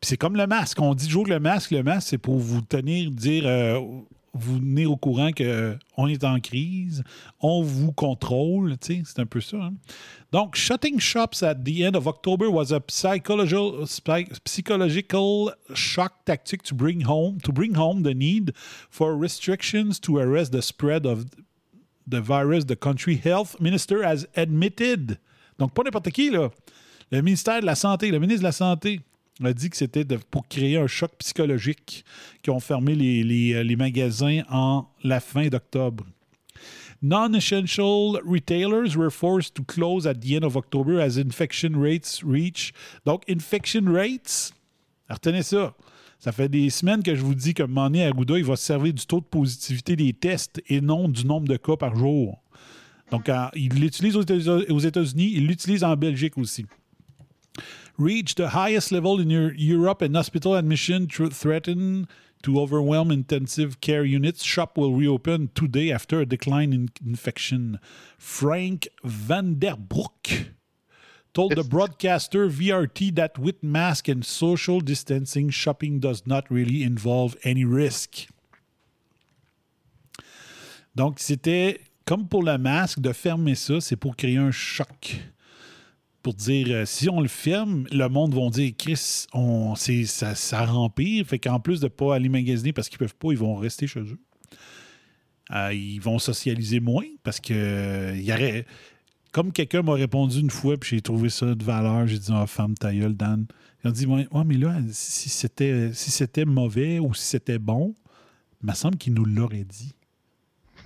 Puis 0.00 0.10
c'est 0.10 0.16
comme 0.16 0.36
le 0.36 0.46
masque. 0.46 0.80
On 0.80 0.94
dit 0.94 1.06
toujours 1.06 1.24
que 1.24 1.30
le 1.30 1.40
masque, 1.40 1.70
le 1.70 1.82
masque, 1.82 2.08
c'est 2.10 2.18
pour 2.18 2.38
vous 2.38 2.60
tenir, 2.60 3.10
dire, 3.10 3.44
euh, 3.46 3.80
vous 4.38 4.58
tenir 4.58 4.90
au 4.90 4.96
courant 4.96 5.30
qu'on 5.32 6.06
est 6.08 6.24
en 6.24 6.40
crise, 6.40 7.02
on 7.40 7.62
vous 7.62 7.92
contrôle, 7.92 8.76
c'est 8.80 9.02
un 9.18 9.26
peu 9.26 9.40
ça. 9.40 9.56
hein. 9.58 9.74
Donc, 10.32 10.56
shutting 10.56 11.00
shops 11.00 11.42
at 11.42 11.54
the 11.64 11.82
end 11.82 11.94
of 11.96 12.06
October 12.06 12.48
was 12.50 12.72
a 12.72 12.80
psychological, 12.88 13.86
psy- 13.86 14.28
psychological 14.44 15.52
shock 15.74 16.12
tactic 16.24 16.62
to 16.62 16.74
bring 16.74 17.02
home 17.06 17.38
to 17.42 17.52
bring 17.52 17.74
home 17.76 18.02
the 18.02 18.14
need 18.14 18.52
for 18.90 19.16
restrictions 19.16 19.98
to 20.00 20.18
arrest 20.18 20.52
the 20.52 20.60
spread 20.62 21.06
of 21.06 21.24
the 22.06 22.20
virus, 22.20 22.64
the 22.66 22.76
country 22.76 23.16
health 23.16 23.58
minister 23.60 24.02
has 24.02 24.26
admitted. 24.36 25.18
Donc, 25.58 25.72
pas 25.74 25.82
n'importe 25.82 26.10
qui, 26.10 26.30
là. 26.30 26.50
Le 27.10 27.22
ministère 27.22 27.60
de 27.60 27.66
la 27.66 27.74
Santé, 27.74 28.10
le 28.10 28.18
ministre 28.18 28.40
de 28.42 28.44
la 28.48 28.52
Santé 28.52 29.00
a 29.44 29.52
dit 29.52 29.70
que 29.70 29.76
c'était 29.76 30.04
pour 30.30 30.46
créer 30.48 30.76
un 30.76 30.86
choc 30.86 31.12
psychologique 31.18 32.04
qui 32.42 32.50
ont 32.50 32.60
fermé 32.60 32.94
les, 32.94 33.54
euh, 33.54 33.62
les 33.62 33.76
magasins 33.76 34.42
en 34.50 34.86
la 35.04 35.20
fin 35.20 35.48
d'octobre. 35.48 36.04
Non-essential 37.00 38.20
retailers 38.24 38.96
were 38.96 39.10
forced 39.10 39.54
to 39.54 39.62
close 39.62 40.06
at 40.06 40.14
the 40.14 40.34
end 40.34 40.44
of 40.44 40.56
October 40.56 41.00
as 41.00 41.16
infection 41.16 41.80
rates 41.80 42.22
reach. 42.24 42.72
Donc, 43.06 43.22
infection 43.28 43.92
rates, 43.92 44.52
retenez 45.08 45.44
ça. 45.44 45.74
Ça 46.18 46.32
fait 46.32 46.48
des 46.48 46.68
semaines 46.70 47.04
que 47.04 47.14
je 47.14 47.22
vous 47.22 47.36
dis 47.36 47.54
que 47.54 47.62
Mané 47.62 48.04
Arruda, 48.06 48.36
il 48.36 48.44
va 48.44 48.56
se 48.56 48.64
servir 48.64 48.92
du 48.92 49.06
taux 49.06 49.20
de 49.20 49.26
positivité 49.26 49.94
des 49.94 50.12
tests 50.12 50.60
et 50.66 50.80
non 50.80 51.08
du 51.08 51.24
nombre 51.24 51.46
de 51.46 51.56
cas 51.56 51.76
par 51.76 51.94
jour. 51.94 52.42
Donc, 53.12 53.28
euh, 53.28 53.46
il 53.54 53.72
l'utilise 53.80 54.16
aux 54.16 54.22
États-Unis, 54.80 55.32
il 55.34 55.46
l'utilise 55.46 55.84
en 55.84 55.96
Belgique 55.96 56.36
aussi. 56.36 56.66
Reach 57.98 58.36
the 58.36 58.50
highest 58.50 58.92
level 58.92 59.18
in 59.18 59.28
Eu- 59.28 59.52
Europe 59.56 60.02
and 60.02 60.14
hospital 60.14 60.54
admission 60.54 61.08
thr- 61.08 61.26
threaten 61.26 62.06
to 62.44 62.60
overwhelm 62.60 63.10
intensive 63.10 63.80
care 63.80 64.04
units. 64.04 64.44
Shop 64.44 64.78
will 64.78 64.94
reopen 64.94 65.50
today 65.54 65.90
after 65.90 66.20
a 66.20 66.26
decline 66.26 66.72
in 66.72 66.90
infection. 67.04 67.80
Frank 68.16 68.86
Vanderbroek 69.04 70.50
told 71.34 71.56
the 71.56 71.64
broadcaster 71.64 72.48
VRT 72.48 73.14
that 73.16 73.36
with 73.36 73.62
mask 73.64 74.06
and 74.08 74.24
social 74.24 74.80
distancing, 74.80 75.50
shopping 75.50 75.98
does 75.98 76.24
not 76.24 76.48
really 76.50 76.84
involve 76.84 77.36
any 77.42 77.64
risk. 77.64 78.28
Donc, 80.94 81.18
c'était 81.18 81.80
comme 82.04 82.28
pour 82.28 82.42
le 82.42 82.58
masque, 82.58 83.00
de 83.00 83.12
fermer 83.12 83.54
ça, 83.54 83.80
c'est 83.80 83.96
pour 83.96 84.16
créer 84.16 84.36
un 84.36 84.50
choc. 84.50 85.20
Pour 86.28 86.34
dire, 86.34 86.66
euh, 86.68 86.84
si 86.84 87.08
on 87.08 87.22
le 87.22 87.28
ferme, 87.28 87.86
le 87.90 88.06
monde 88.08 88.34
va 88.34 88.50
dire, 88.50 88.70
Chris, 88.76 89.24
on, 89.32 89.74
ça, 89.76 90.34
ça. 90.34 90.66
Fait 91.24 91.38
qu'en 91.38 91.58
plus 91.58 91.80
de 91.80 91.86
ne 91.86 91.88
pas 91.88 92.16
aller 92.16 92.28
magasiner 92.28 92.74
parce 92.74 92.90
qu'ils 92.90 92.98
peuvent 92.98 93.14
pas, 93.14 93.30
ils 93.30 93.38
vont 93.38 93.56
rester 93.56 93.86
chez 93.86 94.00
eux. 94.00 94.20
Euh, 95.52 95.72
ils 95.72 96.00
vont 96.00 96.18
socialiser 96.18 96.80
moins 96.80 97.06
parce 97.22 97.40
que 97.40 97.54
euh, 97.54 98.14
y 98.18 98.30
aurait. 98.30 98.66
Comme 99.32 99.52
quelqu'un 99.52 99.80
m'a 99.80 99.94
répondu 99.94 100.40
une 100.40 100.50
fois, 100.50 100.76
puis 100.76 100.96
j'ai 100.96 101.00
trouvé 101.00 101.30
ça 101.30 101.54
de 101.54 101.64
valeur, 101.64 102.06
j'ai 102.06 102.18
dit, 102.18 102.30
ah, 102.30 102.46
femme 102.46 102.74
ta 102.74 102.92
gueule, 102.94 103.16
Dan. 103.16 103.46
Ils 103.82 103.88
ont 103.88 103.92
dit, 103.92 104.04
ouais, 104.04 104.28
ouais, 104.30 104.44
mais 104.44 104.58
là, 104.58 104.76
si 104.90 105.30
c'était, 105.30 105.94
si 105.94 106.10
c'était 106.10 106.44
mauvais 106.44 106.98
ou 106.98 107.14
si 107.14 107.24
c'était 107.24 107.58
bon, 107.58 107.94
il 108.62 108.68
me 108.68 108.74
semble 108.74 108.98
qu'il 108.98 109.14
nous 109.14 109.24
l'aurait 109.24 109.64
dit. 109.64 109.94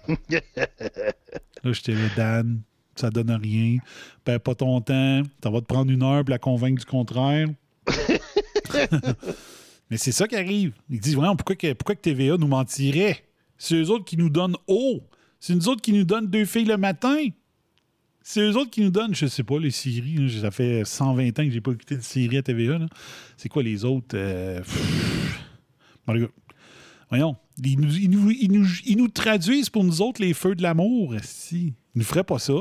Là, 1.65 1.73
j'étais 1.73 1.95
là, 1.95 2.09
Dan, 2.17 2.63
ça 2.97 3.11
donne 3.11 3.31
rien. 3.33 3.79
Perds 4.25 4.41
pas 4.41 4.55
ton 4.55 4.81
temps. 4.81 5.23
Ça 5.43 5.51
va 5.51 5.61
te 5.61 5.67
prendre 5.67 5.91
une 5.91 6.03
heure 6.03 6.25
pour 6.25 6.31
la 6.31 6.39
convaincre 6.39 6.81
du 6.81 6.87
contraire. 6.87 7.49
Mais 9.91 9.97
c'est 9.99 10.13
ça 10.13 10.27
qui 10.27 10.37
arrive. 10.37 10.73
Ils 10.89 11.01
disent, 11.01 11.17
vraiment, 11.17 11.37
pourquoi 11.37 11.57
que, 11.57 11.73
pourquoi 11.75 11.95
que 11.95 12.01
TVA 12.01 12.37
nous 12.39 12.47
mentirait? 12.47 13.25
C'est 13.59 13.75
eux 13.75 13.91
autres 13.91 14.05
qui 14.05 14.17
nous 14.17 14.31
donnent 14.31 14.57
haut. 14.67 15.01
C'est 15.39 15.55
nous 15.55 15.69
autres 15.69 15.83
qui 15.83 15.93
nous 15.93 16.05
donnent 16.05 16.29
deux 16.29 16.45
filles 16.45 16.65
le 16.65 16.77
matin. 16.77 17.17
C'est 18.23 18.41
eux 18.41 18.57
autres 18.57 18.71
qui 18.71 18.81
nous 18.83 18.91
donnent, 18.91 19.15
je 19.15 19.27
sais 19.27 19.43
pas, 19.43 19.59
les 19.59 19.71
séries. 19.73 20.15
là. 20.17 20.41
ça 20.43 20.51
fait 20.51 20.85
120 20.85 21.29
ans 21.41 21.45
que 21.45 21.51
j'ai 21.51 21.61
pas 21.61 21.73
écouté 21.73 21.97
de 21.97 22.03
série 22.03 22.39
à 22.39 22.43
TVA. 22.43 22.79
C'est 23.37 23.49
quoi 23.49 23.63
les 23.63 23.85
autres? 23.85 24.15
Euh. 24.17 24.61
Bon, 26.07 26.29
Voyons, 27.09 27.37
ils 27.63 27.79
nous, 27.79 27.95
ils 27.95 28.09
nous- 28.09 28.31
ils 28.31 28.51
nous- 28.51 28.67
ils 28.87 28.97
nous 28.97 29.09
traduisent 29.09 29.69
pour 29.69 29.85
nous 29.85 30.01
autres 30.01 30.23
les 30.23 30.33
feux 30.33 30.55
de 30.55 30.63
l'amour. 30.63 31.15
Si. 31.23 31.75
Ils 31.95 31.99
ne 31.99 32.05
feraient 32.05 32.25
pas 32.25 32.39
ça. 32.39 32.55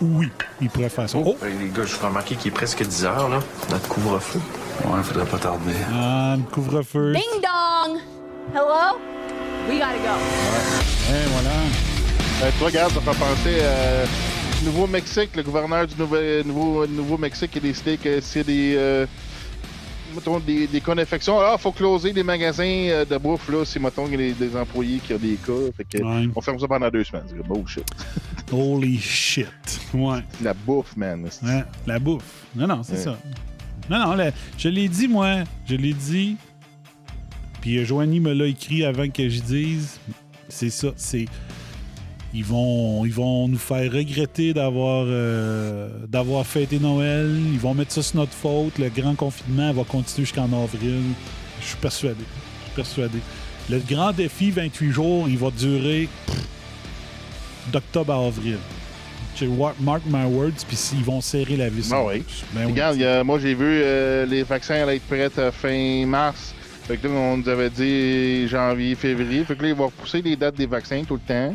Oui, 0.00 0.28
ils 0.60 0.70
pourraient 0.70 0.88
faire 0.88 1.08
ça. 1.10 1.18
Oh, 1.18 1.36
Hey, 1.44 1.52
les 1.58 1.68
gars, 1.70 1.84
je 1.84 1.94
vous 1.96 2.06
remarqué 2.06 2.36
qu'il 2.36 2.48
est 2.48 2.54
presque 2.54 2.82
10 2.84 3.04
heures, 3.04 3.28
là. 3.28 3.40
Notre 3.70 3.88
couvre-feu. 3.88 4.40
Ouais, 4.84 5.02
faudrait 5.02 5.26
pas 5.26 5.38
tarder. 5.38 5.74
ah, 5.92 6.36
le 6.36 6.42
couvre-feu. 6.44 7.12
Ding 7.14 7.42
dong! 7.42 7.98
Hello? 8.54 8.96
We 9.68 9.78
gotta 9.78 9.98
go. 9.98 10.14
Eh, 11.10 11.28
voilà. 11.32 11.50
Euh, 12.44 12.50
tu 12.56 12.64
regardes, 12.64 12.92
ça 12.94 13.00
fait 13.00 13.18
penser 13.18 13.60
à 13.64 14.64
Nouveau-Mexique, 14.64 15.30
le 15.34 15.42
gouverneur 15.42 15.86
du 15.86 15.96
Nouvel- 15.96 16.46
Nouveau- 16.46 16.86
Nouveau-Mexique 16.86 17.56
a 17.56 17.60
décidé 17.60 17.96
que 17.98 18.20
c'est 18.20 18.44
des, 18.44 18.74
euh, 18.76 19.06
mettons, 20.18 20.38
des, 20.40 20.66
des 20.66 20.80
d'infection. 20.80 21.38
Alors, 21.38 21.54
il 21.58 21.60
faut 21.62 21.72
closer 21.72 22.12
les 22.12 22.22
magasins 22.22 22.64
euh, 22.64 23.04
de 23.04 23.16
bouffe, 23.18 23.48
là, 23.48 23.64
si, 23.64 23.78
mettons, 23.78 24.06
il 24.06 24.12
y 24.12 24.14
a 24.14 24.18
des, 24.18 24.32
des 24.32 24.56
employés 24.56 24.98
qui 24.98 25.14
ont 25.14 25.18
des 25.18 25.36
cas. 25.36 25.52
Fait 25.76 25.84
que, 25.84 26.02
Ouais. 26.02 26.28
On 26.34 26.40
ferme 26.40 26.58
ça 26.58 26.68
pendant 26.68 26.88
deux 26.90 27.04
semaines. 27.04 27.24
C'est 27.28 27.36
comme, 27.36 27.56
oh 27.56 27.66
shit. 27.66 27.84
Holy 28.52 28.98
shit. 28.98 29.48
Ouais. 29.94 30.20
La 30.42 30.54
bouffe, 30.54 30.96
man. 30.96 31.28
Ouais, 31.42 31.64
la 31.86 31.98
bouffe. 31.98 32.44
Non, 32.54 32.66
non, 32.66 32.82
c'est 32.82 32.92
Ouais. 32.94 32.98
ça. 32.98 33.18
Non, 33.90 33.98
non, 34.06 34.14
la- 34.14 34.32
je 34.56 34.68
l'ai 34.68 34.88
dit, 34.88 35.08
moi. 35.08 35.44
Je 35.66 35.74
l'ai 35.76 35.92
dit. 35.94 36.36
Puis 37.60 37.78
euh, 37.78 37.84
Joanie 37.84 38.20
me 38.20 38.32
l'a 38.32 38.46
écrit 38.46 38.84
avant 38.84 39.08
que 39.08 39.28
je 39.28 39.40
dise. 39.40 39.98
C'est 40.48 40.70
ça. 40.70 40.88
C'est. 40.96 41.26
Ils 42.34 42.44
vont, 42.44 43.06
ils 43.06 43.12
vont 43.12 43.48
nous 43.48 43.56
faire 43.58 43.90
regretter 43.90 44.52
d'avoir 44.52 45.04
euh, 45.08 45.88
d'avoir 46.08 46.46
fêté 46.46 46.78
Noël. 46.78 47.34
Ils 47.52 47.58
vont 47.58 47.72
mettre 47.74 47.92
ça 47.92 48.02
sur 48.02 48.16
notre 48.16 48.32
faute. 48.34 48.78
Le 48.78 48.90
grand 48.90 49.14
confinement 49.14 49.72
va 49.72 49.84
continuer 49.84 50.26
jusqu'en 50.26 50.44
avril. 50.52 51.00
Je 51.60 51.66
suis 51.68 51.76
persuadé. 51.76 52.22
Je 52.60 52.64
suis 52.66 52.74
persuadé. 52.76 53.18
Le 53.70 53.78
grand 53.80 54.12
défi, 54.12 54.50
28 54.50 54.90
jours, 54.90 55.26
il 55.28 55.38
va 55.38 55.50
durer 55.50 56.08
d'octobre 57.72 58.12
à 58.12 58.26
avril. 58.26 58.58
Mark 59.80 60.02
my 60.10 60.24
words, 60.26 60.64
puis 60.66 60.76
ils 60.94 61.04
vont 61.04 61.20
serrer 61.20 61.56
la 61.56 61.68
vis. 61.68 61.90
Ah 61.92 62.02
oui. 62.04 62.24
Ben. 62.52 62.66
Regarde, 62.66 63.00
a- 63.02 63.22
moi 63.22 63.38
j'ai 63.38 63.54
vu 63.54 63.64
euh, 63.66 64.26
les 64.26 64.42
vaccins 64.42 64.74
allaient 64.74 64.96
être 64.96 65.06
prêts 65.06 65.30
à 65.38 65.52
fin 65.52 66.04
mars. 66.06 66.54
Fait 66.88 66.96
que 66.96 67.06
là, 67.06 67.12
on 67.14 67.36
nous 67.36 67.48
avait 67.48 67.70
dit 67.70 68.48
janvier, 68.48 68.94
février. 68.96 69.44
Fait 69.44 69.54
que 69.54 69.62
là, 69.62 69.68
ils 69.68 69.74
vont 69.74 69.86
repousser 69.86 70.22
les 70.22 70.34
dates 70.36 70.56
des 70.56 70.66
vaccins 70.66 71.02
tout 71.06 71.14
le 71.14 71.20
temps. 71.20 71.54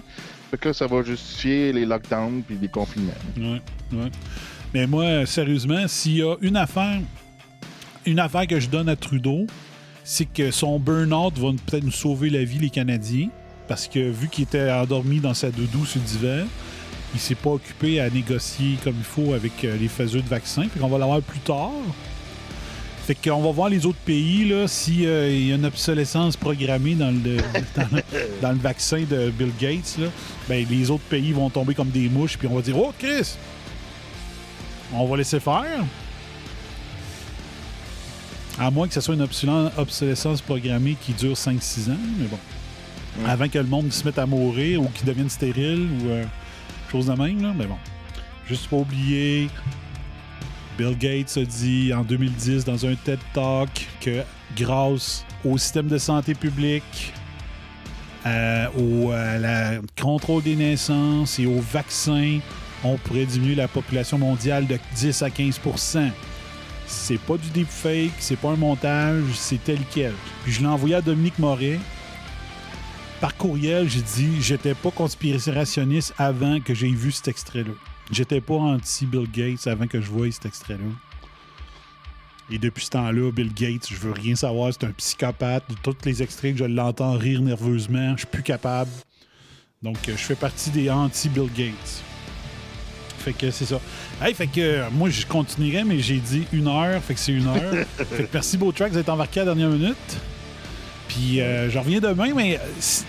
Fait 0.54 0.60
que 0.60 0.72
ça 0.72 0.86
va 0.86 1.01
justifier 1.01 1.74
les 1.74 1.84
lockdowns 1.84 2.43
puis 2.45 2.56
les 2.62 2.68
confinements. 2.68 3.12
Mais 4.72 4.86
moi, 4.86 5.26
sérieusement, 5.26 5.88
s'il 5.88 6.18
y 6.18 6.22
a 6.22 6.36
une 6.41 6.58
affaire, 6.58 6.99
une 8.06 8.20
affaire 8.20 8.45
que 8.45 8.60
je 8.60 8.70
donne 8.70 8.88
à 8.88 8.95
Trudeau, 8.95 9.47
c'est 10.04 10.32
que 10.32 10.51
son 10.51 10.78
burn-out 10.78 11.36
va 11.39 11.49
peut-être 11.66 11.84
nous 11.84 11.89
sauver 11.89 12.30
la 12.30 12.43
vie, 12.43 12.60
les 12.60 12.70
Canadiens. 12.70 13.30
Parce 13.68 13.88
que 13.88 14.12
vu 14.12 14.28
qu'il 14.28 14.43
était 14.43 14.72
endormi 14.72 15.20
dans 15.20 15.34
sa 15.34 15.49
doudou 15.49 15.88
le 15.95 16.01
divan, 16.01 16.45
il 17.16 17.20
s'est 17.20 17.34
pas 17.34 17.49
occupé 17.49 17.99
à 17.99 18.12
négocier 18.12 18.78
comme 18.84 18.95
il 18.95 19.04
faut 19.04 19.34
avec 19.34 19.64
euh, 19.64 19.76
les 19.76 19.88
faiseux 19.88 20.22
de 20.22 20.30
vaccins. 20.30 20.70
Fait 20.70 20.80
qu'on 20.80 20.88
va 20.88 20.99
l'avoir 20.99 21.24
plus 21.24 21.39
tard. 21.39 21.72
Fait 23.06 23.16
qu'on 23.16 23.41
va 23.41 23.51
voir 23.51 23.68
les 23.70 23.86
autres 23.86 23.97
pays 24.06 24.45
là, 24.47 24.66
s'il 24.68 25.01
y 25.01 25.08
a 25.51 25.56
une 25.56 25.66
obsolescence 25.66 26.38
programmée 26.38 26.95
dans 26.95 27.12
le, 27.12 27.36
dans, 27.76 27.88
le- 27.97 28.04
dans 28.41 28.51
le 28.54 28.58
vaccin 28.60 29.04
de 29.10 29.30
Bill 29.30 29.51
Gates. 29.60 29.97
Là, 29.99 30.08
ben, 30.47 30.66
les 30.70 30.89
autres 30.89 31.04
pays 31.04 31.34
vont 31.34 31.49
tomber 31.49 31.74
comme 31.76 31.89
des 31.89 32.08
mouches, 32.08 32.38
puis 32.38 32.47
on 32.47 32.56
va 32.56 32.62
dire 32.62 32.78
Oh, 32.78 32.93
Chris, 32.97 33.36
on 34.93 35.06
va 35.06 35.18
laisser 35.18 35.39
faire. 35.41 35.84
À 38.60 38.70
moins 38.72 38.88
que 38.88 38.93
ce 38.93 39.01
soit 39.01 39.16
une 39.16 39.28
obsolescence 39.78 40.41
programmée 40.41 40.95
qui 41.01 41.12
dure 41.14 41.34
5-6 41.34 41.91
ans, 41.91 41.97
mais 42.20 42.28
bon. 42.28 42.38
Avant 43.28 43.49
que 43.49 43.58
le 43.58 43.66
monde 43.66 43.91
se 43.91 44.04
mette 44.06 44.18
à 44.20 44.26
mourir 44.26 44.82
ou 44.82 44.86
qu'il 44.93 45.06
devienne 45.06 45.30
stérile 45.30 45.88
ou 46.04 46.10
euh, 46.10 46.24
chose 46.91 47.08
de 47.08 47.14
même, 47.14 47.41
là, 47.41 47.51
mais 47.58 47.66
bon. 47.66 47.78
Juste 48.47 48.68
pas 48.68 48.78
oublier, 48.78 49.49
Bill 50.78 50.98
Gates 50.98 51.38
a 51.38 51.46
dit 51.46 51.94
en 51.94 52.04
2010 52.04 52.66
dans 52.66 52.86
un 52.86 52.96
TED 52.96 53.20
Talk 53.34 53.88
que 54.02 54.24
grâce 54.56 55.26
au 55.46 55.58
système 55.58 55.88
de 55.88 55.98
santé 55.98 56.34
publique, 56.34 57.14
euh, 58.26 58.68
au 58.78 59.12
la 59.12 59.80
contrôle 60.02 60.42
des 60.44 60.56
naissances 60.56 61.38
et 61.40 61.46
aux 61.46 61.60
vaccins, 61.60 62.40
on 62.84 62.98
pourrait 62.98 63.26
diminuer 63.26 63.56
la 63.56 63.68
population 63.68 64.18
mondiale 64.18 64.68
de 64.68 64.78
10 64.96 65.22
à 65.22 65.30
15% 65.30 66.10
C'est 66.88 67.20
pas 67.20 67.38
du 67.38 67.50
deepfake, 67.50 68.14
c'est 68.20 68.40
pas 68.40 68.50
un 68.50 68.56
montage, 68.56 69.24
c'est 69.36 69.64
tel 69.64 69.80
quel. 69.92 70.14
Puis 70.44 70.54
je 70.54 70.62
l'ai 70.62 70.68
envoyé 70.68 70.96
à 70.96 71.02
Dominique 71.02 71.40
Moret. 71.40 71.80
Par 73.22 73.38
courriel, 73.38 73.88
j'ai 73.90 74.02
dit 74.02 74.42
j'étais 74.42 74.74
pas 74.74 74.92
conspirationniste 74.92 76.14
avant 76.18 76.60
que 76.60 76.74
j'ai 76.74 76.90
vu 76.90 77.12
cet 77.12 77.30
extrait-là. 77.30 77.93
J'étais 78.14 78.41
pas 78.41 78.55
anti-Bill 78.55 79.30
Gates 79.32 79.68
avant 79.68 79.88
que 79.88 79.99
je 79.99 80.09
voie 80.09 80.32
cet 80.32 80.45
extrait-là. 80.45 80.86
Et 82.51 82.57
depuis 82.57 82.86
ce 82.86 82.91
temps-là, 82.91 83.32
Bill 83.32 83.53
Gates, 83.53 83.88
je 83.89 83.95
veux 83.95 84.11
rien 84.11 84.36
savoir, 84.36 84.72
c'est 84.72 84.86
un 84.86 84.91
psychopathe. 84.91 85.64
De 85.70 85.76
tous 85.82 86.05
les 86.05 86.22
extraits 86.22 86.53
que 86.53 86.59
je 86.59 86.66
l'entends 86.66 87.18
rire 87.18 87.41
nerveusement, 87.41 88.11
je 88.14 88.20
suis 88.20 88.28
plus 88.28 88.43
capable. 88.43 88.91
Donc, 89.82 89.97
euh, 90.07 90.11
je 90.16 90.24
fais 90.24 90.36
partie 90.36 90.70
des 90.70 90.89
anti-Bill 90.89 91.49
Gates. 91.55 92.03
Fait 93.24 93.34
que 93.34 93.51
c'est 93.51 93.66
ça. 93.66 93.80
Hey, 94.22 94.34
fait 94.34 94.47
que 94.47 94.59
euh, 94.59 94.89
moi, 94.91 95.09
je 95.09 95.26
continuerai, 95.26 95.84
mais 95.86 95.99
j'ai 95.99 96.18
dit 96.18 96.45
une 96.51 96.68
heure, 96.68 97.01
fait 97.01 97.14
que 97.14 97.20
c'est 97.20 97.32
une 97.32 97.47
heure. 97.47 97.86
fait 97.97 98.26
que 98.26 98.30
merci, 98.34 98.57
Beau 98.57 98.72
Track, 98.72 98.91
vous 98.91 98.97
êtes 98.97 99.09
embarqué 99.09 99.39
à 99.39 99.45
la 99.45 99.55
dernière 99.55 99.70
minute. 99.70 100.18
Puis, 101.07 101.39
euh, 101.39 101.70
je 101.70 101.80
reviens 101.80 101.99
demain, 101.99 102.34
mais 102.36 102.57
euh, 102.57 102.59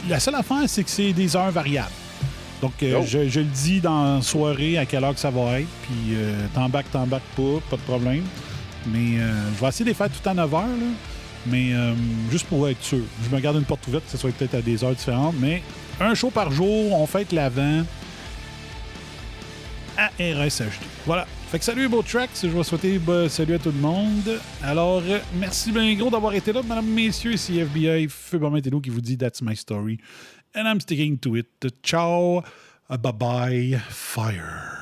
la 0.09 0.21
seule 0.21 0.37
affaire, 0.37 0.63
c'est 0.69 0.85
que 0.85 0.91
c'est 0.91 1.13
des 1.13 1.35
heures 1.35 1.51
variables. 1.51 1.91
Donc, 2.65 2.83
euh, 2.83 3.03
je, 3.03 3.29
je 3.29 3.41
le 3.41 3.47
dis 3.47 3.83
dans 3.83 4.17
la 4.17 4.23
soirée 4.23 4.79
à 4.79 4.87
quelle 4.87 5.05
heure 5.05 5.13
que 5.13 5.21
ça 5.21 5.29
va 5.29 5.61
être. 5.61 5.69
Puis, 5.83 6.15
euh, 6.15 6.47
t'embarques, 6.55 6.91
t'embarques 6.91 7.23
pas, 7.37 7.61
pas 7.69 7.77
de 7.77 7.83
problème. 7.83 8.23
Mais 8.87 9.19
euh, 9.19 9.31
je 9.55 9.61
vais 9.61 9.69
essayer 9.69 9.85
de 9.85 9.91
les 9.91 9.95
faire 9.95 10.09
tout 10.09 10.27
à 10.27 10.33
9 10.33 10.55
heures, 10.55 10.63
là. 10.63 10.87
Mais 11.47 11.75
euh, 11.75 11.93
juste 12.31 12.47
pour 12.47 12.67
être 12.67 12.83
sûr. 12.83 13.03
Je 13.23 13.37
me 13.37 13.39
garde 13.39 13.59
une 13.59 13.65
porte 13.65 13.87
ouverte, 13.87 14.07
que 14.07 14.11
ce 14.11 14.17
soit 14.17 14.33
peut-être 14.33 14.55
à 14.55 14.63
des 14.63 14.83
heures 14.83 14.95
différentes. 14.95 15.35
Mais 15.39 15.63
un 16.01 16.15
show 16.15 16.31
par 16.31 16.51
jour, 16.51 16.99
on 16.99 17.07
fête 17.07 17.33
l'avant 17.33 17.83
à 19.99 20.07
RSHD. 20.19 20.73
Voilà. 21.05 21.27
Fait 21.51 21.59
que 21.59 21.67
salut, 21.67 21.87
beau 21.89 22.01
tracks. 22.01 22.31
Je 22.43 22.49
vais 22.49 22.65
souhaiter 22.65 22.99
bah, 22.99 23.29
salut 23.29 23.57
à 23.57 23.59
tout 23.59 23.73
le 23.73 23.79
monde. 23.79 24.41
Alors, 24.63 25.03
merci 25.39 25.71
bien 25.71 25.95
gros 25.97 26.09
d'avoir 26.09 26.33
été 26.33 26.51
là, 26.51 26.63
mesdames, 26.63 26.87
messieurs. 26.87 27.35
Ici 27.35 27.59
FBI, 27.59 28.09
Feu 28.09 28.39
Barmentello 28.39 28.81
qui 28.81 28.89
vous 28.89 29.03
dit 29.03 29.19
That's 29.19 29.43
my 29.43 29.55
story. 29.55 29.99
And 30.55 30.69
I'm 30.69 30.81
sticking 30.81 31.19
to 31.19 31.35
it. 31.37 31.83
Ciao. 31.83 32.45
Bye 32.89 32.97
bye. 32.97 33.83
Fire. 33.89 34.75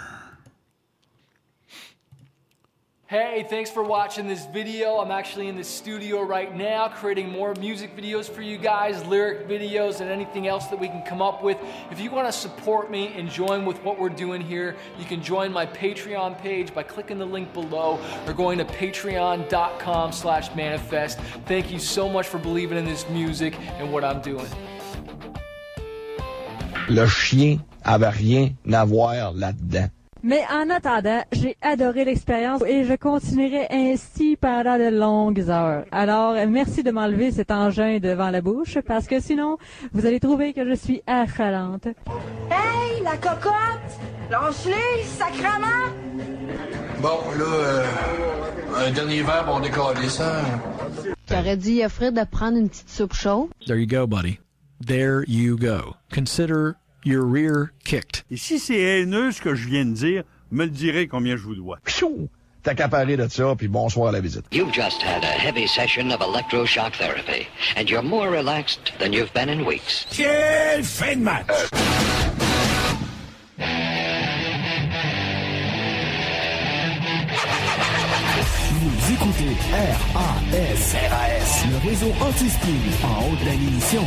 Hey, 3.12 3.46
thanks 3.46 3.70
for 3.70 3.82
watching 3.82 4.26
this 4.26 4.46
video. 4.46 4.96
I'm 4.96 5.10
actually 5.10 5.48
in 5.48 5.54
the 5.54 5.64
studio 5.64 6.22
right 6.22 6.56
now 6.56 6.88
creating 6.88 7.28
more 7.28 7.54
music 7.56 7.94
videos 7.94 8.26
for 8.26 8.40
you 8.40 8.56
guys, 8.56 9.04
lyric 9.04 9.46
videos, 9.46 10.00
and 10.00 10.08
anything 10.08 10.48
else 10.48 10.68
that 10.68 10.80
we 10.80 10.88
can 10.88 11.02
come 11.02 11.20
up 11.20 11.42
with. 11.42 11.58
If 11.90 12.00
you 12.00 12.10
want 12.10 12.26
to 12.26 12.32
support 12.32 12.90
me 12.90 13.08
and 13.08 13.28
join 13.28 13.66
with 13.66 13.76
what 13.84 14.00
we're 14.00 14.08
doing 14.08 14.40
here, 14.40 14.76
you 14.98 15.04
can 15.04 15.22
join 15.22 15.52
my 15.52 15.66
Patreon 15.66 16.38
page 16.38 16.72
by 16.72 16.84
clicking 16.84 17.18
the 17.18 17.26
link 17.26 17.52
below 17.52 18.00
or 18.26 18.32
going 18.32 18.56
to 18.56 18.64
patreon.com 18.64 20.12
slash 20.12 20.54
manifest. 20.54 21.18
Thank 21.44 21.70
you 21.70 21.78
so 21.78 22.08
much 22.08 22.28
for 22.28 22.38
believing 22.38 22.78
in 22.78 22.86
this 22.86 23.06
music 23.10 23.60
and 23.78 23.92
what 23.92 24.04
I'm 24.04 24.22
doing. 24.22 24.48
Le 26.88 27.06
chien 27.06 27.58
avait 27.84 28.08
rien 28.08 28.50
à 28.72 28.84
voir 28.84 29.32
là-dedans. 29.34 29.88
Mais 30.24 30.42
en 30.52 30.70
attendant, 30.70 31.22
j'ai 31.32 31.56
adoré 31.62 32.04
l'expérience 32.04 32.62
et 32.64 32.84
je 32.84 32.94
continuerai 32.94 33.66
ainsi 33.70 34.36
pendant 34.40 34.78
de 34.78 34.88
longues 34.96 35.50
heures. 35.50 35.84
Alors, 35.90 36.34
merci 36.46 36.84
de 36.84 36.92
m'enlever 36.92 37.32
cet 37.32 37.50
engin 37.50 37.98
devant 37.98 38.30
la 38.30 38.40
bouche 38.40 38.78
parce 38.86 39.08
que 39.08 39.18
sinon, 39.18 39.58
vous 39.92 40.06
allez 40.06 40.20
trouver 40.20 40.52
que 40.52 40.64
je 40.64 40.74
suis 40.74 41.02
affalante. 41.08 41.86
Hey, 41.86 43.02
la 43.02 43.16
cocotte! 43.16 43.52
Lâche-les, 44.30 45.02
sacrement! 45.04 45.90
Bon, 47.00 47.18
là, 47.36 47.44
euh, 47.44 47.84
un 48.86 48.90
dernier 48.92 49.22
verre, 49.22 49.48
on 49.48 49.58
décolle 49.58 50.08
ça. 50.08 50.40
T'aurais 51.26 51.56
dit 51.56 51.82
à 51.82 51.88
Fred 51.88 52.14
de 52.14 52.24
prendre 52.24 52.58
une 52.58 52.68
petite 52.68 52.88
soupe 52.88 53.14
chaude. 53.14 53.48
There 53.66 53.76
you 53.76 53.88
go, 53.88 54.06
buddy. 54.06 54.38
There 54.84 55.24
you 55.28 55.56
go. 55.58 55.94
Consider 56.10 56.76
your 57.04 57.22
rear 57.24 57.72
kicked. 57.84 58.24
Et 58.32 58.36
si 58.36 58.58
c'est 58.58 58.80
haineux 58.80 59.30
ce 59.30 59.40
que 59.40 59.54
je 59.54 59.68
viens 59.68 59.84
de 59.84 59.94
dire, 59.94 60.24
me 60.50 60.64
le 60.64 60.70
direz 60.70 61.06
combien 61.06 61.36
je 61.36 61.42
vous 61.42 61.54
dois. 61.54 61.78
Qu'à 62.64 62.88
parler 62.88 63.16
de 63.16 63.28
ça, 63.28 63.54
puis 63.56 63.68
bonsoir 63.68 64.08
à 64.08 64.12
la 64.12 64.20
visite. 64.20 64.44
You've 64.50 64.72
just 64.72 65.00
had 65.00 65.22
a 65.22 65.26
heavy 65.26 65.68
session 65.68 66.10
of 66.10 66.20
electroshock 66.20 66.94
therapy, 66.96 67.46
and 67.76 67.88
you're 67.88 68.02
more 68.02 68.28
relaxed 68.28 68.92
than 68.98 69.12
you've 69.12 69.32
been 69.32 69.48
in 69.48 69.64
weeks. 69.64 70.04
Quelle 70.10 70.82
fin 70.82 71.16
de 71.16 71.22
match! 71.22 71.46
Vous 78.80 79.12
écoutez 79.12 79.56
RAS, 80.12 80.96
RAS, 81.08 81.64
le 81.70 81.88
réseau 81.88 82.12
anti-spin 82.20 83.06
en 83.06 83.30
haute 83.30 83.38
de 83.44 83.50
l'émission. 83.50 84.02